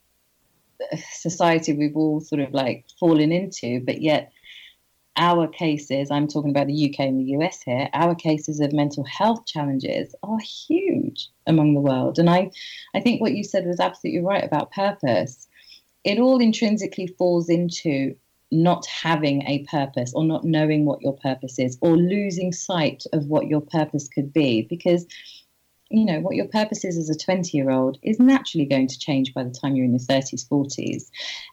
uh, 0.91 0.97
society 1.13 1.75
we've 1.75 1.97
all 1.97 2.21
sort 2.21 2.41
of 2.41 2.53
like 2.55 2.87
fallen 2.99 3.31
into, 3.33 3.81
but 3.85 4.01
yet 4.01 4.33
our 5.21 5.47
cases, 5.47 6.11
I'm 6.11 6.27
talking 6.27 6.51
about 6.51 6.67
the 6.67 6.91
UK 6.91 7.01
and 7.01 7.21
the 7.21 7.33
US 7.37 7.61
here, 7.61 7.91
our 7.93 8.15
cases 8.15 8.59
of 8.59 8.73
mental 8.73 9.05
health 9.05 9.45
challenges 9.45 10.15
are 10.23 10.39
huge 10.41 11.29
among 11.47 11.75
the 11.75 11.81
world. 11.81 12.19
And 12.19 12.31
I, 12.31 12.51
I 12.95 13.01
think 13.01 13.21
what 13.21 13.35
you 13.35 13.45
said 13.45 13.67
was 13.67 13.79
absolutely 13.79 14.23
right 14.23 14.43
about 14.43 14.73
purpose. 14.73 15.47
It 16.05 16.19
all 16.19 16.41
intrinsically 16.41 17.07
falls 17.07 17.51
into 17.51 18.17
not 18.51 18.87
having 18.87 19.43
a 19.47 19.65
purpose 19.65 20.13
or 20.15 20.25
not 20.25 20.45
knowing 20.45 20.87
what 20.87 21.03
your 21.03 21.17
purpose 21.19 21.59
is 21.59 21.77
or 21.83 21.97
losing 21.99 22.51
sight 22.51 23.05
of 23.13 23.27
what 23.27 23.47
your 23.47 23.61
purpose 23.61 24.09
could 24.09 24.33
be 24.33 24.63
because 24.63 25.07
you 25.89 26.05
know 26.05 26.19
what 26.21 26.35
your 26.35 26.49
purpose 26.49 26.85
is 26.85 26.99
as 26.99 27.11
a 27.11 27.17
20 27.17 27.57
year 27.57 27.71
old 27.71 27.99
is 28.03 28.19
naturally 28.19 28.65
going 28.65 28.89
to 28.89 28.99
change 28.99 29.33
by 29.35 29.45
the 29.45 29.51
time 29.51 29.77
you're 29.77 29.85
in 29.85 29.93
your 29.93 30.01
30s 30.01 30.49
40s 30.49 31.11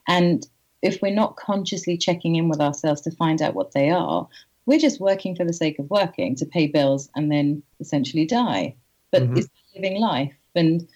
and 0.08 0.48
if 0.82 1.02
we're 1.02 1.14
not 1.14 1.36
consciously 1.36 1.98
checking 1.98 2.36
in 2.36 2.50
with 2.50 2.62
ourselves 2.62 3.02
to 3.02 3.12
find 3.12 3.42
out 3.42 3.56
what 3.56 3.72
they 3.72 3.90
are, 3.90 4.28
we're 4.66 4.80
just 4.80 5.00
working 5.00 5.36
for 5.36 5.46
the 5.46 5.54
sake 5.54 5.80
of 5.80 5.90
working 5.90 6.36
to 6.36 6.46
pay 6.46 6.68
bills 6.68 7.10
and 7.16 7.32
then 7.32 7.64
essentially 7.80 8.26
die. 8.26 8.76
But 9.12 9.24
mm-hmm. 9.24 9.38
it's 9.38 9.50
living 9.76 10.00
life. 10.00 10.34
And 10.56 10.88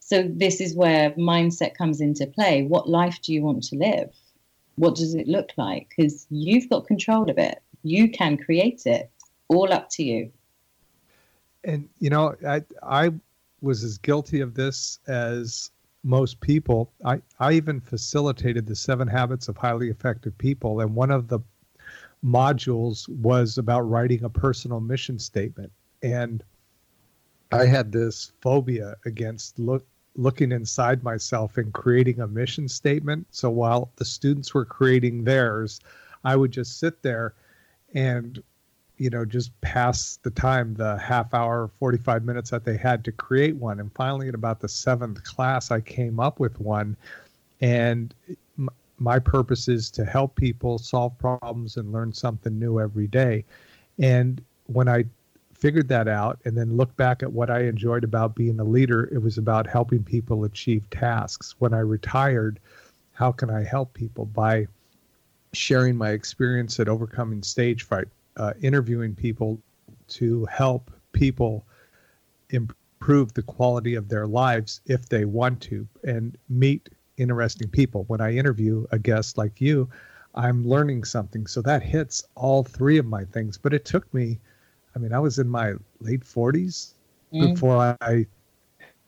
so 0.00 0.22
this 0.22 0.60
is 0.60 0.74
where 0.74 1.10
mindset 1.12 1.74
comes 1.74 2.00
into 2.00 2.26
play. 2.26 2.62
What 2.62 2.88
life 2.88 3.20
do 3.22 3.32
you 3.32 3.42
want 3.42 3.64
to 3.64 3.76
live? 3.76 4.10
What 4.76 4.94
does 4.94 5.14
it 5.14 5.26
look 5.26 5.50
like? 5.56 5.88
Because 5.88 6.26
you've 6.30 6.70
got 6.70 6.86
control 6.86 7.28
of 7.28 7.38
it. 7.38 7.60
You 7.82 8.10
can 8.10 8.36
create 8.36 8.86
it. 8.86 9.10
All 9.48 9.72
up 9.72 9.88
to 9.90 10.02
you. 10.02 10.30
And 11.64 11.88
you 11.98 12.10
know, 12.10 12.36
I 12.46 12.62
I 12.82 13.12
was 13.60 13.82
as 13.82 13.98
guilty 13.98 14.40
of 14.40 14.54
this 14.54 15.00
as 15.08 15.70
most 16.08 16.40
people. 16.40 16.90
I, 17.04 17.20
I 17.38 17.52
even 17.52 17.80
facilitated 17.80 18.66
the 18.66 18.74
seven 18.74 19.06
habits 19.06 19.48
of 19.48 19.56
highly 19.56 19.90
effective 19.90 20.36
people. 20.38 20.80
And 20.80 20.94
one 20.94 21.10
of 21.10 21.28
the 21.28 21.40
modules 22.24 23.08
was 23.08 23.58
about 23.58 23.82
writing 23.82 24.24
a 24.24 24.30
personal 24.30 24.80
mission 24.80 25.18
statement. 25.18 25.70
And 26.02 26.42
I 27.52 27.66
had 27.66 27.92
this 27.92 28.32
phobia 28.40 28.96
against 29.04 29.58
look, 29.58 29.86
looking 30.16 30.50
inside 30.50 31.02
myself 31.02 31.58
and 31.58 31.72
creating 31.72 32.20
a 32.20 32.26
mission 32.26 32.68
statement. 32.68 33.26
So 33.30 33.50
while 33.50 33.92
the 33.96 34.04
students 34.04 34.54
were 34.54 34.64
creating 34.64 35.24
theirs, 35.24 35.78
I 36.24 36.36
would 36.36 36.50
just 36.50 36.80
sit 36.80 37.02
there 37.02 37.34
and 37.94 38.42
you 38.98 39.08
know 39.08 39.24
just 39.24 39.58
pass 39.60 40.18
the 40.22 40.30
time 40.30 40.74
the 40.74 40.98
half 40.98 41.32
hour 41.32 41.70
45 41.78 42.24
minutes 42.24 42.50
that 42.50 42.64
they 42.64 42.76
had 42.76 43.04
to 43.04 43.12
create 43.12 43.56
one. 43.56 43.80
And 43.80 43.92
finally 43.92 44.28
at 44.28 44.34
about 44.34 44.60
the 44.60 44.68
seventh 44.68 45.22
class 45.24 45.70
i 45.70 45.80
came 45.80 46.20
up 46.20 46.40
with 46.40 46.60
one. 46.60 46.96
And 47.60 48.14
my 48.98 49.18
purpose 49.18 49.68
is 49.68 49.90
to 49.92 50.04
help 50.04 50.34
people 50.34 50.78
solve 50.78 51.16
problems 51.18 51.76
and 51.76 51.92
learn 51.92 52.12
something 52.12 52.58
new 52.58 52.80
every 52.80 53.06
day. 53.06 53.44
And 53.98 54.42
when 54.66 54.88
i 54.88 55.04
figured 55.54 55.88
that 55.88 56.06
out 56.06 56.38
and 56.44 56.56
then 56.56 56.76
looked 56.76 56.96
back 56.96 57.22
at 57.22 57.32
what 57.32 57.50
i 57.50 57.62
enjoyed 57.62 58.04
about 58.04 58.36
being 58.36 58.60
a 58.60 58.64
leader 58.64 59.08
it 59.12 59.20
was 59.20 59.38
about 59.38 59.66
helping 59.66 60.02
people 60.02 60.44
achieve 60.44 60.88
tasks. 60.90 61.54
When 61.58 61.72
i 61.72 61.80
retired 61.80 62.60
how 63.12 63.32
can 63.32 63.50
i 63.50 63.62
help 63.62 63.94
people? 63.94 64.26
By 64.26 64.66
sharing 65.52 65.96
my 65.96 66.10
experience 66.10 66.78
at 66.78 66.88
overcoming 66.88 67.42
stage 67.42 67.84
fright 67.84 68.08
uh, 68.38 68.54
interviewing 68.62 69.14
people 69.14 69.60
to 70.08 70.44
help 70.46 70.90
people 71.12 71.66
improve 72.50 73.34
the 73.34 73.42
quality 73.42 73.94
of 73.94 74.08
their 74.08 74.26
lives 74.26 74.80
if 74.86 75.08
they 75.08 75.24
want 75.24 75.60
to 75.62 75.86
and 76.04 76.36
meet 76.48 76.88
interesting 77.16 77.68
people. 77.68 78.04
When 78.04 78.20
I 78.20 78.34
interview 78.34 78.86
a 78.90 78.98
guest 78.98 79.36
like 79.36 79.60
you, 79.60 79.88
I'm 80.34 80.66
learning 80.66 81.04
something. 81.04 81.46
So 81.46 81.60
that 81.62 81.82
hits 81.82 82.24
all 82.34 82.62
three 82.62 82.98
of 82.98 83.06
my 83.06 83.24
things. 83.24 83.58
But 83.58 83.74
it 83.74 83.84
took 83.84 84.12
me, 84.14 84.38
I 84.94 84.98
mean, 84.98 85.12
I 85.12 85.18
was 85.18 85.38
in 85.38 85.48
my 85.48 85.74
late 86.00 86.24
40s 86.24 86.94
mm. 87.32 87.54
before 87.54 87.96
I 88.00 88.26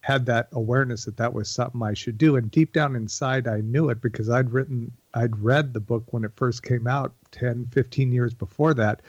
had 0.00 0.26
that 0.26 0.48
awareness 0.52 1.04
that 1.04 1.16
that 1.18 1.32
was 1.32 1.48
something 1.48 1.82
I 1.82 1.94
should 1.94 2.18
do. 2.18 2.36
And 2.36 2.50
deep 2.50 2.72
down 2.72 2.96
inside, 2.96 3.46
I 3.46 3.60
knew 3.60 3.90
it 3.90 4.00
because 4.00 4.28
I'd 4.28 4.50
written, 4.50 4.92
I'd 5.14 5.36
read 5.42 5.72
the 5.72 5.80
book 5.80 6.04
when 6.12 6.24
it 6.24 6.32
first 6.36 6.62
came 6.62 6.86
out 6.86 7.12
10, 7.32 7.66
15 7.72 8.12
years 8.12 8.34
before 8.34 8.74
that. 8.74 9.02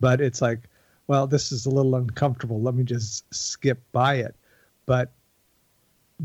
But 0.00 0.20
it's 0.20 0.40
like, 0.40 0.68
well, 1.06 1.26
this 1.26 1.52
is 1.52 1.66
a 1.66 1.70
little 1.70 1.96
uncomfortable. 1.96 2.60
Let 2.60 2.74
me 2.74 2.84
just 2.84 3.32
skip 3.34 3.80
by 3.92 4.16
it. 4.16 4.36
But 4.86 5.10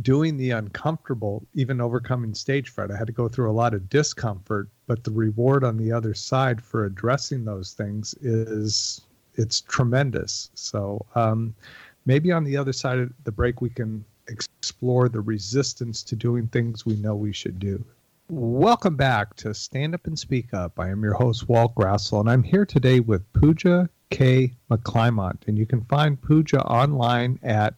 doing 0.01 0.37
the 0.37 0.51
uncomfortable, 0.51 1.45
even 1.53 1.81
overcoming 1.81 2.33
stage 2.33 2.69
fright, 2.69 2.91
I 2.91 2.97
had 2.97 3.07
to 3.07 3.13
go 3.13 3.27
through 3.27 3.49
a 3.49 3.53
lot 3.53 3.73
of 3.73 3.89
discomfort. 3.89 4.69
But 4.87 5.03
the 5.03 5.11
reward 5.11 5.63
on 5.63 5.77
the 5.77 5.91
other 5.91 6.13
side 6.13 6.61
for 6.61 6.85
addressing 6.85 7.45
those 7.45 7.73
things 7.73 8.13
is 8.21 9.01
it's 9.35 9.61
tremendous. 9.61 10.49
So 10.53 11.05
um, 11.15 11.55
maybe 12.05 12.31
on 12.31 12.43
the 12.43 12.57
other 12.57 12.73
side 12.73 12.99
of 12.99 13.11
the 13.23 13.31
break, 13.31 13.61
we 13.61 13.69
can 13.69 14.03
explore 14.27 15.09
the 15.09 15.21
resistance 15.21 16.03
to 16.03 16.15
doing 16.15 16.47
things 16.47 16.85
we 16.85 16.95
know 16.95 17.15
we 17.15 17.33
should 17.33 17.59
do. 17.59 17.83
Welcome 18.35 18.95
back 18.95 19.35
to 19.35 19.53
Stand 19.53 19.93
Up 19.93 20.07
and 20.07 20.17
Speak 20.17 20.55
Up. 20.55 20.79
I 20.79 20.89
am 20.89 21.03
your 21.03 21.13
host, 21.13 21.47
Walt 21.47 21.75
Grassl, 21.75 22.19
and 22.19 22.27
I'm 22.27 22.41
here 22.41 22.65
today 22.65 22.99
with 22.99 23.31
Pooja 23.31 23.87
K. 24.09 24.55
McClymont. 24.71 25.47
And 25.47 25.55
you 25.55 25.67
can 25.67 25.81
find 25.81 26.19
Pooja 26.19 26.63
online 26.63 27.37
at 27.43 27.75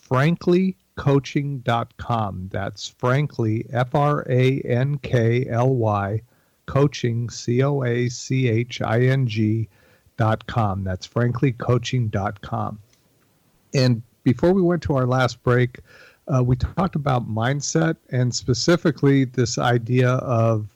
franklycoaching.com. 0.00 2.48
That's 2.52 2.86
frankly, 2.86 3.66
F 3.72 3.96
R 3.96 4.24
A 4.30 4.60
N 4.60 4.98
K 4.98 5.48
L 5.48 5.74
Y, 5.74 6.22
coaching, 6.66 7.28
C 7.28 7.64
O 7.64 7.82
A 7.82 8.08
C 8.08 8.48
H 8.48 8.80
I 8.82 9.00
N 9.00 9.26
G 9.26 9.68
dot 10.16 10.46
com. 10.46 10.84
That's 10.84 11.08
franklycoaching.com. 11.08 12.78
And 13.74 14.02
before 14.22 14.52
we 14.52 14.62
went 14.62 14.84
to 14.84 14.94
our 14.94 15.06
last 15.06 15.42
break, 15.42 15.80
uh, 16.32 16.42
we 16.42 16.56
talked 16.56 16.94
about 16.94 17.28
mindset 17.28 17.96
and 18.10 18.34
specifically 18.34 19.24
this 19.24 19.58
idea 19.58 20.10
of 20.10 20.66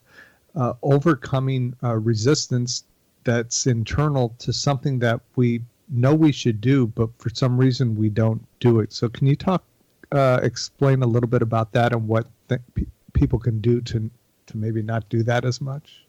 uh, 0.57 0.73
overcoming 0.83 1.75
uh, 1.83 1.95
resistance 1.97 2.85
that's 3.25 3.67
internal 3.67 4.35
to 4.39 4.53
something 4.53 4.99
that 4.99 5.21
we 5.37 5.63
know 5.89 6.15
we 6.15 6.33
should 6.33 6.61
do, 6.61 6.87
but 6.89 7.09
for 7.19 7.31
some 7.31 7.57
reason 7.57 7.97
we 7.97 8.09
don't 8.09 8.45
do 8.61 8.81
it. 8.81 8.93
So, 8.93 9.09
can 9.09 9.27
you 9.27 9.37
talk, 9.37 9.65
uh, 10.13 10.41
explain 10.43 11.03
a 11.03 11.07
little 11.07 11.29
bit 11.29 11.43
about 11.43 11.73
that 11.73 11.93
and 11.93 12.07
what 12.07 12.27
th- 12.49 12.61
pe- 12.75 12.87
people 13.13 13.39
can 13.39 13.61
do 13.61 13.81
to 13.83 14.11
to 14.47 14.57
maybe 14.59 14.83
not 14.83 15.09
do 15.09 15.23
that 15.23 15.45
as 15.45 15.61
much? 15.61 16.05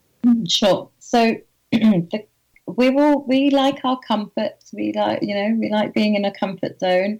Sure. 0.47 0.89
So, 0.99 1.35
the, 1.71 2.25
we 2.67 2.89
will 2.89 3.23
we 3.25 3.49
like 3.49 3.83
our 3.83 3.99
comforts. 3.99 4.73
We 4.73 4.93
like 4.93 5.19
you 5.21 5.35
know 5.35 5.55
we 5.59 5.69
like 5.69 5.93
being 5.93 6.15
in 6.15 6.25
a 6.25 6.33
comfort 6.33 6.79
zone, 6.79 7.19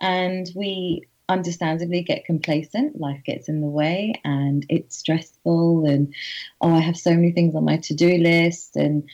and 0.00 0.50
we 0.54 1.02
understandably 1.28 2.02
get 2.02 2.24
complacent. 2.24 3.00
Life 3.00 3.22
gets 3.24 3.48
in 3.48 3.60
the 3.60 3.66
way 3.66 4.20
and 4.24 4.64
it's 4.68 4.96
stressful 4.96 5.86
and 5.86 6.14
oh 6.60 6.74
I 6.74 6.80
have 6.80 6.96
so 6.96 7.10
many 7.10 7.32
things 7.32 7.54
on 7.54 7.64
my 7.64 7.78
to-do 7.78 8.18
list 8.18 8.76
and 8.76 9.08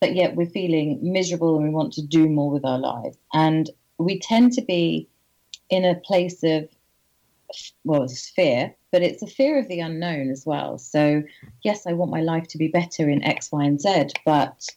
but 0.00 0.14
yet 0.14 0.36
we're 0.36 0.46
feeling 0.46 0.98
miserable 1.02 1.56
and 1.56 1.64
we 1.64 1.70
want 1.70 1.94
to 1.94 2.02
do 2.02 2.28
more 2.28 2.50
with 2.50 2.64
our 2.64 2.78
lives. 2.78 3.16
And 3.32 3.70
we 3.98 4.18
tend 4.18 4.52
to 4.52 4.62
be 4.62 5.08
in 5.70 5.84
a 5.84 5.94
place 5.94 6.42
of 6.42 6.68
well, 7.84 8.02
it's 8.02 8.28
fear, 8.28 8.74
but 8.90 9.02
it's 9.02 9.22
a 9.22 9.26
fear 9.26 9.58
of 9.58 9.68
the 9.68 9.80
unknown 9.80 10.30
as 10.30 10.44
well. 10.44 10.78
So, 10.78 11.22
yes, 11.62 11.86
I 11.86 11.92
want 11.92 12.10
my 12.10 12.20
life 12.20 12.48
to 12.48 12.58
be 12.58 12.68
better 12.68 13.08
in 13.08 13.22
X, 13.22 13.52
Y, 13.52 13.64
and 13.64 13.80
Z, 13.80 14.08
but 14.24 14.68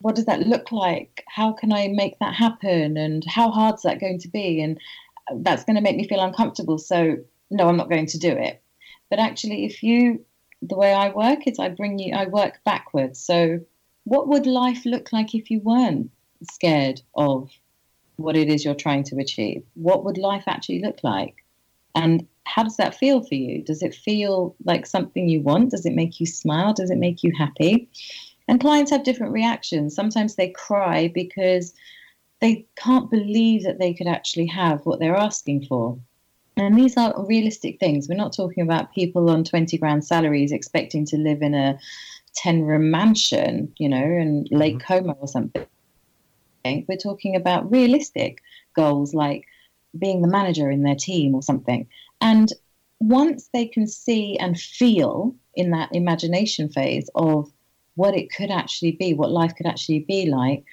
what 0.00 0.14
does 0.14 0.24
that 0.26 0.46
look 0.46 0.72
like? 0.72 1.24
How 1.28 1.52
can 1.52 1.72
I 1.72 1.88
make 1.88 2.18
that 2.20 2.34
happen? 2.34 2.96
And 2.96 3.24
how 3.26 3.50
hard 3.50 3.74
is 3.74 3.82
that 3.82 4.00
going 4.00 4.18
to 4.20 4.28
be? 4.28 4.62
And 4.62 4.78
that's 5.38 5.64
going 5.64 5.76
to 5.76 5.82
make 5.82 5.96
me 5.96 6.06
feel 6.06 6.20
uncomfortable. 6.20 6.78
So, 6.78 7.16
no, 7.50 7.68
I'm 7.68 7.76
not 7.76 7.90
going 7.90 8.06
to 8.06 8.18
do 8.18 8.30
it. 8.30 8.62
But 9.08 9.18
actually, 9.18 9.64
if 9.64 9.82
you, 9.82 10.24
the 10.62 10.76
way 10.76 10.92
I 10.92 11.10
work 11.10 11.46
is 11.46 11.58
I 11.58 11.68
bring 11.68 11.98
you, 11.98 12.14
I 12.14 12.26
work 12.26 12.60
backwards. 12.64 13.20
So, 13.20 13.60
what 14.04 14.28
would 14.28 14.46
life 14.46 14.84
look 14.84 15.12
like 15.12 15.34
if 15.34 15.50
you 15.50 15.60
weren't 15.60 16.10
scared 16.50 17.02
of 17.14 17.50
what 18.16 18.36
it 18.36 18.48
is 18.48 18.64
you're 18.64 18.74
trying 18.74 19.04
to 19.04 19.18
achieve? 19.18 19.62
What 19.74 20.04
would 20.04 20.18
life 20.18 20.44
actually 20.46 20.82
look 20.82 21.00
like? 21.02 21.44
And 21.94 22.26
how 22.44 22.62
does 22.62 22.76
that 22.76 22.94
feel 22.94 23.22
for 23.22 23.34
you? 23.34 23.62
Does 23.62 23.82
it 23.82 23.94
feel 23.94 24.54
like 24.64 24.86
something 24.86 25.28
you 25.28 25.40
want? 25.40 25.70
Does 25.70 25.86
it 25.86 25.94
make 25.94 26.20
you 26.20 26.26
smile? 26.26 26.72
Does 26.72 26.90
it 26.90 26.98
make 26.98 27.22
you 27.22 27.32
happy? 27.36 27.88
And 28.48 28.60
clients 28.60 28.90
have 28.90 29.04
different 29.04 29.32
reactions. 29.32 29.94
Sometimes 29.94 30.34
they 30.34 30.48
cry 30.50 31.08
because 31.14 31.72
they 32.40 32.66
can't 32.76 33.10
believe 33.10 33.64
that 33.64 33.78
they 33.78 33.92
could 33.92 34.06
actually 34.06 34.46
have 34.46 34.84
what 34.86 34.98
they're 34.98 35.16
asking 35.16 35.66
for. 35.66 35.98
And 36.56 36.76
these 36.76 36.96
are 36.96 37.26
realistic 37.26 37.78
things. 37.78 38.08
We're 38.08 38.16
not 38.16 38.34
talking 38.34 38.62
about 38.62 38.94
people 38.94 39.30
on 39.30 39.44
20 39.44 39.78
grand 39.78 40.04
salaries 40.04 40.52
expecting 40.52 41.06
to 41.06 41.16
live 41.16 41.42
in 41.42 41.54
a 41.54 41.78
10 42.34 42.62
room 42.62 42.90
mansion, 42.90 43.72
you 43.78 43.88
know, 43.88 44.02
in 44.02 44.46
Lake 44.50 44.78
mm-hmm. 44.78 45.06
Como 45.06 45.12
or 45.14 45.28
something. 45.28 45.66
We're 46.64 46.96
talking 47.02 47.36
about 47.36 47.70
realistic 47.70 48.42
goals 48.74 49.14
like 49.14 49.46
being 49.98 50.22
the 50.22 50.28
manager 50.28 50.70
in 50.70 50.82
their 50.82 50.94
team 50.94 51.34
or 51.34 51.42
something. 51.42 51.86
And 52.20 52.52
once 53.00 53.48
they 53.52 53.66
can 53.66 53.86
see 53.86 54.36
and 54.38 54.60
feel 54.60 55.34
in 55.54 55.70
that 55.70 55.88
imagination 55.92 56.68
phase 56.68 57.08
of 57.14 57.50
what 57.96 58.14
it 58.14 58.30
could 58.30 58.50
actually 58.50 58.92
be, 58.92 59.14
what 59.14 59.30
life 59.30 59.54
could 59.56 59.66
actually 59.66 60.00
be 60.00 60.26
like, 60.26 60.64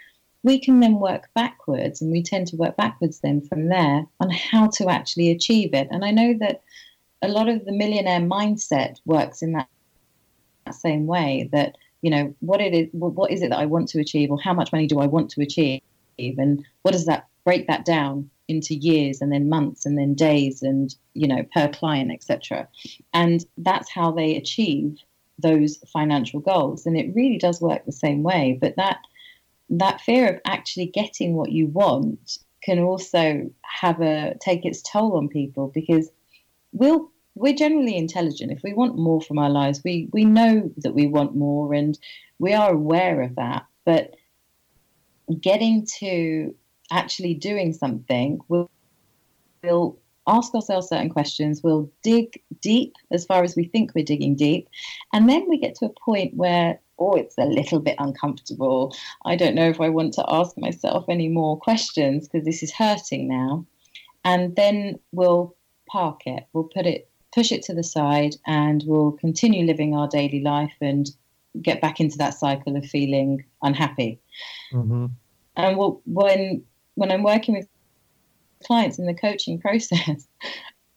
we 0.47 0.57
can 0.57 0.79
then 0.79 0.99
work 0.99 1.27
backwards, 1.35 2.01
and 2.01 2.09
we 2.09 2.23
tend 2.23 2.47
to 2.47 2.55
work 2.55 2.77
backwards 2.77 3.19
then 3.19 3.41
from 3.41 3.67
there 3.67 4.05
on 4.21 4.29
how 4.29 4.67
to 4.67 4.87
actually 4.87 5.29
achieve 5.29 5.73
it. 5.73 5.89
And 5.91 6.05
I 6.05 6.11
know 6.11 6.33
that 6.39 6.61
a 7.21 7.27
lot 7.27 7.49
of 7.49 7.65
the 7.65 7.73
millionaire 7.73 8.21
mindset 8.21 8.95
works 9.05 9.41
in 9.41 9.51
that, 9.53 9.67
that 10.65 10.75
same 10.75 11.05
way 11.05 11.49
that 11.51 11.75
you 12.01 12.11
know 12.11 12.33
what 12.39 12.61
it 12.61 12.73
is 12.73 12.87
what 12.91 13.31
is 13.31 13.41
it 13.41 13.49
that 13.49 13.57
i 13.57 13.65
want 13.65 13.87
to 13.89 13.99
achieve 13.99 14.29
or 14.29 14.39
how 14.39 14.53
much 14.53 14.71
money 14.71 14.85
do 14.85 14.99
i 14.99 15.07
want 15.07 15.31
to 15.31 15.41
achieve 15.41 15.81
and 16.19 16.63
what 16.83 16.91
does 16.91 17.05
that 17.05 17.27
break 17.43 17.65
that 17.67 17.85
down 17.85 18.29
into 18.47 18.75
years 18.75 19.19
and 19.19 19.31
then 19.31 19.49
months 19.49 19.85
and 19.85 19.97
then 19.97 20.13
days 20.13 20.61
and 20.61 20.95
you 21.15 21.27
know 21.27 21.43
per 21.53 21.67
client 21.69 22.11
etc 22.11 22.67
and 23.13 23.45
that's 23.57 23.89
how 23.89 24.11
they 24.11 24.35
achieve 24.35 24.97
those 25.39 25.77
financial 25.91 26.39
goals 26.39 26.85
and 26.85 26.95
it 26.95 27.13
really 27.15 27.37
does 27.37 27.59
work 27.59 27.83
the 27.85 27.91
same 27.91 28.21
way 28.21 28.57
but 28.61 28.75
that 28.75 28.99
that 29.69 30.01
fear 30.01 30.27
of 30.29 30.41
actually 30.45 30.87
getting 30.87 31.35
what 31.35 31.51
you 31.51 31.67
want 31.67 32.37
can 32.63 32.79
also 32.79 33.49
have 33.63 34.01
a 34.01 34.35
take 34.41 34.65
its 34.65 34.81
toll 34.81 35.17
on 35.17 35.27
people 35.29 35.71
because 35.73 36.09
we'll 36.71 37.11
we're 37.35 37.53
generally 37.53 37.95
intelligent. 37.95 38.51
If 38.51 38.63
we 38.63 38.73
want 38.73 38.97
more 38.97 39.21
from 39.21 39.37
our 39.37 39.49
lives 39.49 39.81
we 39.83 40.09
we 40.11 40.25
know 40.25 40.71
that 40.77 40.93
we 40.93 41.07
want 41.07 41.35
more 41.35 41.73
and 41.73 41.97
we 42.39 42.53
are 42.53 42.73
aware 42.73 43.21
of 43.21 43.35
that. 43.35 43.65
But 43.85 44.15
getting 45.41 45.85
to 45.99 46.55
actually 46.91 47.33
doing 47.33 47.73
something 47.73 48.39
will 48.47 48.69
will 49.63 49.99
ask 50.25 50.53
ourselves 50.53 50.89
certain 50.89 51.09
questions 51.09 51.63
we'll 51.63 51.89
dig 52.03 52.41
deep 52.61 52.93
as 53.11 53.25
far 53.25 53.43
as 53.43 53.55
we 53.55 53.65
think 53.65 53.93
we're 53.93 54.05
digging 54.05 54.35
deep 54.35 54.67
and 55.13 55.29
then 55.29 55.47
we 55.49 55.57
get 55.57 55.75
to 55.75 55.85
a 55.85 55.93
point 56.05 56.33
where 56.33 56.79
oh, 56.99 57.13
it's 57.13 57.37
a 57.37 57.45
little 57.45 57.79
bit 57.79 57.95
uncomfortable. 57.99 58.95
I 59.25 59.35
don't 59.35 59.55
know 59.55 59.69
if 59.69 59.79
I 59.79 59.89
want 59.89 60.13
to 60.15 60.25
ask 60.27 60.57
myself 60.57 61.05
any 61.09 61.27
more 61.27 61.59
questions 61.59 62.27
because 62.27 62.45
this 62.45 62.63
is 62.63 62.73
hurting 62.73 63.27
now. 63.27 63.65
And 64.23 64.55
then 64.55 64.99
we'll 65.11 65.55
park 65.89 66.21
it, 66.25 66.45
we'll 66.53 66.65
put 66.65 66.85
it, 66.85 67.09
push 67.33 67.51
it 67.51 67.63
to 67.63 67.73
the 67.73 67.83
side, 67.83 68.35
and 68.45 68.83
we'll 68.85 69.13
continue 69.13 69.65
living 69.65 69.95
our 69.95 70.07
daily 70.07 70.41
life 70.41 70.73
and 70.81 71.09
get 71.61 71.81
back 71.81 71.99
into 71.99 72.17
that 72.17 72.33
cycle 72.33 72.75
of 72.75 72.85
feeling 72.85 73.45
unhappy. 73.61 74.19
Mm-hmm. 74.73 75.07
And 75.55 75.77
we'll, 75.77 76.01
when 76.05 76.63
when 76.95 77.11
I'm 77.11 77.23
working 77.23 77.55
with 77.55 77.67
clients 78.65 78.97
in 78.97 79.05
the 79.05 79.13
coaching 79.13 79.59
process, 79.61 80.27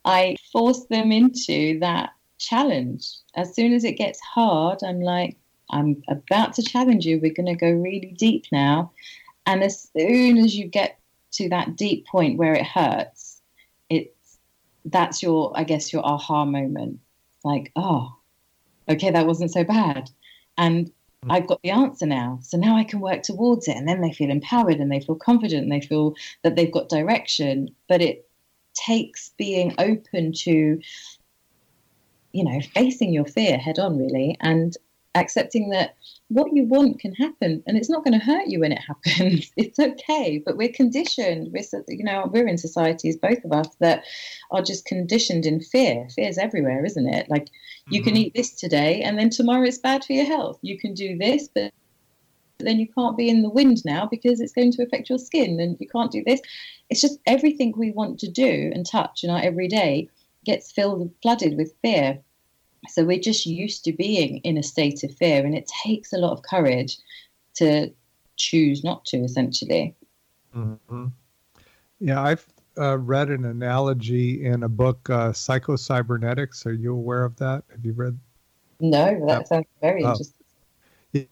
I 0.05 0.36
force 0.51 0.86
them 0.86 1.12
into 1.12 1.78
that 1.80 2.11
challenge. 2.38 3.07
As 3.36 3.55
soon 3.55 3.72
as 3.72 3.84
it 3.84 3.92
gets 3.92 4.18
hard, 4.20 4.80
I'm 4.82 5.01
like, 5.01 5.36
I'm 5.71 6.03
about 6.09 6.55
to 6.55 6.62
challenge 6.62 7.07
you. 7.07 7.21
We're 7.21 7.35
going 7.35 7.47
to 7.47 7.55
go 7.55 7.71
really 7.71 8.14
deep 8.16 8.47
now. 8.53 8.93
And 9.47 9.62
as 9.62 9.89
soon 9.97 10.39
as 10.39 10.55
you 10.55 10.66
get 10.66 10.99
to 11.33 11.49
that 11.49 11.77
deep 11.77 12.07
point 12.07 12.39
where 12.39 12.55
it 12.55 12.66
hurts, 12.66 13.41
it's 13.89 14.39
that's 14.85 15.23
your, 15.23 15.53
I 15.55 15.64
guess, 15.64 15.93
your 15.93 16.05
aha 16.05 16.45
moment. 16.45 17.01
Like, 17.45 17.73
oh, 17.77 18.16
okay, 18.89 19.11
that 19.11 19.27
wasn't 19.27 19.53
so 19.53 19.64
bad. 19.64 20.11
And 20.59 20.87
mm. 20.87 21.31
I've 21.31 21.47
got 21.47 21.61
the 21.62 21.71
answer 21.71 22.07
now. 22.07 22.39
So 22.43 22.59
now 22.59 22.77
I 22.77 22.85
can 22.85 23.01
work 23.01 23.23
towards 23.23 23.68
it. 23.68 23.77
And 23.77 23.89
then 23.89 24.01
they 24.01 24.12
feel 24.12 24.31
empowered 24.31 24.77
and 24.77 24.91
they 24.91 25.01
feel 25.01 25.16
confident 25.16 25.62
and 25.62 25.73
they 25.73 25.87
feel 25.87 26.14
that 26.43 26.57
they've 26.57 26.73
got 26.73 26.89
direction. 26.89 27.75
But 27.89 28.03
it 28.03 28.29
takes 28.75 29.31
being 29.37 29.75
open 29.79 30.33
to, 30.33 30.81
you 32.33 32.45
know, 32.45 32.61
facing 32.75 33.12
your 33.12 33.25
fear 33.25 33.59
head 33.59 33.79
on, 33.79 33.99
really, 33.99 34.37
and 34.41 34.77
accepting 35.14 35.70
that 35.70 35.96
what 36.28 36.52
you 36.54 36.64
want 36.64 37.00
can 37.00 37.12
happen 37.14 37.62
and 37.66 37.76
it's 37.76 37.90
not 37.90 38.04
going 38.04 38.18
to 38.18 38.24
hurt 38.24 38.46
you 38.46 38.61
when 38.61 38.72
it 38.72 38.80
happens. 38.86 39.50
It's 39.56 39.78
okay 39.78 40.42
but 40.44 40.56
we're 40.56 40.72
conditioned 40.72 41.52
we're 41.52 41.64
you 41.88 42.04
know 42.04 42.30
we're 42.32 42.46
in 42.46 42.58
societies 42.58 43.16
both 43.16 43.44
of 43.44 43.52
us 43.52 43.68
that 43.80 44.04
are 44.50 44.62
just 44.62 44.84
conditioned 44.84 45.46
in 45.46 45.61
fear. 45.61 46.08
Fear's 46.14 46.38
everywhere 46.38 46.84
isn't 46.84 47.08
it? 47.08 47.28
Like 47.28 47.48
you 47.88 48.00
mm-hmm. 48.00 48.08
can 48.08 48.16
eat 48.16 48.34
this 48.34 48.52
today 48.52 49.02
and 49.02 49.18
then 49.18 49.30
tomorrow 49.30 49.66
it's 49.66 49.78
bad 49.78 50.04
for 50.04 50.12
your 50.12 50.26
health. 50.26 50.58
You 50.62 50.78
can 50.78 50.94
do 50.94 51.18
this 51.18 51.48
but 51.52 51.72
then 52.58 52.78
you 52.78 52.86
can't 52.88 53.16
be 53.16 53.28
in 53.28 53.42
the 53.42 53.50
wind 53.50 53.84
now 53.84 54.06
because 54.06 54.40
it's 54.40 54.52
going 54.52 54.72
to 54.72 54.82
affect 54.82 55.08
your 55.08 55.18
skin 55.18 55.58
and 55.58 55.76
you 55.80 55.88
can't 55.88 56.12
do 56.12 56.22
this. 56.24 56.40
It's 56.88 57.00
just 57.00 57.18
everything 57.26 57.72
we 57.76 57.90
want 57.90 58.20
to 58.20 58.28
do 58.28 58.70
and 58.72 58.86
touch 58.86 59.24
in 59.24 59.30
our 59.30 59.42
everyday 59.42 60.08
gets 60.44 60.70
filled 60.70 61.11
flooded 61.22 61.56
with 61.56 61.74
fear 61.82 62.20
so 62.89 63.05
we're 63.05 63.20
just 63.20 63.47
used 63.47 63.85
to 63.85 63.93
being 63.93 64.39
in 64.39 64.57
a 64.57 64.62
state 64.62 65.05
of 65.05 65.14
fear, 65.16 65.45
and 65.45 65.55
it 65.55 65.70
takes 65.85 66.12
a 66.12 66.18
lot 66.18 66.33
of 66.33 66.43
courage 66.43 66.99
to 67.55 67.93
choose 68.37 68.83
not 68.83 69.05
to, 69.07 69.18
essentially. 69.18 69.95
Mm-hmm. 70.57 71.07
Yeah, 72.01 72.22
I've 72.22 72.47
uh, 72.78 72.99
read 72.99 73.28
an 73.28 73.45
analogy 73.45 74.45
in 74.45 74.62
a 74.62 74.68
book, 74.68 75.09
uh, 75.11 75.33
Psycho-Cybernetics. 75.33 76.64
Are 76.64 76.72
you 76.72 76.95
aware 76.95 77.24
of 77.24 77.37
that? 77.37 77.64
Have 77.70 77.85
you 77.85 77.93
read 77.93 78.18
No, 78.81 79.26
that 79.26 79.49
sounds 79.49 79.66
very 79.81 80.05
oh. 80.05 80.12
interesting. 80.12 80.37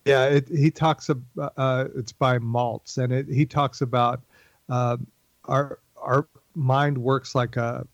Yeah, 0.04 0.24
it, 0.24 0.48
he 0.48 0.72
talks 0.72 1.08
about 1.08 1.52
uh, 1.56 1.84
it's 1.94 2.10
by 2.10 2.38
Maltz, 2.40 2.98
and 2.98 3.12
it, 3.12 3.28
he 3.28 3.46
talks 3.46 3.80
about 3.80 4.20
uh, 4.68 4.96
our 5.44 5.78
our 5.96 6.26
mind 6.56 6.98
works 6.98 7.36
like 7.36 7.56
a 7.56 7.86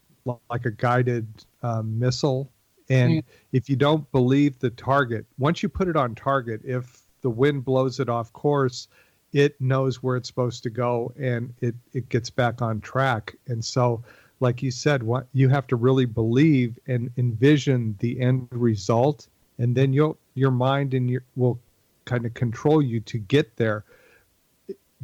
like 0.49 0.65
a 0.65 0.71
guided 0.71 1.27
uh, 1.63 1.83
missile, 1.83 2.51
and 2.89 3.12
mm. 3.12 3.24
if 3.53 3.68
you 3.68 3.76
don't 3.76 4.11
believe 4.12 4.59
the 4.59 4.70
target, 4.70 5.24
once 5.39 5.62
you 5.62 5.68
put 5.68 5.89
it 5.89 5.97
on 5.97 6.14
target, 6.14 6.61
if 6.64 7.03
the 7.22 7.30
wind 7.30 7.64
blows 7.64 8.01
it 8.01 8.09
off 8.09 8.32
course, 8.32 8.89
it 9.32 9.61
knows 9.61 10.03
where 10.03 10.16
it's 10.16 10.28
supposed 10.28 10.62
to 10.62 10.70
go, 10.70 11.12
and 11.18 11.53
it 11.61 11.74
it 11.93 12.09
gets 12.09 12.30
back 12.30 12.62
on 12.62 12.80
track. 12.80 13.35
And 13.49 13.64
so, 13.64 14.03
like 14.41 14.62
you 14.62 14.70
said, 14.70 15.03
what 15.03 15.26
you 15.32 15.49
have 15.49 15.66
to 15.68 15.76
really 15.76 16.05
believe 16.05 16.78
and 16.87 17.11
envision 17.16 17.97
the 17.99 18.20
end 18.20 18.47
result, 18.51 19.26
and 19.59 19.74
then 19.74 19.93
you'll 19.93 20.18
your 20.35 20.51
mind 20.51 20.95
and 20.95 21.11
your 21.11 21.24
will 21.37 21.59
kind 22.05 22.26
of 22.26 22.35
control 22.35 22.82
you 22.82 23.01
to 23.01 23.18
get 23.18 23.57
there. 23.57 23.85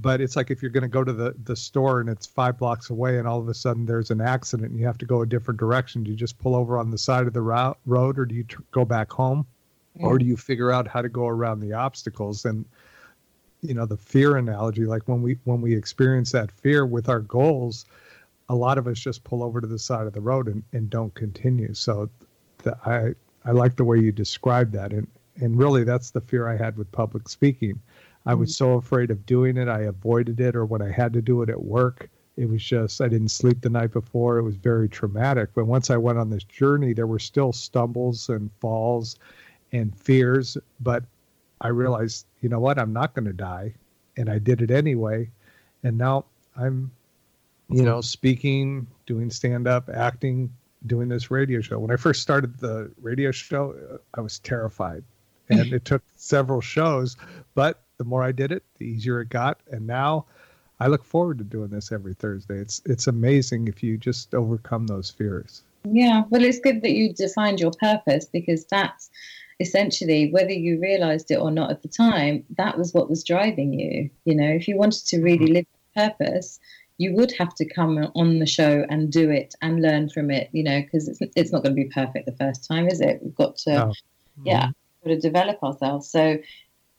But 0.00 0.20
it's 0.20 0.36
like 0.36 0.50
if 0.50 0.62
you're 0.62 0.70
going 0.70 0.82
to 0.82 0.88
go 0.88 1.04
to 1.04 1.12
the, 1.12 1.34
the 1.44 1.56
store 1.56 2.00
and 2.00 2.08
it's 2.08 2.26
five 2.26 2.58
blocks 2.58 2.90
away 2.90 3.18
and 3.18 3.26
all 3.26 3.38
of 3.38 3.48
a 3.48 3.54
sudden 3.54 3.86
there's 3.86 4.10
an 4.10 4.20
accident 4.20 4.70
and 4.70 4.80
you 4.80 4.86
have 4.86 4.98
to 4.98 5.06
go 5.06 5.22
a 5.22 5.26
different 5.26 5.60
direction. 5.60 6.04
Do 6.04 6.10
you 6.10 6.16
just 6.16 6.38
pull 6.38 6.54
over 6.54 6.78
on 6.78 6.90
the 6.90 6.98
side 6.98 7.26
of 7.26 7.32
the 7.32 7.42
route, 7.42 7.78
road 7.86 8.18
or 8.18 8.24
do 8.24 8.34
you 8.34 8.44
tr- 8.44 8.62
go 8.70 8.84
back 8.84 9.10
home? 9.12 9.44
Mm. 9.98 10.04
Or 10.04 10.18
do 10.18 10.24
you 10.24 10.36
figure 10.36 10.70
out 10.70 10.86
how 10.86 11.02
to 11.02 11.08
go 11.08 11.26
around 11.26 11.60
the 11.60 11.72
obstacles? 11.72 12.44
And, 12.44 12.64
you 13.62 13.74
know, 13.74 13.84
the 13.84 13.96
fear 13.96 14.36
analogy, 14.36 14.86
like 14.86 15.02
when 15.06 15.22
we 15.22 15.38
when 15.44 15.60
we 15.60 15.74
experience 15.74 16.32
that 16.32 16.50
fear 16.50 16.86
with 16.86 17.08
our 17.08 17.20
goals, 17.20 17.84
a 18.48 18.54
lot 18.54 18.78
of 18.78 18.86
us 18.86 18.98
just 18.98 19.24
pull 19.24 19.42
over 19.42 19.60
to 19.60 19.66
the 19.66 19.78
side 19.78 20.06
of 20.06 20.12
the 20.12 20.20
road 20.20 20.46
and, 20.46 20.62
and 20.72 20.88
don't 20.88 21.14
continue. 21.14 21.74
So 21.74 22.08
the, 22.58 22.76
I 22.86 23.14
I 23.44 23.52
like 23.52 23.76
the 23.76 23.84
way 23.84 23.98
you 23.98 24.12
described 24.12 24.72
that. 24.72 24.92
And 24.92 25.06
and 25.40 25.58
really 25.58 25.84
that's 25.84 26.10
the 26.10 26.20
fear 26.20 26.48
I 26.48 26.56
had 26.56 26.76
with 26.76 26.90
public 26.92 27.28
speaking. 27.28 27.80
I 28.26 28.34
was 28.34 28.50
mm-hmm. 28.50 28.64
so 28.64 28.72
afraid 28.74 29.10
of 29.10 29.24
doing 29.26 29.56
it, 29.56 29.68
I 29.68 29.82
avoided 29.82 30.40
it, 30.40 30.54
or 30.54 30.64
when 30.64 30.82
I 30.82 30.90
had 30.90 31.12
to 31.14 31.22
do 31.22 31.42
it 31.42 31.48
at 31.48 31.62
work, 31.62 32.08
it 32.36 32.48
was 32.48 32.62
just 32.62 33.00
I 33.00 33.08
didn't 33.08 33.28
sleep 33.28 33.60
the 33.60 33.70
night 33.70 33.92
before. 33.92 34.38
It 34.38 34.42
was 34.42 34.56
very 34.56 34.88
traumatic. 34.88 35.50
But 35.54 35.66
once 35.66 35.90
I 35.90 35.96
went 35.96 36.18
on 36.18 36.30
this 36.30 36.44
journey, 36.44 36.92
there 36.92 37.06
were 37.06 37.18
still 37.18 37.52
stumbles 37.52 38.28
and 38.28 38.50
falls 38.60 39.16
and 39.72 39.94
fears, 39.96 40.56
but 40.80 41.04
I 41.60 41.68
realized, 41.68 42.26
you 42.40 42.48
know 42.48 42.60
what, 42.60 42.78
I'm 42.78 42.92
not 42.92 43.14
going 43.14 43.26
to 43.26 43.32
die, 43.32 43.74
and 44.16 44.30
I 44.30 44.38
did 44.38 44.62
it 44.62 44.70
anyway. 44.70 45.30
And 45.82 45.98
now 45.98 46.26
I'm, 46.56 46.90
you 47.68 47.82
know, 47.82 48.00
speaking, 48.00 48.86
doing 49.06 49.30
stand 49.30 49.68
up, 49.68 49.88
acting, 49.92 50.52
doing 50.86 51.08
this 51.08 51.30
radio 51.30 51.60
show. 51.60 51.78
When 51.78 51.90
I 51.90 51.96
first 51.96 52.22
started 52.22 52.58
the 52.58 52.90
radio 53.00 53.30
show, 53.30 53.98
I 54.14 54.20
was 54.20 54.38
terrified 54.38 55.04
and 55.50 55.72
it 55.72 55.84
took 55.84 56.02
several 56.16 56.60
shows, 56.60 57.16
but 57.54 57.82
the 58.00 58.04
more 58.06 58.24
I 58.24 58.32
did 58.32 58.50
it, 58.50 58.64
the 58.78 58.86
easier 58.86 59.20
it 59.20 59.28
got. 59.28 59.60
And 59.70 59.86
now 59.86 60.24
I 60.80 60.86
look 60.86 61.04
forward 61.04 61.36
to 61.36 61.44
doing 61.44 61.68
this 61.68 61.92
every 61.92 62.14
Thursday. 62.14 62.56
It's 62.56 62.80
it's 62.86 63.06
amazing 63.06 63.68
if 63.68 63.82
you 63.82 63.98
just 63.98 64.34
overcome 64.34 64.86
those 64.86 65.10
fears. 65.10 65.62
Yeah, 65.84 66.22
well, 66.30 66.42
it's 66.42 66.58
good 66.58 66.80
that 66.80 66.92
you 66.92 67.12
defined 67.12 67.60
your 67.60 67.72
purpose 67.72 68.24
because 68.24 68.64
that's 68.64 69.10
essentially 69.60 70.30
whether 70.30 70.52
you 70.52 70.80
realized 70.80 71.30
it 71.30 71.36
or 71.36 71.50
not 71.50 71.70
at 71.70 71.82
the 71.82 71.88
time. 71.88 72.42
That 72.56 72.78
was 72.78 72.94
what 72.94 73.10
was 73.10 73.22
driving 73.22 73.78
you. 73.78 74.08
You 74.24 74.34
know, 74.34 74.48
if 74.48 74.66
you 74.66 74.78
wanted 74.78 75.04
to 75.08 75.20
really 75.20 75.44
mm-hmm. 75.44 75.54
live 75.56 76.16
purpose, 76.18 76.58
you 76.96 77.12
would 77.12 77.32
have 77.32 77.54
to 77.56 77.66
come 77.66 77.98
on 78.14 78.38
the 78.38 78.46
show 78.46 78.86
and 78.88 79.12
do 79.12 79.28
it 79.28 79.54
and 79.60 79.82
learn 79.82 80.08
from 80.08 80.30
it. 80.30 80.48
You 80.52 80.64
know, 80.64 80.80
because 80.80 81.06
it's 81.06 81.20
it's 81.36 81.52
not 81.52 81.62
going 81.64 81.76
to 81.76 81.84
be 81.84 81.90
perfect 81.90 82.24
the 82.24 82.36
first 82.44 82.66
time, 82.66 82.88
is 82.88 83.02
it? 83.02 83.20
We've 83.22 83.34
got 83.34 83.58
to, 83.58 83.72
no. 83.72 83.92
yeah. 84.42 84.62
Mm-hmm 84.62 84.70
to 85.08 85.18
develop 85.18 85.62
ourselves. 85.62 86.10
So 86.10 86.38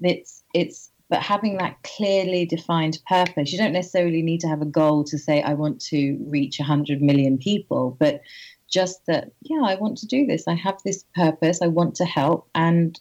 it's 0.02 0.44
it's 0.54 0.91
but 1.12 1.22
having 1.22 1.58
that 1.58 1.76
clearly 1.84 2.46
defined 2.46 2.98
purpose. 3.08 3.52
You 3.52 3.60
don't 3.60 3.74
necessarily 3.74 4.22
need 4.22 4.40
to 4.40 4.48
have 4.48 4.62
a 4.62 4.66
goal 4.66 5.04
to 5.04 5.18
say 5.18 5.44
I 5.44 5.54
want 5.54 5.82
to 5.90 6.18
reach 6.26 6.58
100 6.58 7.02
million 7.02 7.38
people, 7.38 7.98
but 8.00 8.22
just 8.70 9.06
that 9.08 9.34
yeah, 9.42 9.62
I 9.64 9.76
want 9.76 9.98
to 10.00 10.08
do 10.08 10.26
this. 10.26 10.48
I 10.48 10.56
have 10.56 10.78
this 10.86 11.04
purpose. 11.14 11.62
I 11.62 11.68
want 11.68 11.96
to 11.96 12.06
help 12.06 12.48
and 12.56 12.98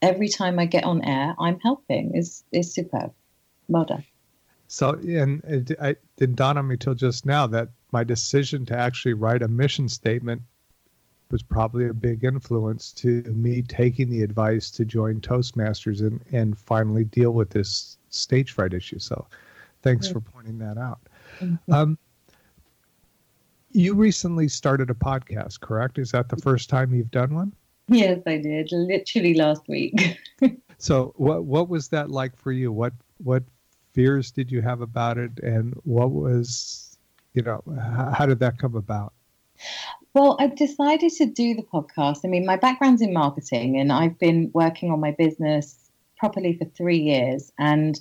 every 0.00 0.28
time 0.28 0.60
I 0.60 0.66
get 0.66 0.84
on 0.84 1.02
air, 1.02 1.34
I'm 1.40 1.58
helping. 1.58 2.14
is 2.14 2.44
is 2.52 2.72
superb. 2.72 3.12
Well 3.66 3.84
done. 3.84 4.04
So, 4.68 4.92
and 4.92 5.42
it, 5.44 5.70
it 5.70 6.00
didn't 6.16 6.36
dawn 6.36 6.58
on 6.58 6.68
me 6.68 6.76
till 6.76 6.94
just 6.94 7.26
now 7.26 7.48
that 7.48 7.70
my 7.90 8.04
decision 8.04 8.66
to 8.66 8.76
actually 8.76 9.14
write 9.14 9.42
a 9.42 9.48
mission 9.48 9.88
statement 9.88 10.42
was 11.30 11.42
probably 11.42 11.86
a 11.86 11.94
big 11.94 12.24
influence 12.24 12.92
to 12.92 13.22
me 13.24 13.62
taking 13.62 14.08
the 14.08 14.22
advice 14.22 14.70
to 14.72 14.84
join 14.84 15.20
Toastmasters 15.20 16.00
and, 16.00 16.20
and 16.32 16.56
finally 16.58 17.04
deal 17.04 17.32
with 17.32 17.50
this 17.50 17.98
stage 18.08 18.52
fright 18.52 18.72
issue. 18.72 18.98
So 18.98 19.26
thanks 19.82 20.08
for 20.08 20.20
pointing 20.20 20.58
that 20.58 20.78
out. 20.78 21.00
Um, 21.70 21.98
you 23.70 23.94
recently 23.94 24.48
started 24.48 24.90
a 24.90 24.94
podcast, 24.94 25.60
correct? 25.60 25.98
Is 25.98 26.10
that 26.12 26.28
the 26.28 26.36
first 26.36 26.70
time 26.70 26.94
you've 26.94 27.10
done 27.10 27.34
one? 27.34 27.52
Yes, 27.88 28.20
I 28.26 28.38
did. 28.38 28.70
Literally 28.72 29.34
last 29.34 29.68
week. 29.68 30.18
so 30.78 31.12
what 31.16 31.44
what 31.44 31.68
was 31.68 31.88
that 31.88 32.10
like 32.10 32.36
for 32.36 32.52
you? 32.52 32.72
What 32.72 32.92
what 33.18 33.42
fears 33.92 34.30
did 34.30 34.50
you 34.50 34.60
have 34.62 34.80
about 34.80 35.18
it 35.18 35.38
and 35.40 35.74
what 35.84 36.10
was 36.10 36.98
you 37.34 37.42
know 37.42 37.62
how 38.12 38.26
did 38.26 38.38
that 38.40 38.58
come 38.58 38.74
about? 38.74 39.12
Well, 40.14 40.36
I've 40.40 40.56
decided 40.56 41.12
to 41.12 41.26
do 41.26 41.54
the 41.54 41.62
podcast. 41.62 42.20
I 42.24 42.28
mean, 42.28 42.46
my 42.46 42.56
background's 42.56 43.02
in 43.02 43.12
marketing, 43.12 43.78
and 43.78 43.92
I've 43.92 44.18
been 44.18 44.50
working 44.54 44.90
on 44.90 45.00
my 45.00 45.12
business 45.12 45.76
properly 46.16 46.56
for 46.56 46.64
three 46.64 46.98
years. 46.98 47.52
And 47.58 47.98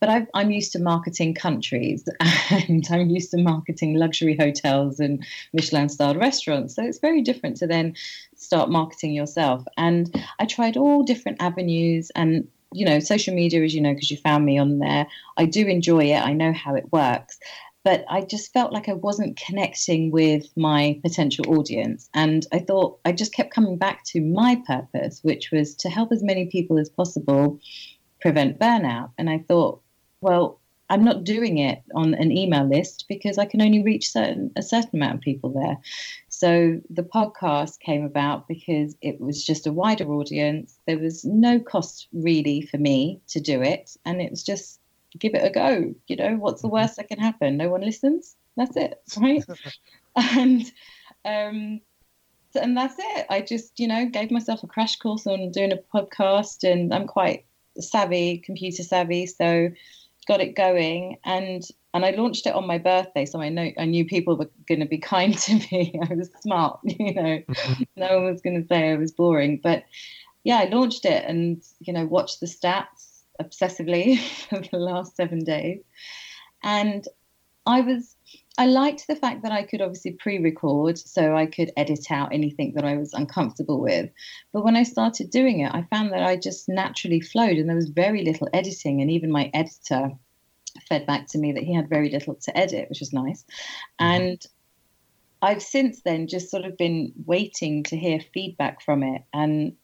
but 0.00 0.08
i 0.34 0.40
am 0.42 0.50
used 0.50 0.72
to 0.72 0.78
marketing 0.80 1.34
countries, 1.34 2.06
and 2.68 2.84
I'm 2.90 3.08
used 3.08 3.30
to 3.30 3.38
marketing 3.38 3.94
luxury 3.94 4.36
hotels 4.36 5.00
and 5.00 5.24
Michelin-starred 5.54 6.16
restaurants. 6.16 6.74
So 6.74 6.82
it's 6.82 6.98
very 6.98 7.22
different 7.22 7.56
to 7.58 7.66
then 7.66 7.94
start 8.36 8.68
marketing 8.68 9.14
yourself. 9.14 9.64
And 9.78 10.14
I 10.40 10.46
tried 10.46 10.76
all 10.76 11.04
different 11.04 11.40
avenues, 11.40 12.10
and 12.16 12.46
you 12.72 12.84
know, 12.84 12.98
social 12.98 13.32
media, 13.32 13.62
as 13.62 13.74
you 13.74 13.80
know, 13.80 13.94
because 13.94 14.10
you 14.10 14.16
found 14.16 14.44
me 14.44 14.58
on 14.58 14.80
there. 14.80 15.06
I 15.36 15.46
do 15.46 15.64
enjoy 15.66 16.06
it. 16.06 16.20
I 16.20 16.32
know 16.32 16.52
how 16.52 16.74
it 16.74 16.92
works 16.92 17.38
but 17.84 18.04
I 18.08 18.22
just 18.22 18.52
felt 18.52 18.72
like 18.72 18.88
I 18.88 18.94
wasn't 18.94 19.36
connecting 19.36 20.10
with 20.10 20.48
my 20.56 20.98
potential 21.02 21.44
audience. 21.58 22.08
And 22.14 22.46
I 22.50 22.58
thought 22.58 22.98
I 23.04 23.12
just 23.12 23.34
kept 23.34 23.54
coming 23.54 23.76
back 23.76 24.04
to 24.06 24.22
my 24.22 24.60
purpose, 24.66 25.22
which 25.22 25.50
was 25.52 25.74
to 25.76 25.90
help 25.90 26.10
as 26.10 26.22
many 26.22 26.46
people 26.46 26.78
as 26.78 26.88
possible 26.88 27.60
prevent 28.20 28.58
burnout. 28.58 29.10
And 29.18 29.28
I 29.28 29.44
thought, 29.46 29.82
well, 30.22 30.60
I'm 30.88 31.04
not 31.04 31.24
doing 31.24 31.58
it 31.58 31.82
on 31.94 32.14
an 32.14 32.32
email 32.32 32.64
list 32.64 33.04
because 33.08 33.36
I 33.38 33.44
can 33.46 33.60
only 33.60 33.82
reach 33.82 34.10
certain 34.10 34.50
a 34.56 34.62
certain 34.62 34.96
amount 34.98 35.16
of 35.16 35.20
people 35.20 35.50
there. 35.50 35.78
So 36.28 36.80
the 36.90 37.02
podcast 37.02 37.80
came 37.80 38.04
about 38.04 38.48
because 38.48 38.96
it 39.00 39.20
was 39.20 39.44
just 39.44 39.66
a 39.66 39.72
wider 39.72 40.10
audience. 40.12 40.78
There 40.86 40.98
was 40.98 41.24
no 41.24 41.58
cost 41.58 42.08
really 42.12 42.62
for 42.62 42.78
me 42.78 43.20
to 43.28 43.40
do 43.40 43.62
it, 43.62 43.96
and 44.04 44.20
it 44.20 44.30
was 44.30 44.42
just 44.42 44.80
give 45.18 45.34
it 45.34 45.44
a 45.44 45.50
go. 45.50 45.94
You 46.06 46.16
know, 46.16 46.36
what's 46.36 46.62
the 46.62 46.68
worst 46.68 46.96
that 46.96 47.08
can 47.08 47.18
happen? 47.18 47.56
No 47.56 47.68
one 47.68 47.82
listens. 47.82 48.36
That's 48.56 48.76
it, 48.76 49.00
right? 49.16 49.44
and 50.16 50.62
um, 51.24 51.80
and 52.54 52.76
that's 52.76 52.96
it. 52.98 53.26
I 53.30 53.40
just, 53.40 53.78
you 53.80 53.88
know, 53.88 54.06
gave 54.06 54.30
myself 54.30 54.62
a 54.62 54.66
crash 54.66 54.96
course 54.96 55.26
on 55.26 55.50
doing 55.50 55.72
a 55.72 55.78
podcast, 55.96 56.68
and 56.70 56.94
I'm 56.94 57.06
quite 57.06 57.44
savvy, 57.78 58.38
computer 58.38 58.82
savvy, 58.82 59.26
so 59.26 59.70
got 60.26 60.40
it 60.40 60.54
going. 60.54 61.18
And 61.24 61.62
and 61.92 62.04
I 62.04 62.10
launched 62.10 62.46
it 62.46 62.54
on 62.54 62.66
my 62.66 62.78
birthday, 62.78 63.24
so 63.24 63.40
I 63.40 63.48
know 63.48 63.70
I 63.78 63.84
knew 63.84 64.04
people 64.04 64.36
were 64.36 64.50
going 64.66 64.80
to 64.80 64.86
be 64.86 64.98
kind 65.14 65.36
to 65.36 65.54
me. 65.54 65.98
I 66.10 66.14
was 66.14 66.30
smart, 66.40 66.80
you 66.84 67.14
know. 67.14 67.42
No 67.96 68.20
one 68.20 68.32
was 68.32 68.42
going 68.42 68.60
to 68.60 68.68
say 68.68 68.92
I 68.92 68.96
was 68.96 69.12
boring, 69.12 69.60
but 69.62 69.84
yeah, 70.44 70.58
I 70.58 70.64
launched 70.66 71.06
it 71.06 71.24
and 71.26 71.62
you 71.80 71.92
know 71.92 72.06
watched 72.06 72.40
the 72.40 72.46
stats 72.46 73.03
obsessively 73.40 74.18
for 74.48 74.60
the 74.60 74.78
last 74.78 75.16
seven 75.16 75.44
days. 75.44 75.82
And 76.62 77.06
I 77.66 77.80
was, 77.80 78.16
I 78.58 78.66
liked 78.66 79.06
the 79.06 79.16
fact 79.16 79.42
that 79.42 79.52
I 79.52 79.62
could 79.62 79.80
obviously 79.80 80.12
pre 80.12 80.38
record 80.38 80.98
so 80.98 81.34
I 81.36 81.46
could 81.46 81.72
edit 81.76 82.10
out 82.10 82.32
anything 82.32 82.74
that 82.74 82.84
I 82.84 82.96
was 82.96 83.12
uncomfortable 83.12 83.80
with. 83.80 84.10
But 84.52 84.64
when 84.64 84.76
I 84.76 84.82
started 84.82 85.30
doing 85.30 85.60
it, 85.60 85.74
I 85.74 85.86
found 85.90 86.12
that 86.12 86.22
I 86.22 86.36
just 86.36 86.68
naturally 86.68 87.20
flowed 87.20 87.56
and 87.56 87.68
there 87.68 87.76
was 87.76 87.88
very 87.88 88.24
little 88.24 88.48
editing. 88.52 89.00
And 89.00 89.10
even 89.10 89.30
my 89.30 89.50
editor 89.54 90.10
fed 90.88 91.06
back 91.06 91.28
to 91.28 91.38
me 91.38 91.52
that 91.52 91.62
he 91.62 91.74
had 91.74 91.88
very 91.88 92.10
little 92.10 92.34
to 92.34 92.56
edit, 92.56 92.88
which 92.88 93.00
was 93.00 93.12
nice. 93.12 93.44
Mm-hmm. 94.00 94.04
And 94.04 94.46
I've 95.40 95.62
since 95.62 96.02
then 96.02 96.26
just 96.26 96.50
sort 96.50 96.64
of 96.64 96.76
been 96.76 97.12
waiting 97.26 97.82
to 97.84 97.96
hear 97.96 98.18
feedback 98.32 98.82
from 98.82 99.02
it. 99.02 99.22
And 99.32 99.76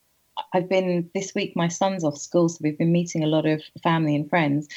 I've 0.52 0.68
been 0.68 1.10
this 1.14 1.34
week. 1.34 1.54
My 1.56 1.68
son's 1.68 2.04
off 2.04 2.18
school, 2.18 2.48
so 2.48 2.58
we've 2.62 2.78
been 2.78 2.92
meeting 2.92 3.22
a 3.22 3.28
lot 3.28 3.46
of 3.46 3.62
family 3.82 4.14
and 4.14 4.28
friends, 4.28 4.68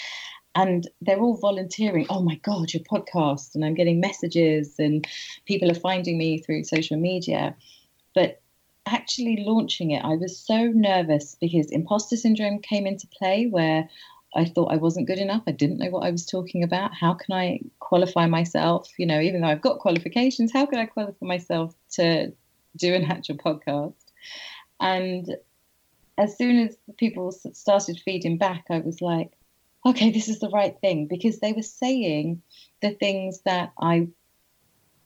and 0.56 0.88
they're 1.02 1.20
all 1.20 1.38
volunteering. 1.38 2.06
Oh 2.10 2.22
my 2.22 2.36
God, 2.36 2.74
your 2.74 2.84
podcast! 2.84 3.56
And 3.56 3.66
I'm 3.66 3.74
getting 3.74 4.00
messages, 4.00 4.76
and 4.80 5.08
people 5.46 5.72
are 5.72 5.76
finding 5.76 6.18
me 6.18 6.40
through 6.40 6.64
social 6.64 6.98
media. 6.98 7.56
But 8.14 8.42
actually 8.86 9.44
launching 9.46 9.92
it, 9.92 10.04
I 10.04 10.16
was 10.16 10.38
so 10.38 10.66
nervous 10.66 11.36
because 11.40 11.72
imposter 11.72 12.18
syndrome 12.18 12.60
came 12.60 12.86
into 12.86 13.08
play 13.08 13.48
where 13.48 13.90
I 14.36 14.46
thought 14.46 14.72
I 14.72 14.78
wasn't 14.78 15.08
good 15.08 15.20
enough. 15.20 15.44
I 15.48 15.52
didn't 15.52 15.78
know 15.78 15.90
what 15.90 16.06
I 16.06 16.12
was 16.12 16.26
talking 16.26 16.64
about. 16.64 16.94
How 16.94 17.14
can 17.14 17.36
I 17.36 17.60
qualify 17.80 18.26
myself? 18.26 18.90
You 18.98 19.06
know, 19.06 19.20
even 19.20 19.42
though 19.42 19.48
I've 19.48 19.62
got 19.62 19.80
qualifications, 19.80 20.52
how 20.52 20.66
can 20.66 20.80
I 20.80 20.86
qualify 20.86 21.26
myself 21.26 21.76
to 21.94 22.34
do 22.76 22.94
an 22.94 23.06
actual 23.06 23.38
podcast? 23.38 23.94
And 24.80 25.38
as 26.18 26.38
soon 26.38 26.60
as 26.60 26.78
people 26.98 27.32
started 27.32 28.00
feeding 28.04 28.38
back, 28.38 28.66
I 28.70 28.80
was 28.80 29.02
like, 29.02 29.32
okay, 29.86 30.12
this 30.12 30.30
is 30.30 30.40
the 30.40 30.50
right 30.50 30.76
thing 30.80 31.08
because 31.08 31.40
they 31.40 31.54
were 31.54 31.62
saying 31.62 32.42
the 32.82 32.92
things 32.92 33.42
that 33.46 33.72
I 33.80 34.08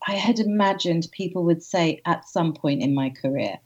I 0.05 0.13
had 0.13 0.39
imagined 0.39 1.07
people 1.11 1.43
would 1.45 1.63
say 1.63 2.01
at 2.05 2.29
some 2.29 2.53
point 2.53 2.81
in 2.81 2.93
my 2.93 3.09
career. 3.09 3.57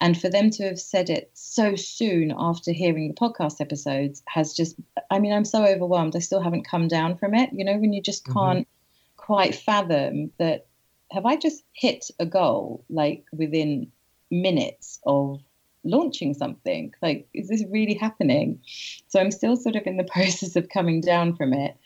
And 0.00 0.18
for 0.20 0.28
them 0.28 0.50
to 0.50 0.64
have 0.64 0.80
said 0.80 1.10
it 1.10 1.30
so 1.34 1.76
soon 1.76 2.34
after 2.36 2.72
hearing 2.72 3.08
the 3.08 3.14
podcast 3.14 3.60
episodes 3.60 4.22
has 4.26 4.54
just, 4.54 4.76
I 5.10 5.18
mean, 5.18 5.32
I'm 5.32 5.44
so 5.44 5.64
overwhelmed. 5.64 6.16
I 6.16 6.20
still 6.20 6.40
haven't 6.40 6.66
come 6.66 6.88
down 6.88 7.16
from 7.18 7.34
it. 7.34 7.50
You 7.52 7.64
know, 7.64 7.76
when 7.76 7.92
you 7.92 8.02
just 8.02 8.24
mm-hmm. 8.24 8.38
can't 8.38 8.60
mm-hmm. 8.60 9.16
quite 9.22 9.54
fathom 9.54 10.32
that, 10.38 10.66
have 11.12 11.26
I 11.26 11.36
just 11.36 11.62
hit 11.72 12.10
a 12.18 12.26
goal 12.26 12.84
like 12.88 13.24
within 13.32 13.92
minutes 14.30 14.98
of 15.06 15.40
launching 15.86 16.34
something? 16.34 16.92
Like, 17.02 17.28
is 17.34 17.48
this 17.48 17.64
really 17.70 17.94
happening? 17.94 18.60
So 19.08 19.20
I'm 19.20 19.30
still 19.30 19.56
sort 19.56 19.76
of 19.76 19.86
in 19.86 19.96
the 19.96 20.04
process 20.12 20.56
of 20.56 20.68
coming 20.68 21.00
down 21.00 21.36
from 21.36 21.52
it. 21.52 21.76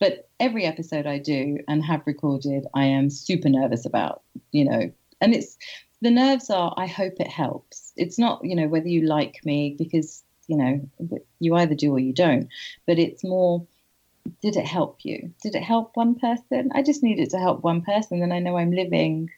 But 0.00 0.28
every 0.38 0.64
episode 0.64 1.06
I 1.06 1.18
do 1.18 1.58
and 1.66 1.84
have 1.84 2.06
recorded, 2.06 2.66
I 2.74 2.84
am 2.84 3.10
super 3.10 3.48
nervous 3.48 3.84
about, 3.84 4.22
you 4.52 4.64
know, 4.64 4.92
and 5.20 5.34
it's 5.34 5.58
the 6.00 6.10
nerves 6.10 6.50
are, 6.50 6.72
I 6.76 6.86
hope 6.86 7.14
it 7.18 7.28
helps. 7.28 7.92
It's 7.96 8.18
not, 8.18 8.44
you 8.44 8.54
know, 8.54 8.68
whether 8.68 8.88
you 8.88 9.02
like 9.02 9.44
me 9.44 9.74
because, 9.76 10.22
you 10.46 10.56
know, 10.56 11.20
you 11.40 11.56
either 11.56 11.74
do 11.74 11.92
or 11.92 11.98
you 11.98 12.12
don't, 12.12 12.48
but 12.86 12.98
it's 12.98 13.24
more, 13.24 13.66
did 14.40 14.56
it 14.56 14.66
help 14.66 14.98
you? 15.04 15.34
Did 15.42 15.56
it 15.56 15.62
help 15.62 15.96
one 15.96 16.14
person? 16.14 16.70
I 16.74 16.82
just 16.82 17.02
need 17.02 17.18
it 17.18 17.30
to 17.30 17.38
help 17.38 17.64
one 17.64 17.82
person. 17.82 18.20
Then 18.20 18.30
I 18.30 18.38
know 18.38 18.56
I'm 18.56 18.70
living 18.70 19.30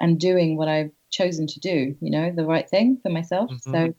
and 0.00 0.18
doing 0.18 0.56
what 0.56 0.68
I've 0.68 0.90
chosen 1.10 1.46
to 1.46 1.60
do, 1.60 1.96
you 2.00 2.10
know, 2.10 2.32
the 2.32 2.44
right 2.44 2.68
thing 2.68 2.98
for 3.02 3.10
myself. 3.10 3.50
Mm-hmm. 3.50 3.72
So, 3.72 3.94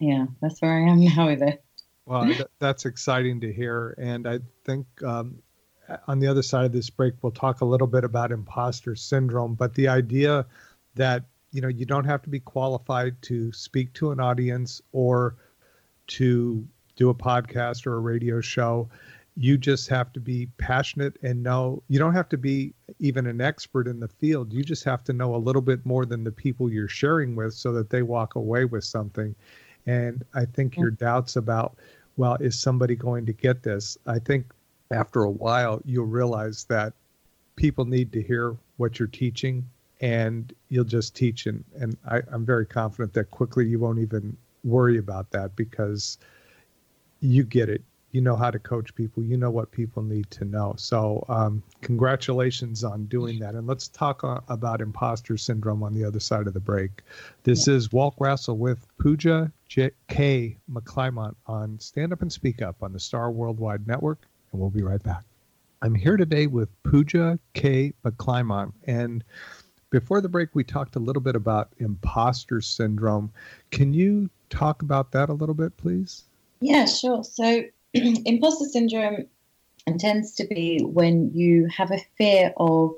yeah, 0.00 0.26
that's 0.40 0.60
where 0.60 0.72
I 0.72 0.90
am 0.90 1.04
now 1.16 1.26
with 1.26 1.42
it. 1.42 1.62
Well, 2.06 2.30
that's 2.58 2.84
exciting 2.84 3.40
to 3.40 3.52
hear. 3.52 3.94
And 3.98 4.28
I 4.28 4.40
think 4.64 4.86
um, 5.02 5.42
on 6.06 6.18
the 6.18 6.26
other 6.26 6.42
side 6.42 6.66
of 6.66 6.72
this 6.72 6.90
break, 6.90 7.14
we'll 7.22 7.32
talk 7.32 7.60
a 7.60 7.64
little 7.64 7.86
bit 7.86 8.04
about 8.04 8.30
imposter 8.30 8.94
syndrome. 8.94 9.54
But 9.54 9.74
the 9.74 9.88
idea 9.88 10.46
that 10.96 11.24
you 11.52 11.60
know 11.60 11.68
you 11.68 11.86
don't 11.86 12.04
have 12.04 12.20
to 12.22 12.28
be 12.28 12.40
qualified 12.40 13.20
to 13.22 13.52
speak 13.52 13.92
to 13.94 14.10
an 14.10 14.20
audience 14.20 14.82
or 14.92 15.36
to 16.08 16.66
do 16.96 17.08
a 17.08 17.14
podcast 17.14 17.86
or 17.86 17.94
a 17.94 18.00
radio 18.00 18.40
show 18.40 18.88
you 19.36 19.58
just 19.58 19.88
have 19.88 20.12
to 20.12 20.20
be 20.20 20.46
passionate 20.58 21.16
and 21.22 21.42
know 21.42 21.82
you 21.88 21.98
don't 21.98 22.14
have 22.14 22.28
to 22.28 22.38
be 22.38 22.72
even 23.00 23.26
an 23.26 23.40
expert 23.40 23.88
in 23.88 23.98
the 23.98 24.06
field 24.06 24.52
you 24.52 24.62
just 24.62 24.84
have 24.84 25.02
to 25.02 25.12
know 25.12 25.34
a 25.34 25.36
little 25.36 25.62
bit 25.62 25.84
more 25.84 26.06
than 26.06 26.22
the 26.22 26.30
people 26.30 26.70
you're 26.70 26.86
sharing 26.86 27.34
with 27.34 27.52
so 27.52 27.72
that 27.72 27.90
they 27.90 28.02
walk 28.02 28.36
away 28.36 28.64
with 28.64 28.84
something 28.84 29.34
and 29.86 30.24
I 30.34 30.44
think 30.44 30.74
mm. 30.74 30.78
your 30.78 30.90
doubts 30.90 31.36
about, 31.36 31.76
well, 32.16 32.36
is 32.36 32.58
somebody 32.58 32.94
going 32.94 33.26
to 33.26 33.32
get 33.32 33.62
this? 33.62 33.98
I 34.06 34.18
think 34.18 34.46
after 34.90 35.24
a 35.24 35.30
while, 35.30 35.80
you'll 35.84 36.06
realize 36.06 36.64
that 36.64 36.92
people 37.56 37.84
need 37.84 38.12
to 38.12 38.22
hear 38.22 38.56
what 38.76 38.98
you're 38.98 39.08
teaching 39.08 39.68
and 40.00 40.52
you'll 40.68 40.84
just 40.84 41.14
teach. 41.14 41.46
And, 41.46 41.64
and 41.78 41.96
I, 42.08 42.22
I'm 42.30 42.44
very 42.44 42.66
confident 42.66 43.12
that 43.14 43.30
quickly 43.30 43.66
you 43.66 43.78
won't 43.78 43.98
even 43.98 44.36
worry 44.64 44.98
about 44.98 45.30
that 45.30 45.54
because 45.56 46.18
you 47.20 47.44
get 47.44 47.68
it 47.68 47.82
you 48.14 48.20
know 48.20 48.36
how 48.36 48.48
to 48.48 48.60
coach 48.60 48.94
people. 48.94 49.24
You 49.24 49.36
know 49.36 49.50
what 49.50 49.72
people 49.72 50.00
need 50.00 50.30
to 50.30 50.44
know. 50.44 50.74
So 50.78 51.24
um, 51.28 51.64
congratulations 51.80 52.84
on 52.84 53.06
doing 53.06 53.40
that. 53.40 53.56
And 53.56 53.66
let's 53.66 53.88
talk 53.88 54.22
uh, 54.22 54.38
about 54.48 54.80
imposter 54.80 55.36
syndrome 55.36 55.82
on 55.82 55.92
the 55.92 56.04
other 56.04 56.20
side 56.20 56.46
of 56.46 56.54
the 56.54 56.60
break. 56.60 57.02
This 57.42 57.66
is 57.66 57.92
Walt 57.92 58.16
Grassl 58.16 58.56
with 58.56 58.86
Pooja 58.98 59.50
J- 59.66 59.90
K. 60.06 60.56
McClymont 60.70 61.34
on 61.48 61.76
Stand 61.80 62.12
Up 62.12 62.22
and 62.22 62.32
Speak 62.32 62.62
Up 62.62 62.84
on 62.84 62.92
the 62.92 63.00
Star 63.00 63.32
Worldwide 63.32 63.84
Network. 63.88 64.20
And 64.52 64.60
we'll 64.60 64.70
be 64.70 64.84
right 64.84 65.02
back. 65.02 65.24
I'm 65.82 65.96
here 65.96 66.16
today 66.16 66.46
with 66.46 66.68
Pooja 66.84 67.36
K. 67.54 67.94
McClymont. 68.04 68.74
And 68.84 69.24
before 69.90 70.20
the 70.20 70.28
break 70.28 70.50
we 70.54 70.62
talked 70.62 70.94
a 70.94 71.00
little 71.00 71.20
bit 71.20 71.34
about 71.34 71.72
imposter 71.78 72.60
syndrome. 72.60 73.32
Can 73.72 73.92
you 73.92 74.30
talk 74.50 74.82
about 74.82 75.10
that 75.10 75.30
a 75.30 75.32
little 75.32 75.54
bit 75.56 75.76
please? 75.76 76.22
Yeah, 76.60 76.86
sure. 76.86 77.24
So 77.24 77.64
imposter 78.24 78.64
syndrome 78.64 79.26
tends 79.98 80.34
to 80.34 80.46
be 80.46 80.80
when 80.82 81.30
you 81.32 81.68
have 81.68 81.92
a 81.92 82.04
fear 82.18 82.52
of 82.56 82.92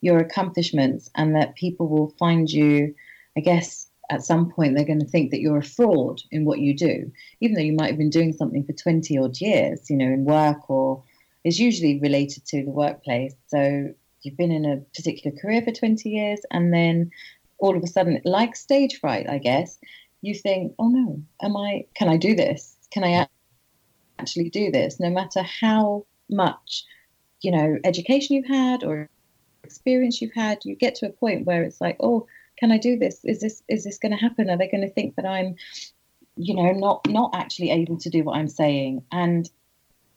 your 0.00 0.18
accomplishments 0.18 1.10
and 1.16 1.34
that 1.34 1.56
people 1.56 1.88
will 1.88 2.14
find 2.18 2.50
you, 2.50 2.94
I 3.36 3.40
guess, 3.40 3.88
at 4.10 4.22
some 4.22 4.50
point 4.50 4.74
they're 4.74 4.86
going 4.86 5.00
to 5.00 5.06
think 5.06 5.30
that 5.30 5.40
you're 5.40 5.58
a 5.58 5.62
fraud 5.62 6.22
in 6.30 6.46
what 6.46 6.60
you 6.60 6.74
do, 6.74 7.10
even 7.40 7.54
though 7.54 7.62
you 7.62 7.74
might 7.74 7.88
have 7.88 7.98
been 7.98 8.08
doing 8.08 8.32
something 8.32 8.64
for 8.64 8.72
20 8.72 9.18
odd 9.18 9.38
years, 9.38 9.90
you 9.90 9.96
know, 9.96 10.06
in 10.06 10.24
work 10.24 10.70
or 10.70 11.02
is 11.44 11.58
usually 11.58 11.98
related 12.00 12.46
to 12.46 12.64
the 12.64 12.70
workplace. 12.70 13.34
So 13.48 13.92
you've 14.22 14.36
been 14.36 14.52
in 14.52 14.64
a 14.64 14.78
particular 14.96 15.36
career 15.36 15.60
for 15.62 15.72
20 15.72 16.08
years 16.08 16.40
and 16.50 16.72
then 16.72 17.10
all 17.58 17.76
of 17.76 17.82
a 17.82 17.86
sudden, 17.86 18.20
like 18.24 18.56
stage 18.56 18.98
fright, 19.00 19.28
I 19.28 19.38
guess, 19.38 19.78
you 20.22 20.34
think, 20.34 20.72
oh 20.78 20.88
no, 20.88 21.22
am 21.42 21.56
I, 21.56 21.84
can 21.94 22.08
I 22.08 22.16
do 22.16 22.34
this? 22.34 22.76
Can 22.90 23.04
I 23.04 23.28
actually 24.18 24.50
do 24.50 24.70
this, 24.70 25.00
no 25.00 25.10
matter 25.10 25.42
how 25.42 26.06
much, 26.28 26.84
you 27.40 27.50
know, 27.50 27.78
education 27.84 28.36
you've 28.36 28.46
had 28.46 28.84
or 28.84 29.08
experience 29.64 30.20
you've 30.20 30.34
had, 30.34 30.64
you 30.64 30.74
get 30.74 30.94
to 30.96 31.06
a 31.06 31.12
point 31.12 31.46
where 31.46 31.62
it's 31.62 31.80
like, 31.80 31.96
oh, 32.00 32.26
can 32.58 32.72
I 32.72 32.78
do 32.78 32.98
this? 32.98 33.20
Is 33.24 33.40
this 33.40 33.62
is 33.68 33.84
this 33.84 33.98
going 33.98 34.12
to 34.12 34.18
happen? 34.18 34.50
Are 34.50 34.58
they 34.58 34.68
going 34.68 34.86
to 34.86 34.92
think 34.92 35.14
that 35.16 35.26
I'm, 35.26 35.54
you 36.36 36.54
know, 36.54 36.72
not 36.72 37.08
not 37.08 37.30
actually 37.34 37.70
able 37.70 37.98
to 37.98 38.10
do 38.10 38.24
what 38.24 38.36
I'm 38.36 38.48
saying? 38.48 39.04
And 39.12 39.48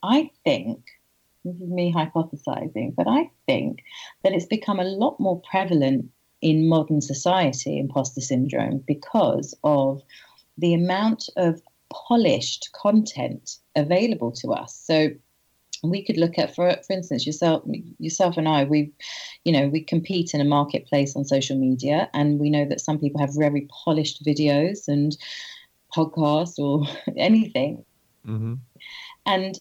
I 0.02 0.32
think 0.43 0.80
this 1.45 1.56
is 1.56 1.70
me 1.70 1.93
hypothesizing, 1.93 2.95
but 2.95 3.08
I 3.08 3.30
think 3.45 3.84
that 4.24 4.34
it's 4.34 4.45
become 4.45 4.80
a 4.80 4.84
lot 4.86 5.20
more 5.20 5.41
prevalent 5.49 6.10
in 6.41 6.68
modern 6.68 7.02
society, 7.02 7.78
imposter 7.78 8.22
syndrome, 8.22 8.84
because 8.88 9.56
of 9.64 10.02
the 10.58 10.74
amount 10.74 11.30
of 11.38 11.62
polished 11.91 12.69
content 12.73 13.57
available 13.75 14.31
to 14.31 14.53
us. 14.53 14.75
So 14.75 15.09
we 15.83 16.03
could 16.03 16.17
look 16.17 16.37
at 16.37 16.53
for 16.53 16.75
for 16.85 16.93
instance 16.93 17.25
yourself 17.25 17.63
yourself 17.97 18.37
and 18.37 18.47
I 18.47 18.65
we 18.65 18.91
you 19.45 19.51
know 19.51 19.67
we 19.67 19.81
compete 19.81 20.35
in 20.35 20.41
a 20.41 20.45
marketplace 20.45 21.15
on 21.15 21.25
social 21.25 21.57
media 21.57 22.07
and 22.13 22.39
we 22.39 22.51
know 22.51 22.65
that 22.65 22.81
some 22.81 22.99
people 22.99 23.19
have 23.19 23.35
very 23.35 23.67
polished 23.83 24.23
videos 24.23 24.87
and 24.87 25.17
podcasts 25.95 26.59
or 26.59 26.85
anything 27.17 27.83
mm-hmm. 28.27 28.53
and 29.25 29.59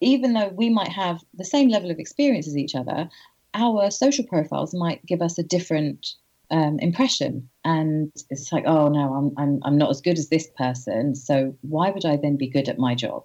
even 0.00 0.32
though 0.32 0.48
we 0.48 0.70
might 0.70 0.88
have 0.88 1.20
the 1.34 1.44
same 1.44 1.68
level 1.68 1.90
of 1.90 1.98
experience 1.98 2.48
as 2.48 2.56
each 2.56 2.74
other 2.74 3.10
our 3.54 3.90
social 3.90 4.24
profiles 4.24 4.74
might 4.74 5.04
give 5.06 5.22
us 5.22 5.38
a 5.38 5.42
different 5.42 6.14
um, 6.50 6.78
impression. 6.80 7.48
And 7.64 8.12
it's 8.30 8.52
like, 8.52 8.64
oh 8.66 8.88
no, 8.88 9.14
I'm, 9.14 9.32
I'm, 9.38 9.60
I'm 9.64 9.78
not 9.78 9.90
as 9.90 10.00
good 10.00 10.18
as 10.18 10.28
this 10.28 10.48
person. 10.58 11.14
So 11.14 11.56
why 11.62 11.90
would 11.90 12.04
I 12.04 12.16
then 12.16 12.36
be 12.36 12.46
good 12.46 12.68
at 12.68 12.78
my 12.78 12.94
job? 12.94 13.24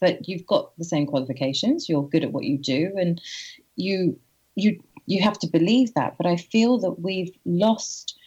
But 0.00 0.28
you've 0.28 0.46
got 0.46 0.76
the 0.78 0.84
same 0.84 1.06
qualifications. 1.06 1.88
You're 1.88 2.08
good 2.08 2.24
at 2.24 2.32
what 2.32 2.44
you 2.44 2.58
do, 2.58 2.92
and 2.98 3.20
you 3.76 4.18
you 4.54 4.82
you 5.06 5.22
have 5.22 5.38
to 5.38 5.46
believe 5.46 5.94
that. 5.94 6.16
But 6.18 6.26
I 6.26 6.36
feel 6.36 6.78
that 6.80 7.00
we've 7.00 7.34
lost 7.44 8.18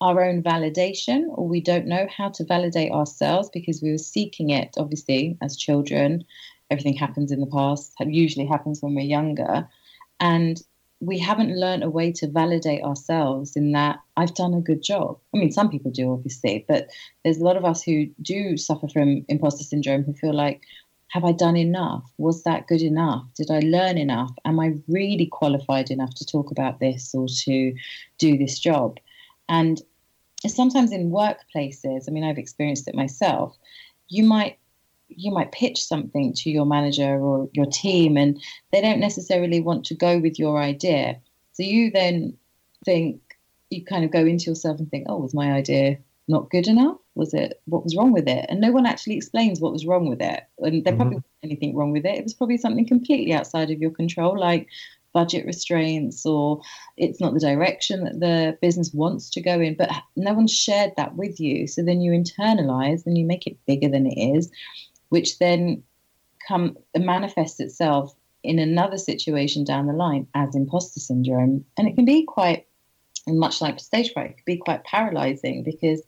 our 0.00 0.22
own 0.22 0.42
validation, 0.42 1.24
or 1.28 1.48
we 1.48 1.60
don't 1.60 1.86
know 1.86 2.06
how 2.14 2.28
to 2.30 2.44
validate 2.44 2.92
ourselves 2.92 3.48
because 3.52 3.80
we 3.80 3.90
were 3.92 3.98
seeking 3.98 4.50
it. 4.50 4.74
Obviously, 4.78 5.38
as 5.42 5.56
children, 5.56 6.24
everything 6.70 6.94
happens 6.94 7.30
in 7.30 7.40
the 7.40 7.46
past. 7.46 7.92
Usually 8.00 8.46
happens 8.46 8.82
when 8.82 8.94
we're 8.94 9.02
younger, 9.02 9.68
and 10.20 10.60
we 11.00 11.18
haven't 11.18 11.54
learned 11.54 11.82
a 11.82 11.90
way 11.90 12.10
to 12.10 12.26
validate 12.26 12.82
ourselves 12.82 13.54
in 13.54 13.72
that 13.72 13.98
I've 14.16 14.34
done 14.34 14.54
a 14.54 14.60
good 14.60 14.82
job. 14.82 15.18
I 15.34 15.38
mean, 15.38 15.52
some 15.52 15.70
people 15.70 15.90
do, 15.90 16.12
obviously, 16.12 16.64
but 16.66 16.88
there's 17.22 17.38
a 17.38 17.44
lot 17.44 17.56
of 17.56 17.64
us 17.64 17.82
who 17.82 18.06
do 18.22 18.56
suffer 18.56 18.88
from 18.88 19.24
imposter 19.28 19.64
syndrome 19.64 20.04
who 20.04 20.14
feel 20.14 20.34
like, 20.34 20.62
have 21.08 21.24
I 21.24 21.32
done 21.32 21.56
enough? 21.56 22.04
Was 22.18 22.42
that 22.44 22.66
good 22.66 22.82
enough? 22.82 23.24
Did 23.36 23.50
I 23.50 23.60
learn 23.60 23.98
enough? 23.98 24.32
Am 24.44 24.58
I 24.58 24.74
really 24.88 25.26
qualified 25.26 25.90
enough 25.90 26.14
to 26.14 26.26
talk 26.26 26.50
about 26.50 26.80
this 26.80 27.14
or 27.14 27.26
to 27.44 27.74
do 28.18 28.38
this 28.38 28.58
job? 28.58 28.98
And 29.48 29.80
sometimes 30.46 30.92
in 30.92 31.10
workplaces, 31.10 32.08
I 32.08 32.10
mean, 32.10 32.24
I've 32.24 32.38
experienced 32.38 32.88
it 32.88 32.94
myself, 32.94 33.56
you 34.08 34.24
might 34.24 34.58
you 35.16 35.32
might 35.32 35.52
pitch 35.52 35.82
something 35.82 36.32
to 36.34 36.50
your 36.50 36.66
manager 36.66 37.18
or 37.18 37.48
your 37.52 37.66
team 37.66 38.16
and 38.16 38.40
they 38.72 38.80
don't 38.80 39.00
necessarily 39.00 39.60
want 39.60 39.84
to 39.84 39.94
go 39.94 40.18
with 40.18 40.38
your 40.38 40.58
idea 40.60 41.16
so 41.56 41.62
you 41.62 41.90
then 41.90 42.36
think 42.84 43.20
you 43.70 43.84
kind 43.84 44.04
of 44.04 44.10
go 44.10 44.20
into 44.20 44.50
yourself 44.50 44.78
and 44.78 44.90
think, 44.90 45.06
oh, 45.08 45.16
was 45.16 45.34
my 45.34 45.52
idea 45.52 45.98
not 46.28 46.50
good 46.50 46.66
enough? 46.66 46.98
Was 47.14 47.32
it 47.32 47.62
what 47.64 47.82
was 47.82 47.96
wrong 47.96 48.12
with 48.12 48.28
it? 48.28 48.44
And 48.50 48.60
no 48.60 48.72
one 48.72 48.84
actually 48.84 49.16
explains 49.16 49.60
what 49.60 49.72
was 49.72 49.86
wrong 49.86 50.06
with 50.08 50.20
it. 50.20 50.42
And 50.58 50.84
there 50.84 50.92
mm-hmm. 50.92 50.96
probably 50.96 51.16
wasn't 51.16 51.24
anything 51.42 51.74
wrong 51.74 51.92
with 51.92 52.04
it. 52.04 52.18
It 52.18 52.24
was 52.24 52.34
probably 52.34 52.58
something 52.58 52.86
completely 52.86 53.32
outside 53.32 53.70
of 53.70 53.80
your 53.80 53.90
control, 53.90 54.38
like 54.38 54.68
budget 55.14 55.46
restraints 55.46 56.26
or 56.26 56.60
it's 56.98 57.22
not 57.22 57.32
the 57.32 57.40
direction 57.40 58.04
that 58.04 58.20
the 58.20 58.58
business 58.60 58.92
wants 58.92 59.30
to 59.30 59.40
go 59.40 59.60
in. 59.60 59.76
But 59.76 59.90
no 60.14 60.34
one 60.34 60.46
shared 60.46 60.92
that 60.98 61.16
with 61.16 61.40
you. 61.40 61.66
So 61.66 61.82
then 61.82 62.02
you 62.02 62.12
internalize 62.12 63.06
and 63.06 63.16
you 63.16 63.24
make 63.24 63.46
it 63.46 63.56
bigger 63.66 63.88
than 63.88 64.06
it 64.06 64.36
is, 64.36 64.50
which 65.08 65.38
then 65.38 65.82
come 66.46 66.76
manifests 66.96 67.60
itself 67.60 68.14
in 68.42 68.58
another 68.58 68.98
situation 68.98 69.64
down 69.64 69.86
the 69.86 69.92
line 69.92 70.26
as 70.34 70.54
imposter 70.54 71.00
syndrome. 71.00 71.64
And 71.76 71.88
it 71.88 71.94
can 71.94 72.04
be 72.04 72.24
quite 72.24 72.66
much 73.26 73.60
like 73.60 73.80
stage 73.80 74.12
fright, 74.12 74.30
it 74.30 74.36
can 74.36 74.44
be 74.46 74.56
quite 74.56 74.84
paralyzing 74.84 75.64
because 75.64 76.02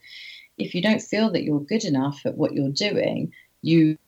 if 0.56 0.74
you 0.74 0.82
don't 0.82 1.02
feel 1.02 1.30
that 1.32 1.42
you're 1.42 1.60
good 1.60 1.84
enough 1.84 2.20
at 2.24 2.36
what 2.36 2.52
you're 2.52 2.70
doing, 2.70 3.32
you 3.62 3.98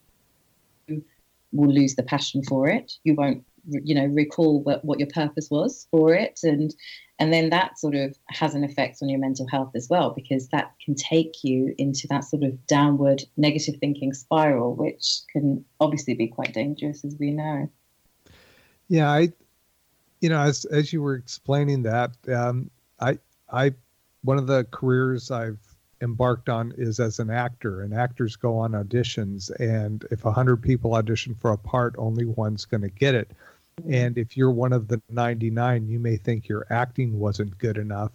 will 1.52 1.72
lose 1.72 1.94
the 1.94 2.02
passion 2.02 2.42
for 2.44 2.68
it. 2.68 2.92
You 3.04 3.14
won't, 3.14 3.44
you 3.68 3.94
know, 3.94 4.06
recall 4.06 4.62
what, 4.62 4.84
what 4.84 4.98
your 4.98 5.08
purpose 5.08 5.48
was 5.50 5.86
for 5.90 6.14
it, 6.14 6.40
and 6.42 6.74
and 7.20 7.34
then 7.34 7.50
that 7.50 7.78
sort 7.78 7.94
of 7.94 8.16
has 8.28 8.54
an 8.54 8.64
effect 8.64 8.98
on 9.02 9.10
your 9.10 9.20
mental 9.20 9.46
health 9.46 9.72
as 9.74 9.88
well 9.90 10.10
because 10.10 10.48
that 10.48 10.72
can 10.82 10.94
take 10.94 11.44
you 11.44 11.74
into 11.76 12.08
that 12.08 12.24
sort 12.24 12.42
of 12.42 12.66
downward 12.66 13.22
negative 13.36 13.76
thinking 13.78 14.14
spiral, 14.14 14.74
which 14.74 15.20
can 15.30 15.62
obviously 15.80 16.14
be 16.14 16.26
quite 16.26 16.54
dangerous, 16.54 17.04
as 17.04 17.14
we 17.20 17.30
know. 17.30 17.68
Yeah, 18.88 19.10
I, 19.10 19.32
you 20.22 20.30
know, 20.30 20.40
as 20.40 20.64
as 20.64 20.94
you 20.94 21.02
were 21.02 21.14
explaining 21.14 21.82
that, 21.82 22.12
um, 22.34 22.70
I 22.98 23.18
I 23.52 23.74
one 24.22 24.38
of 24.38 24.46
the 24.46 24.66
careers 24.70 25.30
I've 25.30 25.58
embarked 26.00 26.48
on 26.48 26.72
is 26.78 26.98
as 26.98 27.18
an 27.18 27.28
actor 27.28 27.82
and 27.82 27.92
actors 27.92 28.34
go 28.34 28.56
on 28.56 28.72
auditions 28.72 29.50
and 29.60 30.06
if 30.10 30.24
100 30.24 30.56
people 30.56 30.94
audition 30.94 31.34
for 31.34 31.52
a 31.52 31.58
part 31.58 31.94
only 31.98 32.24
one's 32.24 32.64
going 32.64 32.80
to 32.80 32.88
get 32.88 33.14
it. 33.14 33.30
And 33.88 34.18
if 34.18 34.36
you're 34.36 34.50
one 34.50 34.72
of 34.72 34.88
the 34.88 35.00
99 35.10 35.88
you 35.88 35.98
may 35.98 36.16
think 36.16 36.48
your 36.48 36.66
acting 36.70 37.18
wasn't 37.18 37.58
good 37.58 37.78
enough 37.78 38.12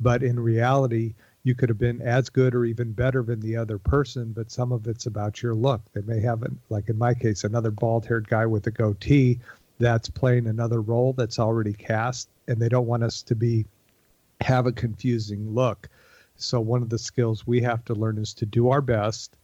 but 0.00 0.22
in 0.22 0.38
reality 0.38 1.14
you 1.44 1.54
could 1.54 1.68
have 1.68 1.78
been 1.78 2.00
as 2.00 2.28
good 2.28 2.54
or 2.54 2.64
even 2.64 2.92
better 2.92 3.22
than 3.22 3.40
the 3.40 3.56
other 3.56 3.78
person 3.78 4.32
but 4.32 4.50
some 4.50 4.72
of 4.72 4.86
it's 4.86 5.06
about 5.06 5.42
your 5.42 5.54
look 5.54 5.80
they 5.92 6.02
may 6.02 6.20
have 6.20 6.42
like 6.70 6.88
in 6.88 6.98
my 6.98 7.14
case 7.14 7.44
another 7.44 7.70
bald 7.70 8.06
haired 8.06 8.28
guy 8.28 8.46
with 8.46 8.66
a 8.66 8.70
goatee 8.70 9.38
that's 9.78 10.08
playing 10.08 10.46
another 10.46 10.80
role 10.80 11.12
that's 11.12 11.38
already 11.38 11.72
cast 11.72 12.28
and 12.46 12.60
they 12.60 12.68
don't 12.68 12.86
want 12.86 13.02
us 13.02 13.22
to 13.22 13.34
be 13.34 13.64
have 14.42 14.66
a 14.66 14.72
confusing 14.72 15.54
look. 15.54 15.88
So, 16.36 16.60
one 16.60 16.82
of 16.82 16.88
the 16.88 16.98
skills 16.98 17.46
we 17.46 17.60
have 17.62 17.84
to 17.86 17.94
learn 17.94 18.18
is 18.18 18.34
to 18.34 18.46
do 18.46 18.70
our 18.70 18.80
best. 18.80 19.36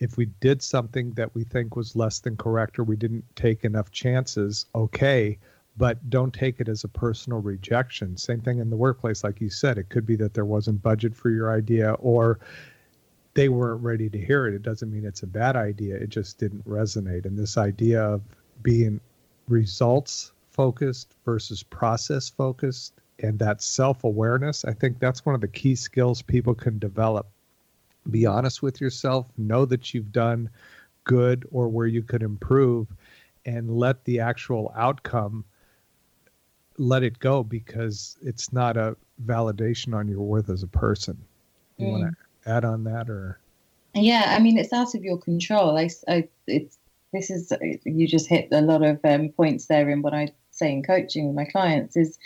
If 0.00 0.16
we 0.16 0.26
did 0.26 0.62
something 0.62 1.12
that 1.12 1.34
we 1.34 1.44
think 1.44 1.74
was 1.74 1.96
less 1.96 2.20
than 2.20 2.36
correct 2.36 2.78
or 2.78 2.84
we 2.84 2.96
didn't 2.96 3.24
take 3.34 3.64
enough 3.64 3.90
chances, 3.90 4.66
okay, 4.74 5.38
but 5.76 6.10
don't 6.10 6.34
take 6.34 6.60
it 6.60 6.68
as 6.68 6.84
a 6.84 6.88
personal 6.88 7.40
rejection. 7.40 8.16
Same 8.16 8.40
thing 8.40 8.58
in 8.58 8.70
the 8.70 8.76
workplace, 8.76 9.24
like 9.24 9.40
you 9.40 9.48
said, 9.50 9.78
it 9.78 9.88
could 9.88 10.06
be 10.06 10.16
that 10.16 10.34
there 10.34 10.44
wasn't 10.44 10.82
budget 10.82 11.14
for 11.14 11.30
your 11.30 11.52
idea 11.52 11.92
or 11.94 12.40
they 13.34 13.48
weren't 13.48 13.82
ready 13.82 14.08
to 14.10 14.18
hear 14.18 14.46
it. 14.46 14.54
It 14.54 14.62
doesn't 14.62 14.90
mean 14.90 15.04
it's 15.04 15.22
a 15.22 15.26
bad 15.26 15.54
idea, 15.54 15.96
it 15.96 16.08
just 16.08 16.38
didn't 16.38 16.66
resonate. 16.68 17.24
And 17.24 17.38
this 17.38 17.56
idea 17.56 18.02
of 18.02 18.22
being 18.62 19.00
results 19.48 20.32
focused 20.50 21.14
versus 21.24 21.62
process 21.62 22.28
focused 22.28 22.94
and 23.20 23.38
that 23.38 23.62
self 23.62 24.04
awareness, 24.04 24.64
I 24.64 24.72
think 24.72 24.98
that's 24.98 25.24
one 25.24 25.34
of 25.34 25.40
the 25.40 25.48
key 25.48 25.74
skills 25.74 26.22
people 26.22 26.54
can 26.54 26.78
develop. 26.78 27.28
Be 28.10 28.26
honest 28.26 28.62
with 28.62 28.80
yourself, 28.80 29.28
know 29.36 29.64
that 29.66 29.92
you've 29.92 30.12
done 30.12 30.50
good 31.04 31.46
or 31.50 31.68
where 31.68 31.86
you 31.86 32.02
could 32.02 32.22
improve, 32.22 32.88
and 33.44 33.70
let 33.70 34.04
the 34.04 34.20
actual 34.20 34.72
outcome 34.76 35.44
let 36.78 37.02
it 37.02 37.18
go 37.18 37.42
because 37.42 38.16
it's 38.22 38.52
not 38.52 38.76
a 38.76 38.96
validation 39.24 39.94
on 39.94 40.08
your 40.08 40.20
worth 40.20 40.48
as 40.48 40.62
a 40.62 40.68
person. 40.68 41.18
You 41.76 41.86
mm. 41.86 41.90
want 41.92 42.14
to 42.14 42.50
add 42.50 42.64
on 42.64 42.84
that 42.84 43.10
or? 43.10 43.40
Yeah, 43.94 44.34
I 44.36 44.38
mean, 44.38 44.58
it's 44.58 44.72
out 44.72 44.94
of 44.94 45.02
your 45.02 45.18
control. 45.18 45.76
I, 45.76 45.88
I, 46.06 46.28
it's 46.46 46.78
this 47.12 47.30
is 47.30 47.52
you 47.84 48.06
just 48.06 48.28
hit 48.28 48.48
a 48.52 48.60
lot 48.60 48.82
of 48.84 49.00
um, 49.04 49.30
points 49.30 49.66
there 49.66 49.88
in 49.88 50.02
what 50.02 50.14
I 50.14 50.28
say 50.50 50.72
in 50.72 50.82
coaching 50.82 51.26
with 51.26 51.36
my 51.36 51.46
clients 51.46 51.96
is 51.96 52.18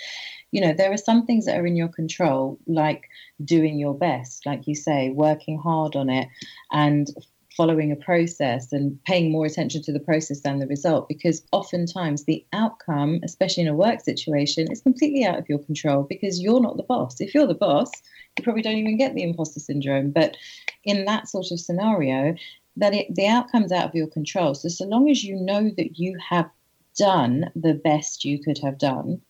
you 0.53 0.61
know, 0.61 0.73
there 0.73 0.93
are 0.93 0.99
some 0.99 1.27
things 1.27 1.47
that 1.47 1.59
are 1.59 1.67
in 1.67 1.77
your 1.77 1.89
control, 1.89 2.59
like 2.67 3.09
doing 3.45 3.79
your 3.79 3.95
best, 3.95 4.47
like 4.47 4.67
you 4.67 4.75
say, 4.75 5.11
working 5.11 5.59
hard 5.59 5.97
on 5.97 6.11
it 6.11 6.29
and 6.71 7.09
following 7.57 7.93
a 7.93 7.97
process 7.97 8.73
and 8.73 9.03
paying 9.05 9.31
more 9.31 9.45
attention 9.45 9.83
to 9.83 9.93
the 9.93 10.01
process 10.01 10.41
than 10.41 10.59
the 10.59 10.67
result 10.67 11.07
because 11.07 11.43
oftentimes 11.53 12.25
the 12.25 12.43
outcome 12.55 13.21
especially 13.23 13.63
in 13.63 13.69
a 13.69 13.75
work 13.75 14.01
situation 14.01 14.67
is 14.73 14.81
completely 14.81 15.23
out 15.23 15.39
of 15.39 15.47
your 15.51 15.59
control 15.59 16.03
because 16.09 16.41
you're 16.41 16.63
not 16.63 16.79
the 16.79 16.83
boss. 16.83 17.21
If 17.21 17.35
you're 17.35 17.47
the 17.47 17.55
boss 17.55 17.91
you 18.39 18.45
probably 18.45 18.63
don't 18.63 18.79
even 18.79 18.97
get 18.97 19.15
the 19.15 19.23
imposter 19.23 19.61
syndrome. 19.61 20.11
But 20.11 20.37
in 20.85 21.05
that 21.05 21.29
sort 21.29 21.51
of 21.51 21.61
scenario 21.61 22.35
that 22.77 22.95
it, 22.95 23.15
the 23.15 23.27
outcome's 23.27 23.73
out 23.73 23.89
of 23.89 23.95
your 23.95 24.07
control. 24.07 24.55
So 24.55 24.69
so 24.69 24.87
long 24.87 25.11
as 25.11 25.23
you 25.23 25.37
know 25.37 25.71
that 25.77 25.99
you 25.99 26.17
have 26.27 26.51
done 26.97 27.51
the 27.55 27.75
best 27.75 28.25
you 28.25 28.43
could 28.43 28.59
have 28.59 28.79
done 28.79 29.21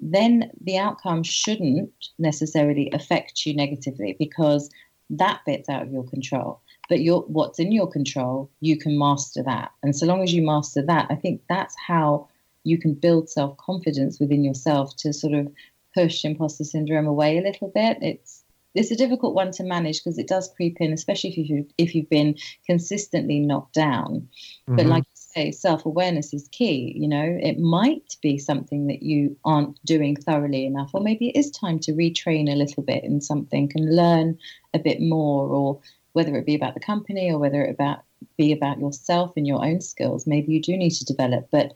then 0.00 0.50
the 0.60 0.78
outcome 0.78 1.22
shouldn't 1.22 1.90
necessarily 2.18 2.90
affect 2.92 3.44
you 3.44 3.54
negatively 3.54 4.16
because 4.18 4.70
that 5.10 5.40
bit's 5.44 5.68
out 5.68 5.82
of 5.82 5.92
your 5.92 6.04
control. 6.04 6.60
But 6.88 7.00
your 7.00 7.22
what's 7.22 7.58
in 7.58 7.72
your 7.72 7.90
control, 7.90 8.50
you 8.60 8.76
can 8.76 8.98
master 8.98 9.42
that. 9.44 9.70
And 9.82 9.94
so 9.94 10.06
long 10.06 10.22
as 10.22 10.32
you 10.32 10.42
master 10.42 10.82
that, 10.82 11.06
I 11.10 11.14
think 11.14 11.42
that's 11.48 11.76
how 11.86 12.28
you 12.64 12.78
can 12.78 12.94
build 12.94 13.28
self 13.28 13.56
confidence 13.58 14.18
within 14.18 14.44
yourself 14.44 14.96
to 14.98 15.12
sort 15.12 15.34
of 15.34 15.52
push 15.94 16.24
imposter 16.24 16.64
syndrome 16.64 17.06
away 17.06 17.38
a 17.38 17.42
little 17.42 17.70
bit. 17.74 17.98
It's 18.00 18.42
it's 18.74 18.90
a 18.90 18.96
difficult 18.96 19.34
one 19.34 19.50
to 19.52 19.64
manage 19.64 19.98
because 19.98 20.18
it 20.18 20.28
does 20.28 20.52
creep 20.54 20.76
in, 20.80 20.92
especially 20.92 21.30
if 21.30 21.38
you 21.48 21.66
if 21.78 21.94
you've 21.94 22.10
been 22.10 22.36
consistently 22.66 23.40
knocked 23.40 23.74
down. 23.74 24.28
Mm-hmm. 24.68 24.76
But 24.76 24.86
like 24.86 25.04
say 25.32 25.50
self 25.50 25.86
awareness 25.86 26.32
is 26.34 26.48
key. 26.48 26.92
You 26.96 27.08
know, 27.08 27.38
it 27.42 27.58
might 27.58 28.16
be 28.22 28.38
something 28.38 28.86
that 28.88 29.02
you 29.02 29.36
aren't 29.44 29.82
doing 29.84 30.16
thoroughly 30.16 30.66
enough, 30.66 30.90
or 30.94 31.00
maybe 31.00 31.28
it 31.28 31.38
is 31.38 31.50
time 31.50 31.78
to 31.80 31.92
retrain 31.92 32.50
a 32.50 32.56
little 32.56 32.82
bit 32.82 33.04
in 33.04 33.20
something 33.20 33.70
and 33.74 33.96
learn 33.96 34.38
a 34.74 34.78
bit 34.78 35.00
more, 35.00 35.48
or 35.48 35.80
whether 36.12 36.36
it 36.36 36.46
be 36.46 36.54
about 36.54 36.74
the 36.74 36.80
company 36.80 37.30
or 37.30 37.38
whether 37.38 37.64
it 37.64 37.70
about 37.70 38.00
be 38.36 38.52
about 38.52 38.78
yourself 38.78 39.32
and 39.36 39.46
your 39.46 39.64
own 39.64 39.80
skills. 39.80 40.26
Maybe 40.26 40.52
you 40.52 40.60
do 40.60 40.76
need 40.76 40.90
to 40.90 41.04
develop, 41.04 41.48
but 41.50 41.74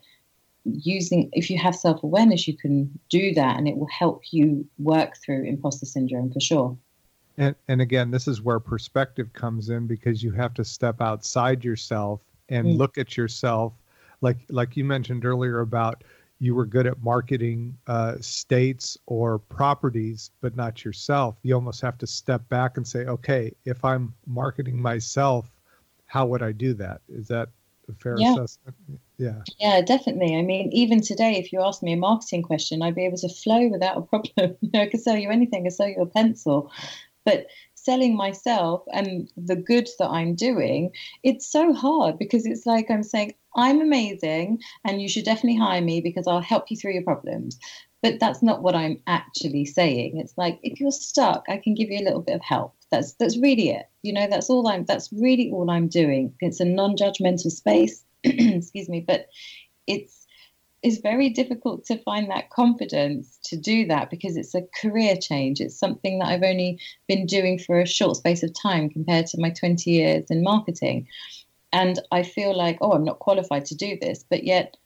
using 0.64 1.30
if 1.32 1.50
you 1.50 1.58
have 1.58 1.74
self 1.74 2.02
awareness, 2.02 2.48
you 2.48 2.56
can 2.56 2.98
do 3.08 3.34
that, 3.34 3.56
and 3.58 3.68
it 3.68 3.76
will 3.76 3.88
help 3.88 4.22
you 4.32 4.66
work 4.78 5.16
through 5.24 5.44
imposter 5.44 5.86
syndrome 5.86 6.32
for 6.32 6.40
sure. 6.40 6.76
And, 7.36 7.56
and 7.66 7.80
again, 7.80 8.12
this 8.12 8.28
is 8.28 8.42
where 8.42 8.60
perspective 8.60 9.32
comes 9.32 9.68
in 9.68 9.88
because 9.88 10.22
you 10.22 10.30
have 10.32 10.54
to 10.54 10.64
step 10.64 11.00
outside 11.00 11.64
yourself 11.64 12.20
and 12.48 12.66
mm. 12.66 12.78
look 12.78 12.98
at 12.98 13.16
yourself. 13.16 13.72
Like 14.20 14.38
like 14.48 14.76
you 14.76 14.84
mentioned 14.84 15.24
earlier 15.24 15.60
about 15.60 16.04
you 16.40 16.54
were 16.54 16.66
good 16.66 16.86
at 16.86 17.02
marketing 17.02 17.76
uh, 17.86 18.16
states 18.20 18.98
or 19.06 19.38
properties 19.38 20.30
but 20.40 20.56
not 20.56 20.84
yourself. 20.84 21.36
You 21.42 21.54
almost 21.54 21.80
have 21.80 21.98
to 21.98 22.06
step 22.06 22.46
back 22.48 22.76
and 22.76 22.86
say 22.86 23.06
okay 23.06 23.52
if 23.64 23.84
i'm 23.84 24.14
marketing 24.26 24.80
myself 24.80 25.50
how 26.06 26.26
would 26.26 26.42
i 26.42 26.52
do 26.52 26.74
that? 26.74 27.00
Is 27.08 27.28
that 27.28 27.48
a 27.88 27.92
fair 27.94 28.16
yeah. 28.18 28.32
assessment? 28.32 28.76
Yeah. 29.18 29.42
Yeah 29.58 29.80
definitely. 29.82 30.36
I 30.36 30.42
mean 30.42 30.70
even 30.72 31.00
today 31.00 31.36
if 31.36 31.52
you 31.52 31.62
ask 31.62 31.82
me 31.82 31.92
a 31.92 31.96
marketing 31.96 32.42
question 32.42 32.82
i'd 32.82 32.94
be 32.94 33.04
able 33.04 33.18
to 33.18 33.28
flow 33.28 33.68
without 33.68 33.96
a 33.98 34.02
problem. 34.02 34.56
You 34.60 34.70
know, 34.74 34.80
i 34.82 34.86
could 34.86 35.00
sell 35.00 35.16
you 35.16 35.30
anything. 35.30 35.62
I 35.62 35.64
could 35.64 35.72
sell 35.72 35.88
you 35.88 36.02
a 36.02 36.06
pencil. 36.06 36.70
But 37.24 37.46
selling 37.84 38.16
myself 38.16 38.82
and 38.92 39.30
the 39.36 39.56
good 39.56 39.88
that 39.98 40.08
I'm 40.08 40.34
doing, 40.34 40.90
it's 41.22 41.46
so 41.46 41.72
hard 41.72 42.18
because 42.18 42.46
it's 42.46 42.66
like 42.66 42.90
I'm 42.90 43.02
saying, 43.02 43.34
I'm 43.56 43.80
amazing 43.80 44.60
and 44.84 45.00
you 45.00 45.08
should 45.08 45.24
definitely 45.24 45.58
hire 45.58 45.80
me 45.80 46.00
because 46.00 46.26
I'll 46.26 46.40
help 46.40 46.70
you 46.70 46.76
through 46.76 46.94
your 46.94 47.02
problems. 47.02 47.58
But 48.02 48.20
that's 48.20 48.42
not 48.42 48.62
what 48.62 48.74
I'm 48.74 49.00
actually 49.06 49.64
saying. 49.64 50.18
It's 50.18 50.34
like 50.36 50.58
if 50.62 50.78
you're 50.78 50.90
stuck, 50.90 51.44
I 51.48 51.56
can 51.56 51.74
give 51.74 51.90
you 51.90 52.00
a 52.00 52.04
little 52.04 52.20
bit 52.20 52.34
of 52.34 52.42
help. 52.42 52.74
That's 52.90 53.14
that's 53.14 53.38
really 53.38 53.70
it. 53.70 53.86
You 54.02 54.12
know, 54.12 54.26
that's 54.28 54.50
all 54.50 54.68
I'm 54.68 54.84
that's 54.84 55.10
really 55.12 55.50
all 55.50 55.70
I'm 55.70 55.88
doing. 55.88 56.34
It's 56.40 56.60
a 56.60 56.66
non-judgmental 56.66 57.50
space. 57.50 58.04
excuse 58.24 58.90
me, 58.90 59.00
but 59.00 59.28
it's 59.86 60.23
it's 60.84 60.98
very 60.98 61.30
difficult 61.30 61.86
to 61.86 61.96
find 61.96 62.30
that 62.30 62.50
confidence 62.50 63.38
to 63.44 63.56
do 63.56 63.86
that 63.86 64.10
because 64.10 64.36
it's 64.36 64.54
a 64.54 64.66
career 64.82 65.16
change. 65.16 65.58
It's 65.58 65.78
something 65.78 66.18
that 66.18 66.28
I've 66.28 66.42
only 66.42 66.78
been 67.08 67.24
doing 67.24 67.58
for 67.58 67.80
a 67.80 67.86
short 67.86 68.18
space 68.18 68.42
of 68.42 68.52
time 68.52 68.90
compared 68.90 69.26
to 69.28 69.40
my 69.40 69.48
20 69.48 69.90
years 69.90 70.26
in 70.28 70.44
marketing. 70.44 71.08
And 71.72 71.98
I 72.12 72.22
feel 72.22 72.54
like, 72.54 72.76
oh, 72.82 72.92
I'm 72.92 73.02
not 73.02 73.18
qualified 73.18 73.64
to 73.66 73.74
do 73.74 73.96
this. 73.98 74.26
But 74.28 74.44
yet, 74.44 74.76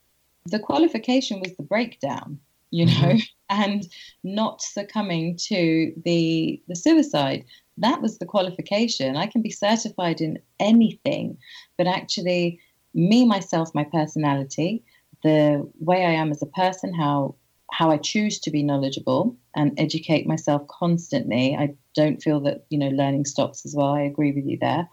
the 0.46 0.60
qualification 0.60 1.40
was 1.40 1.56
the 1.56 1.64
breakdown. 1.64 2.38
you 2.70 2.86
know, 2.86 2.92
mm-hmm. 2.92 3.18
and 3.50 3.88
not 4.22 4.62
succumbing 4.62 5.36
to 5.48 5.92
the 6.04 6.62
the 6.68 6.76
suicide. 6.76 7.44
That 7.76 8.02
was 8.02 8.18
the 8.18 8.26
qualification. 8.26 9.16
I 9.16 9.26
can 9.26 9.42
be 9.42 9.50
certified 9.50 10.20
in 10.20 10.38
anything, 10.60 11.38
but 11.76 11.88
actually, 11.88 12.60
me, 12.94 13.24
myself, 13.24 13.74
my 13.74 13.84
personality, 13.84 14.84
the 15.22 15.68
way 15.80 16.04
I 16.04 16.12
am 16.12 16.30
as 16.30 16.42
a 16.42 16.46
person, 16.46 16.94
how 16.94 17.34
how 17.70 17.90
I 17.90 17.98
choose 17.98 18.38
to 18.40 18.50
be 18.50 18.62
knowledgeable 18.62 19.36
and 19.54 19.78
educate 19.78 20.26
myself 20.26 20.66
constantly. 20.68 21.54
I 21.54 21.74
don't 21.94 22.22
feel 22.22 22.40
that 22.40 22.64
you 22.70 22.78
know 22.78 22.88
learning 22.88 23.26
stops 23.26 23.66
as 23.66 23.74
well. 23.74 23.88
I 23.94 24.02
agree 24.02 24.32
with 24.32 24.46
you 24.46 24.58
there. 24.60 24.88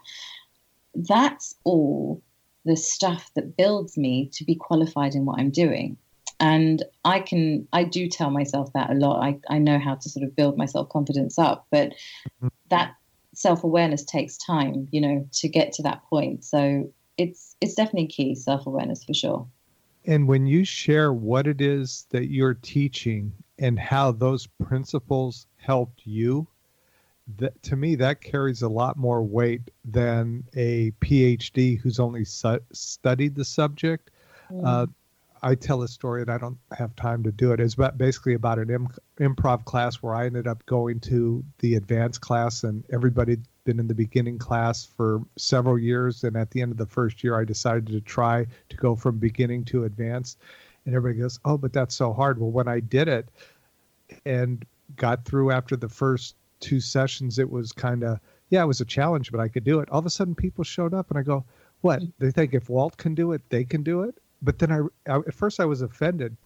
That's 0.94 1.54
all 1.64 2.22
the 2.64 2.76
stuff 2.76 3.30
that 3.34 3.56
builds 3.56 3.96
me 3.96 4.28
to 4.34 4.44
be 4.44 4.56
qualified 4.56 5.14
in 5.14 5.24
what 5.24 5.38
I'm 5.38 5.50
doing. 5.50 5.96
And 6.38 6.84
I 7.04 7.20
can, 7.20 7.66
I 7.72 7.84
do 7.84 8.08
tell 8.08 8.30
myself 8.30 8.70
that 8.74 8.90
a 8.90 8.94
lot. 8.94 9.22
I, 9.22 9.38
I 9.48 9.58
know 9.58 9.78
how 9.78 9.94
to 9.94 10.08
sort 10.08 10.26
of 10.26 10.36
build 10.36 10.58
my 10.58 10.66
self 10.66 10.88
confidence 10.90 11.38
up, 11.38 11.66
but 11.70 11.90
mm-hmm. 11.90 12.48
that 12.68 12.94
self 13.32 13.64
awareness 13.64 14.04
takes 14.04 14.36
time, 14.36 14.88
you 14.90 15.00
know, 15.00 15.26
to 15.32 15.48
get 15.48 15.72
to 15.74 15.82
that 15.84 16.02
point. 16.10 16.44
So 16.44 16.92
it's 17.16 17.56
it's 17.62 17.74
definitely 17.74 18.08
key 18.08 18.34
self 18.34 18.66
awareness 18.66 19.04
for 19.04 19.14
sure. 19.14 19.46
And 20.06 20.28
when 20.28 20.46
you 20.46 20.64
share 20.64 21.12
what 21.12 21.46
it 21.46 21.60
is 21.60 22.06
that 22.10 22.30
you're 22.30 22.54
teaching 22.54 23.32
and 23.58 23.78
how 23.78 24.12
those 24.12 24.46
principles 24.46 25.46
helped 25.56 26.06
you, 26.06 26.46
that 27.38 27.60
to 27.64 27.74
me 27.74 27.96
that 27.96 28.20
carries 28.20 28.62
a 28.62 28.68
lot 28.68 28.96
more 28.96 29.22
weight 29.22 29.70
than 29.84 30.44
a 30.54 30.92
PhD 31.00 31.78
who's 31.78 31.98
only 31.98 32.24
su- 32.24 32.60
studied 32.72 33.34
the 33.34 33.44
subject. 33.44 34.10
Mm. 34.50 34.64
Uh, 34.64 34.86
I 35.42 35.54
tell 35.54 35.82
a 35.82 35.88
story, 35.88 36.22
and 36.22 36.30
I 36.30 36.38
don't 36.38 36.58
have 36.72 36.94
time 36.96 37.22
to 37.24 37.32
do 37.32 37.52
it. 37.52 37.60
It's 37.60 37.74
about 37.74 37.98
basically 37.98 38.34
about 38.34 38.58
an 38.58 38.70
Im- 38.70 38.88
improv 39.18 39.64
class 39.64 39.96
where 39.96 40.14
I 40.14 40.26
ended 40.26 40.46
up 40.46 40.64
going 40.66 41.00
to 41.00 41.44
the 41.58 41.74
advanced 41.74 42.20
class, 42.20 42.64
and 42.64 42.84
everybody 42.92 43.38
been 43.66 43.78
in 43.78 43.88
the 43.88 43.94
beginning 43.94 44.38
class 44.38 44.86
for 44.86 45.20
several 45.36 45.78
years. 45.78 46.24
And 46.24 46.36
at 46.36 46.50
the 46.50 46.62
end 46.62 46.72
of 46.72 46.78
the 46.78 46.86
first 46.86 47.22
year, 47.22 47.38
I 47.38 47.44
decided 47.44 47.88
to 47.88 48.00
try 48.00 48.46
to 48.70 48.76
go 48.76 48.96
from 48.96 49.18
beginning 49.18 49.66
to 49.66 49.84
advanced. 49.84 50.38
And 50.86 50.94
everybody 50.94 51.20
goes, 51.20 51.38
"Oh, 51.44 51.58
but 51.58 51.74
that's 51.74 51.94
so 51.94 52.14
hard." 52.14 52.38
Well, 52.40 52.50
when 52.50 52.68
I 52.68 52.80
did 52.80 53.08
it 53.08 53.28
and 54.24 54.64
got 54.94 55.24
through 55.24 55.50
after 55.50 55.76
the 55.76 55.88
first 55.88 56.36
two 56.60 56.80
sessions, 56.80 57.38
it 57.38 57.50
was 57.50 57.72
kind 57.72 58.02
of 58.04 58.20
yeah, 58.48 58.62
it 58.62 58.66
was 58.66 58.80
a 58.80 58.84
challenge, 58.84 59.32
but 59.32 59.40
I 59.40 59.48
could 59.48 59.64
do 59.64 59.80
it. 59.80 59.90
All 59.90 59.98
of 59.98 60.06
a 60.06 60.10
sudden, 60.10 60.36
people 60.36 60.62
showed 60.62 60.94
up, 60.94 61.10
and 61.10 61.18
I 61.18 61.22
go, 61.22 61.44
"What?" 61.80 62.02
They 62.18 62.30
think 62.30 62.54
if 62.54 62.70
Walt 62.70 62.96
can 62.96 63.14
do 63.14 63.32
it, 63.32 63.42
they 63.50 63.64
can 63.64 63.82
do 63.82 64.02
it. 64.02 64.18
But 64.40 64.60
then 64.60 64.70
I, 64.72 64.80
I 65.12 65.18
at 65.18 65.34
first 65.34 65.60
I 65.60 65.64
was 65.66 65.82
offended. 65.82 66.36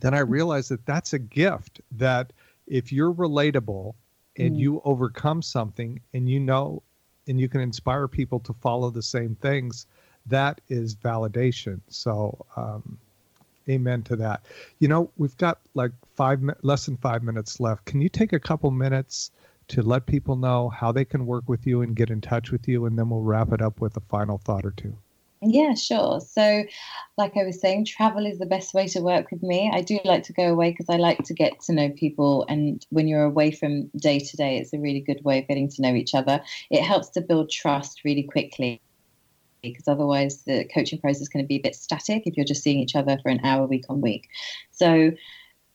Then 0.00 0.14
I 0.14 0.20
realized 0.20 0.70
that 0.70 0.86
that's 0.86 1.12
a 1.12 1.18
gift. 1.18 1.80
That 1.90 2.32
if 2.68 2.92
you're 2.92 3.12
relatable 3.12 3.94
and 4.38 4.56
mm. 4.56 4.58
you 4.58 4.82
overcome 4.84 5.42
something, 5.42 6.00
and 6.14 6.28
you 6.28 6.40
know, 6.40 6.82
and 7.28 7.40
you 7.40 7.48
can 7.48 7.60
inspire 7.60 8.08
people 8.08 8.40
to 8.40 8.52
follow 8.54 8.90
the 8.90 9.02
same 9.02 9.34
things, 9.36 9.86
that 10.26 10.60
is 10.68 10.96
validation. 10.96 11.80
So. 11.88 12.46
Um, 12.56 12.98
amen 13.68 14.00
to 14.04 14.14
that. 14.14 14.46
You 14.78 14.86
know, 14.86 15.10
we've 15.16 15.36
got 15.38 15.58
like 15.74 15.90
five 16.14 16.40
less 16.62 16.86
than 16.86 16.96
five 16.98 17.24
minutes 17.24 17.58
left. 17.58 17.84
Can 17.84 18.00
you 18.00 18.08
take 18.08 18.32
a 18.32 18.38
couple 18.38 18.70
minutes 18.70 19.32
to 19.68 19.82
let 19.82 20.06
people 20.06 20.36
know 20.36 20.68
how 20.68 20.92
they 20.92 21.04
can 21.04 21.26
work 21.26 21.48
with 21.48 21.66
you 21.66 21.82
and 21.82 21.96
get 21.96 22.10
in 22.10 22.20
touch 22.20 22.50
with 22.50 22.68
you, 22.68 22.86
and 22.86 22.98
then 22.98 23.08
we'll 23.08 23.22
wrap 23.22 23.52
it 23.52 23.60
up 23.60 23.80
with 23.80 23.96
a 23.96 24.00
final 24.00 24.38
thought 24.38 24.64
or 24.64 24.70
two. 24.70 24.96
Yeah, 25.42 25.74
sure. 25.74 26.20
So, 26.20 26.64
like 27.18 27.36
I 27.36 27.44
was 27.44 27.60
saying, 27.60 27.84
travel 27.84 28.24
is 28.24 28.38
the 28.38 28.46
best 28.46 28.72
way 28.72 28.86
to 28.88 29.00
work 29.00 29.30
with 29.30 29.42
me. 29.42 29.70
I 29.72 29.82
do 29.82 30.00
like 30.04 30.22
to 30.24 30.32
go 30.32 30.50
away 30.50 30.70
because 30.70 30.88
I 30.88 30.96
like 30.96 31.18
to 31.24 31.34
get 31.34 31.60
to 31.62 31.72
know 31.72 31.90
people. 31.90 32.46
And 32.48 32.84
when 32.90 33.06
you're 33.06 33.24
away 33.24 33.50
from 33.50 33.88
day 33.96 34.18
to 34.18 34.36
day, 34.36 34.58
it's 34.58 34.72
a 34.72 34.78
really 34.78 35.00
good 35.00 35.22
way 35.24 35.38
of 35.40 35.48
getting 35.48 35.68
to 35.68 35.82
know 35.82 35.94
each 35.94 36.14
other. 36.14 36.42
It 36.70 36.82
helps 36.82 37.10
to 37.10 37.20
build 37.20 37.50
trust 37.50 38.00
really 38.04 38.22
quickly 38.22 38.80
because 39.62 39.88
otherwise 39.88 40.42
the 40.44 40.64
coaching 40.72 41.00
process 41.00 41.22
is 41.22 41.28
going 41.28 41.44
to 41.44 41.48
be 41.48 41.56
a 41.56 41.62
bit 41.62 41.74
static 41.74 42.22
if 42.26 42.36
you're 42.36 42.46
just 42.46 42.62
seeing 42.62 42.78
each 42.78 42.96
other 42.96 43.18
for 43.22 43.30
an 43.30 43.44
hour 43.44 43.66
week 43.66 43.84
on 43.88 44.00
week. 44.00 44.28
So 44.70 45.12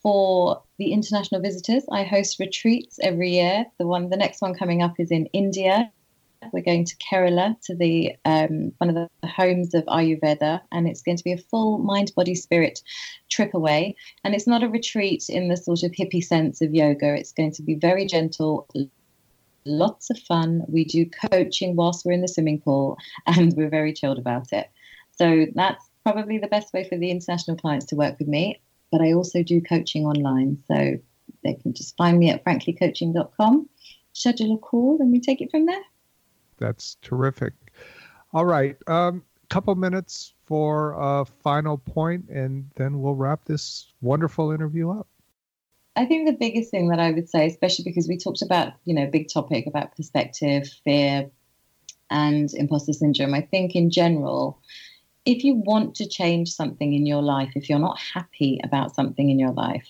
for 0.02 0.64
the 0.80 0.92
international 0.92 1.42
visitors, 1.42 1.84
I 1.92 2.04
host 2.04 2.40
retreats 2.40 3.00
every 3.02 3.32
year. 3.32 3.66
The 3.78 3.86
one, 3.86 4.10
the 4.10 4.18
next 4.18 4.42
one 4.42 4.56
coming 4.56 4.82
up 4.82 4.96
is 4.98 5.12
in 5.12 5.28
India. 5.28 5.92
We're 6.52 6.64
going 6.64 6.86
to 6.86 6.96
Kerala 6.98 7.60
to 7.62 7.76
the 7.76 8.16
um, 8.26 8.74
one 8.80 8.90
of 8.90 8.96
the 8.96 9.28
homes 9.28 9.74
of 9.74 9.86
Ayurveda, 9.86 10.62
and 10.72 10.88
it's 10.88 11.02
going 11.02 11.18
to 11.18 11.24
be 11.24 11.34
a 11.34 11.38
full 11.38 11.78
mind, 11.78 12.12
body, 12.16 12.36
spirit 12.36 12.82
trip 13.30 13.54
away. 13.54 13.96
And 14.24 14.34
it's 14.34 14.48
not 14.48 14.64
a 14.64 14.70
retreat 14.70 15.26
in 15.30 15.48
the 15.48 15.58
sort 15.58 15.84
of 15.84 15.92
hippie 15.92 16.24
sense 16.24 16.62
of 16.62 16.74
yoga. 16.74 17.16
It's 17.16 17.32
going 17.32 17.52
to 17.54 17.64
be 17.64 17.76
very 17.76 18.06
gentle, 18.06 18.68
lots 19.66 20.10
of 20.10 20.20
fun. 20.20 20.64
We 20.68 20.84
do 20.86 21.06
coaching 21.32 21.76
whilst 21.76 22.06
we're 22.06 22.14
in 22.14 22.22
the 22.22 22.28
swimming 22.28 22.62
pool, 22.62 22.98
and 23.28 23.54
we're 23.56 23.70
very 23.70 23.94
chilled 23.94 24.20
about 24.20 24.52
it. 24.52 24.70
So 25.12 25.46
that's 25.54 25.86
probably 26.04 26.40
the 26.40 26.48
best 26.48 26.74
way 26.74 26.88
for 26.88 26.98
the 26.98 27.12
international 27.12 27.58
clients 27.58 27.86
to 27.88 27.96
work 27.96 28.18
with 28.18 28.28
me. 28.28 28.62
But 28.92 29.02
I 29.02 29.14
also 29.14 29.44
do 29.44 29.62
coaching 29.62 30.06
online, 30.06 30.62
so 30.68 30.98
they 31.44 31.54
can 31.54 31.74
just 31.74 31.96
find 31.98 32.20
me 32.20 32.30
at 32.30 32.44
franklycoaching.com, 32.44 33.70
schedule 34.14 34.56
a 34.56 34.58
call, 34.58 34.98
and 35.00 35.12
we 35.12 35.20
take 35.20 35.42
it 35.42 35.52
from 35.52 35.66
there. 35.66 35.82
That's 36.62 36.96
terrific. 37.02 37.54
All 38.34 38.46
right, 38.46 38.78
um, 38.88 39.24
couple 39.50 39.76
minutes 39.76 40.34
for 40.46 40.96
a 40.98 41.26
final 41.26 41.78
point, 41.78 42.30
and 42.30 42.70
then 42.76 43.02
we'll 43.02 43.16
wrap 43.16 43.44
this 43.44 43.92
wonderful 44.00 44.52
interview 44.52 44.92
up. 44.92 45.08
I 45.98 46.06
think 46.06 46.26
the 46.26 46.38
biggest 46.38 46.72
thing 46.72 46.88
that 46.88 47.00
I 47.00 47.12
would 47.12 47.28
say, 47.28 47.48
especially 47.48 47.84
because 47.84 48.08
we 48.08 48.18
talked 48.18 48.42
about, 48.42 48.74
you 48.86 48.94
know, 48.94 49.08
big 49.08 49.28
topic 49.28 49.68
about 49.68 49.94
perspective, 49.98 50.70
fear, 50.86 51.30
and 52.10 52.54
imposter 52.54 52.94
syndrome, 52.94 53.34
I 53.34 53.42
think 53.42 53.76
in 53.76 53.90
general, 53.90 54.62
if 55.26 55.44
you 55.44 55.56
want 55.56 55.96
to 55.96 56.08
change 56.08 56.54
something 56.54 56.94
in 56.94 57.06
your 57.06 57.22
life, 57.22 57.52
if 57.56 57.70
you're 57.70 57.80
not 57.80 58.00
happy 58.00 58.62
about 58.64 58.96
something 58.96 59.30
in 59.30 59.38
your 59.38 59.52
life, 59.52 59.88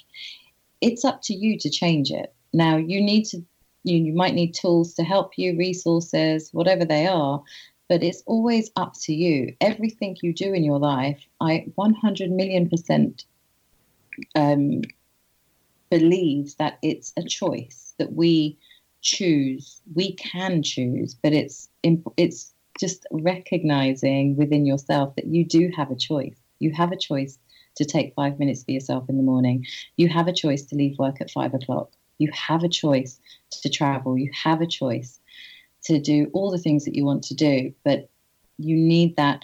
it's 0.82 1.06
up 1.06 1.22
to 1.24 1.36
you 1.36 1.60
to 1.60 1.70
change 1.70 2.12
it. 2.12 2.34
Now, 2.54 2.78
you 2.78 3.00
need 3.02 3.26
to, 3.26 3.46
you, 3.84 3.98
you 3.98 4.14
might 4.14 4.34
need 4.34 4.54
tools 4.54 4.94
to 4.96 5.04
help 5.04 5.38
you, 5.38 5.58
resources, 5.58 6.50
whatever 6.52 6.86
they 6.86 7.08
are, 7.08 7.42
but 7.90 8.04
it's 8.04 8.24
always 8.26 8.72
up 8.76 8.94
to 9.02 9.14
you. 9.14 9.56
Everything 9.60 10.18
you 10.22 10.34
do 10.34 10.54
in 10.54 10.64
your 10.64 10.80
life, 10.80 11.20
I 11.40 11.66
100 11.76 12.32
million 12.32 12.70
percent 12.70 13.26
um, 14.36 14.82
that 15.92 16.78
it's 16.82 17.12
a 17.18 17.24
choice 17.24 17.94
that 18.00 18.14
we 18.14 18.58
choose. 19.02 19.82
We 19.94 20.14
can 20.14 20.64
choose, 20.64 21.16
but 21.16 21.34
it's 21.34 21.68
it's 22.18 22.54
just 22.80 23.06
recognizing 23.12 24.38
within 24.38 24.66
yourself 24.66 25.16
that 25.16 25.28
you 25.28 25.46
do 25.46 25.70
have 25.76 25.92
a 25.92 25.96
choice. 25.96 26.38
You 26.60 26.72
have 26.72 26.92
a 26.92 26.98
choice 26.98 27.38
to 27.76 27.86
take 27.86 28.14
five 28.16 28.40
minutes 28.40 28.64
for 28.64 28.72
yourself 28.72 29.10
in 29.10 29.18
the 29.18 29.24
morning. 29.24 29.66
You 29.98 30.08
have 30.10 30.28
a 30.28 30.34
choice 30.34 30.64
to 30.64 30.76
leave 30.76 30.98
work 30.98 31.20
at 31.20 31.32
five 31.32 31.54
o'clock. 31.54 31.92
You 32.22 32.32
have 32.34 32.64
a 32.64 32.70
choice 32.70 33.20
to 33.62 33.70
travel. 33.70 34.18
You 34.18 34.32
have 34.44 34.62
a 34.62 34.68
choice 34.68 35.20
to 35.86 36.00
do 36.00 36.30
all 36.34 36.52
the 36.52 36.58
things 36.60 36.86
that 36.86 36.96
you 36.96 37.06
want 37.06 37.24
to 37.24 37.36
do, 37.36 37.74
but 37.84 38.10
you 38.58 38.76
need 38.76 39.16
that 39.16 39.44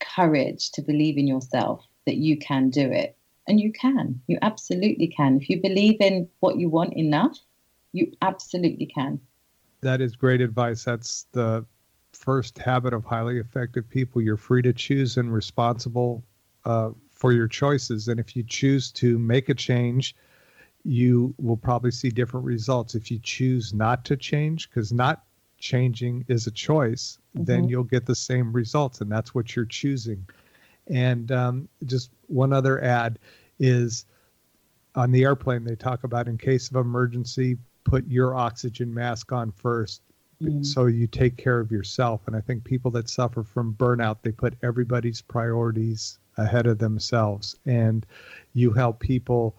courage 0.00 0.70
to 0.72 0.82
believe 0.82 1.18
in 1.18 1.26
yourself 1.26 1.84
that 2.06 2.16
you 2.16 2.36
can 2.38 2.70
do 2.70 2.90
it 2.90 3.16
and 3.48 3.60
you 3.60 3.72
can. 3.72 4.20
You 4.26 4.38
absolutely 4.42 5.08
can. 5.08 5.36
If 5.40 5.50
you 5.50 5.60
believe 5.60 5.96
in 6.00 6.28
what 6.40 6.58
you 6.58 6.68
want 6.68 6.94
enough, 6.94 7.38
you 7.92 8.12
absolutely 8.22 8.86
can. 8.86 9.20
That 9.80 10.00
is 10.00 10.16
great 10.16 10.40
advice. 10.40 10.84
That's 10.84 11.26
the 11.32 11.64
first 12.12 12.58
habit 12.58 12.94
of 12.94 13.04
highly 13.04 13.38
effective 13.38 13.88
people. 13.88 14.22
You're 14.22 14.36
free 14.36 14.62
to 14.62 14.72
choose 14.72 15.16
and 15.16 15.32
responsible 15.32 16.24
uh, 16.64 16.90
for 17.10 17.32
your 17.32 17.48
choices. 17.48 18.08
And 18.08 18.18
if 18.18 18.34
you 18.36 18.42
choose 18.42 18.90
to 18.92 19.18
make 19.18 19.48
a 19.48 19.54
change, 19.54 20.14
you 20.84 21.34
will 21.38 21.56
probably 21.56 21.90
see 21.90 22.10
different 22.10 22.46
results. 22.46 22.94
If 22.94 23.10
you 23.10 23.18
choose 23.18 23.72
not 23.72 24.04
to 24.06 24.16
change, 24.16 24.68
because 24.68 24.92
not 24.92 25.24
changing 25.58 26.24
is 26.28 26.46
a 26.46 26.50
choice, 26.50 27.18
mm-hmm. 27.34 27.44
then 27.44 27.68
you'll 27.68 27.84
get 27.84 28.06
the 28.06 28.14
same 28.14 28.52
results. 28.52 29.00
And 29.00 29.10
that's 29.10 29.34
what 29.34 29.56
you're 29.56 29.64
choosing. 29.64 30.26
And 30.88 31.32
um, 31.32 31.68
just 31.86 32.10
one 32.26 32.52
other 32.52 32.82
ad 32.82 33.18
is 33.58 34.04
on 34.94 35.10
the 35.10 35.24
airplane, 35.24 35.64
they 35.64 35.74
talk 35.74 36.04
about 36.04 36.28
in 36.28 36.38
case 36.38 36.68
of 36.68 36.76
emergency, 36.76 37.56
put 37.84 38.06
your 38.06 38.34
oxygen 38.34 38.92
mask 38.92 39.32
on 39.32 39.50
first 39.52 40.02
mm. 40.42 40.64
so 40.64 40.86
you 40.86 41.06
take 41.06 41.36
care 41.36 41.60
of 41.60 41.70
yourself. 41.70 42.22
And 42.26 42.36
I 42.36 42.40
think 42.40 42.64
people 42.64 42.90
that 42.92 43.08
suffer 43.08 43.42
from 43.42 43.74
burnout, 43.74 44.18
they 44.22 44.32
put 44.32 44.54
everybody's 44.62 45.20
priorities 45.20 46.18
ahead 46.36 46.66
of 46.66 46.78
themselves. 46.78 47.56
And 47.66 48.06
you 48.52 48.72
help 48.72 49.00
people 49.00 49.56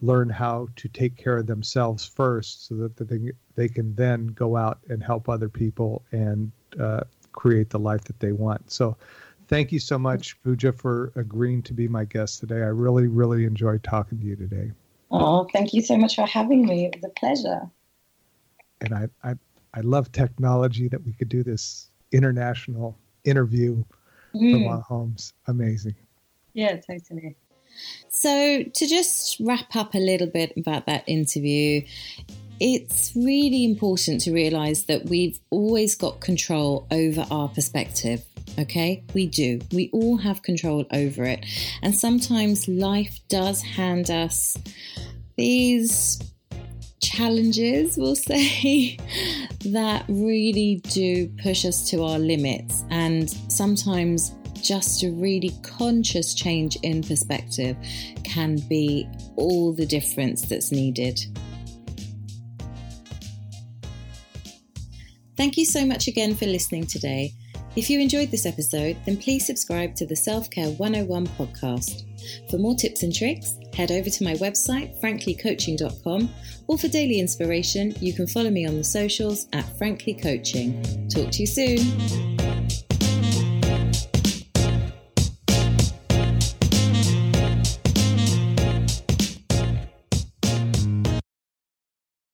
learn 0.00 0.28
how 0.28 0.68
to 0.76 0.88
take 0.88 1.16
care 1.16 1.38
of 1.38 1.46
themselves 1.46 2.04
first 2.04 2.66
so 2.66 2.74
that 2.74 3.08
they, 3.08 3.32
they 3.56 3.68
can 3.68 3.94
then 3.94 4.28
go 4.28 4.56
out 4.56 4.78
and 4.88 5.02
help 5.02 5.28
other 5.28 5.48
people 5.48 6.04
and 6.12 6.52
uh, 6.80 7.00
create 7.32 7.70
the 7.70 7.78
life 7.78 8.04
that 8.04 8.20
they 8.20 8.32
want. 8.32 8.70
So 8.70 8.96
thank 9.48 9.72
you 9.72 9.80
so 9.80 9.98
much, 9.98 10.40
Pooja, 10.42 10.72
for 10.72 11.12
agreeing 11.16 11.62
to 11.62 11.72
be 11.72 11.88
my 11.88 12.04
guest 12.04 12.40
today. 12.40 12.56
I 12.56 12.68
really, 12.68 13.08
really 13.08 13.44
enjoyed 13.44 13.82
talking 13.82 14.18
to 14.20 14.24
you 14.24 14.36
today. 14.36 14.72
Oh, 15.10 15.48
thank 15.52 15.72
you 15.72 15.82
so 15.82 15.96
much 15.96 16.14
for 16.14 16.26
having 16.26 16.66
me. 16.66 16.86
It 16.86 16.96
was 16.96 17.04
a 17.04 17.20
pleasure. 17.20 17.70
And 18.80 18.94
I, 18.94 19.08
I, 19.24 19.34
I 19.74 19.80
love 19.80 20.12
technology 20.12 20.88
that 20.88 21.04
we 21.04 21.12
could 21.12 21.28
do 21.28 21.42
this 21.42 21.90
international 22.12 22.96
interview 23.24 23.84
mm. 24.34 24.52
from 24.52 24.68
our 24.68 24.80
homes. 24.80 25.32
Amazing. 25.46 25.96
Yeah, 26.52 26.76
totally. 26.76 27.36
So, 28.08 28.62
to 28.62 28.86
just 28.86 29.38
wrap 29.40 29.76
up 29.76 29.94
a 29.94 29.98
little 29.98 30.26
bit 30.26 30.52
about 30.56 30.86
that 30.86 31.04
interview, 31.06 31.82
it's 32.60 33.12
really 33.14 33.64
important 33.64 34.20
to 34.22 34.32
realize 34.32 34.84
that 34.84 35.06
we've 35.06 35.38
always 35.50 35.94
got 35.94 36.20
control 36.20 36.86
over 36.90 37.26
our 37.30 37.48
perspective. 37.48 38.24
Okay, 38.58 39.04
we 39.14 39.26
do. 39.26 39.60
We 39.72 39.90
all 39.92 40.16
have 40.16 40.42
control 40.42 40.84
over 40.92 41.24
it. 41.24 41.44
And 41.82 41.94
sometimes 41.94 42.66
life 42.66 43.20
does 43.28 43.62
hand 43.62 44.10
us 44.10 44.56
these 45.36 46.20
challenges, 47.00 47.96
we'll 47.96 48.16
say, 48.32 48.98
that 49.66 50.04
really 50.08 50.82
do 50.90 51.28
push 51.42 51.64
us 51.64 51.88
to 51.90 52.02
our 52.02 52.18
limits. 52.18 52.84
And 52.90 53.30
sometimes 53.30 54.34
just 54.62 55.02
a 55.02 55.10
really 55.10 55.52
conscious 55.62 56.34
change 56.34 56.76
in 56.82 57.02
perspective 57.02 57.76
can 58.24 58.56
be 58.68 59.08
all 59.36 59.72
the 59.72 59.86
difference 59.86 60.42
that's 60.42 60.72
needed. 60.72 61.20
Thank 65.36 65.56
you 65.56 65.64
so 65.64 65.86
much 65.86 66.08
again 66.08 66.34
for 66.34 66.46
listening 66.46 66.86
today. 66.86 67.32
If 67.76 67.88
you 67.88 68.00
enjoyed 68.00 68.32
this 68.32 68.44
episode, 68.44 68.96
then 69.06 69.16
please 69.16 69.46
subscribe 69.46 69.94
to 69.96 70.06
the 70.06 70.16
Self 70.16 70.50
Care 70.50 70.70
101 70.70 71.26
podcast. 71.28 72.02
For 72.50 72.58
more 72.58 72.74
tips 72.74 73.04
and 73.04 73.14
tricks, 73.14 73.56
head 73.72 73.92
over 73.92 74.10
to 74.10 74.24
my 74.24 74.34
website, 74.34 75.00
franklycoaching.com, 75.00 76.28
or 76.66 76.76
for 76.76 76.88
daily 76.88 77.20
inspiration, 77.20 77.94
you 78.00 78.12
can 78.12 78.26
follow 78.26 78.50
me 78.50 78.66
on 78.66 78.76
the 78.76 78.82
socials 78.82 79.46
at 79.52 79.64
franklycoaching. 79.78 81.08
Talk 81.08 81.30
to 81.30 81.40
you 81.40 81.46
soon. 81.46 82.57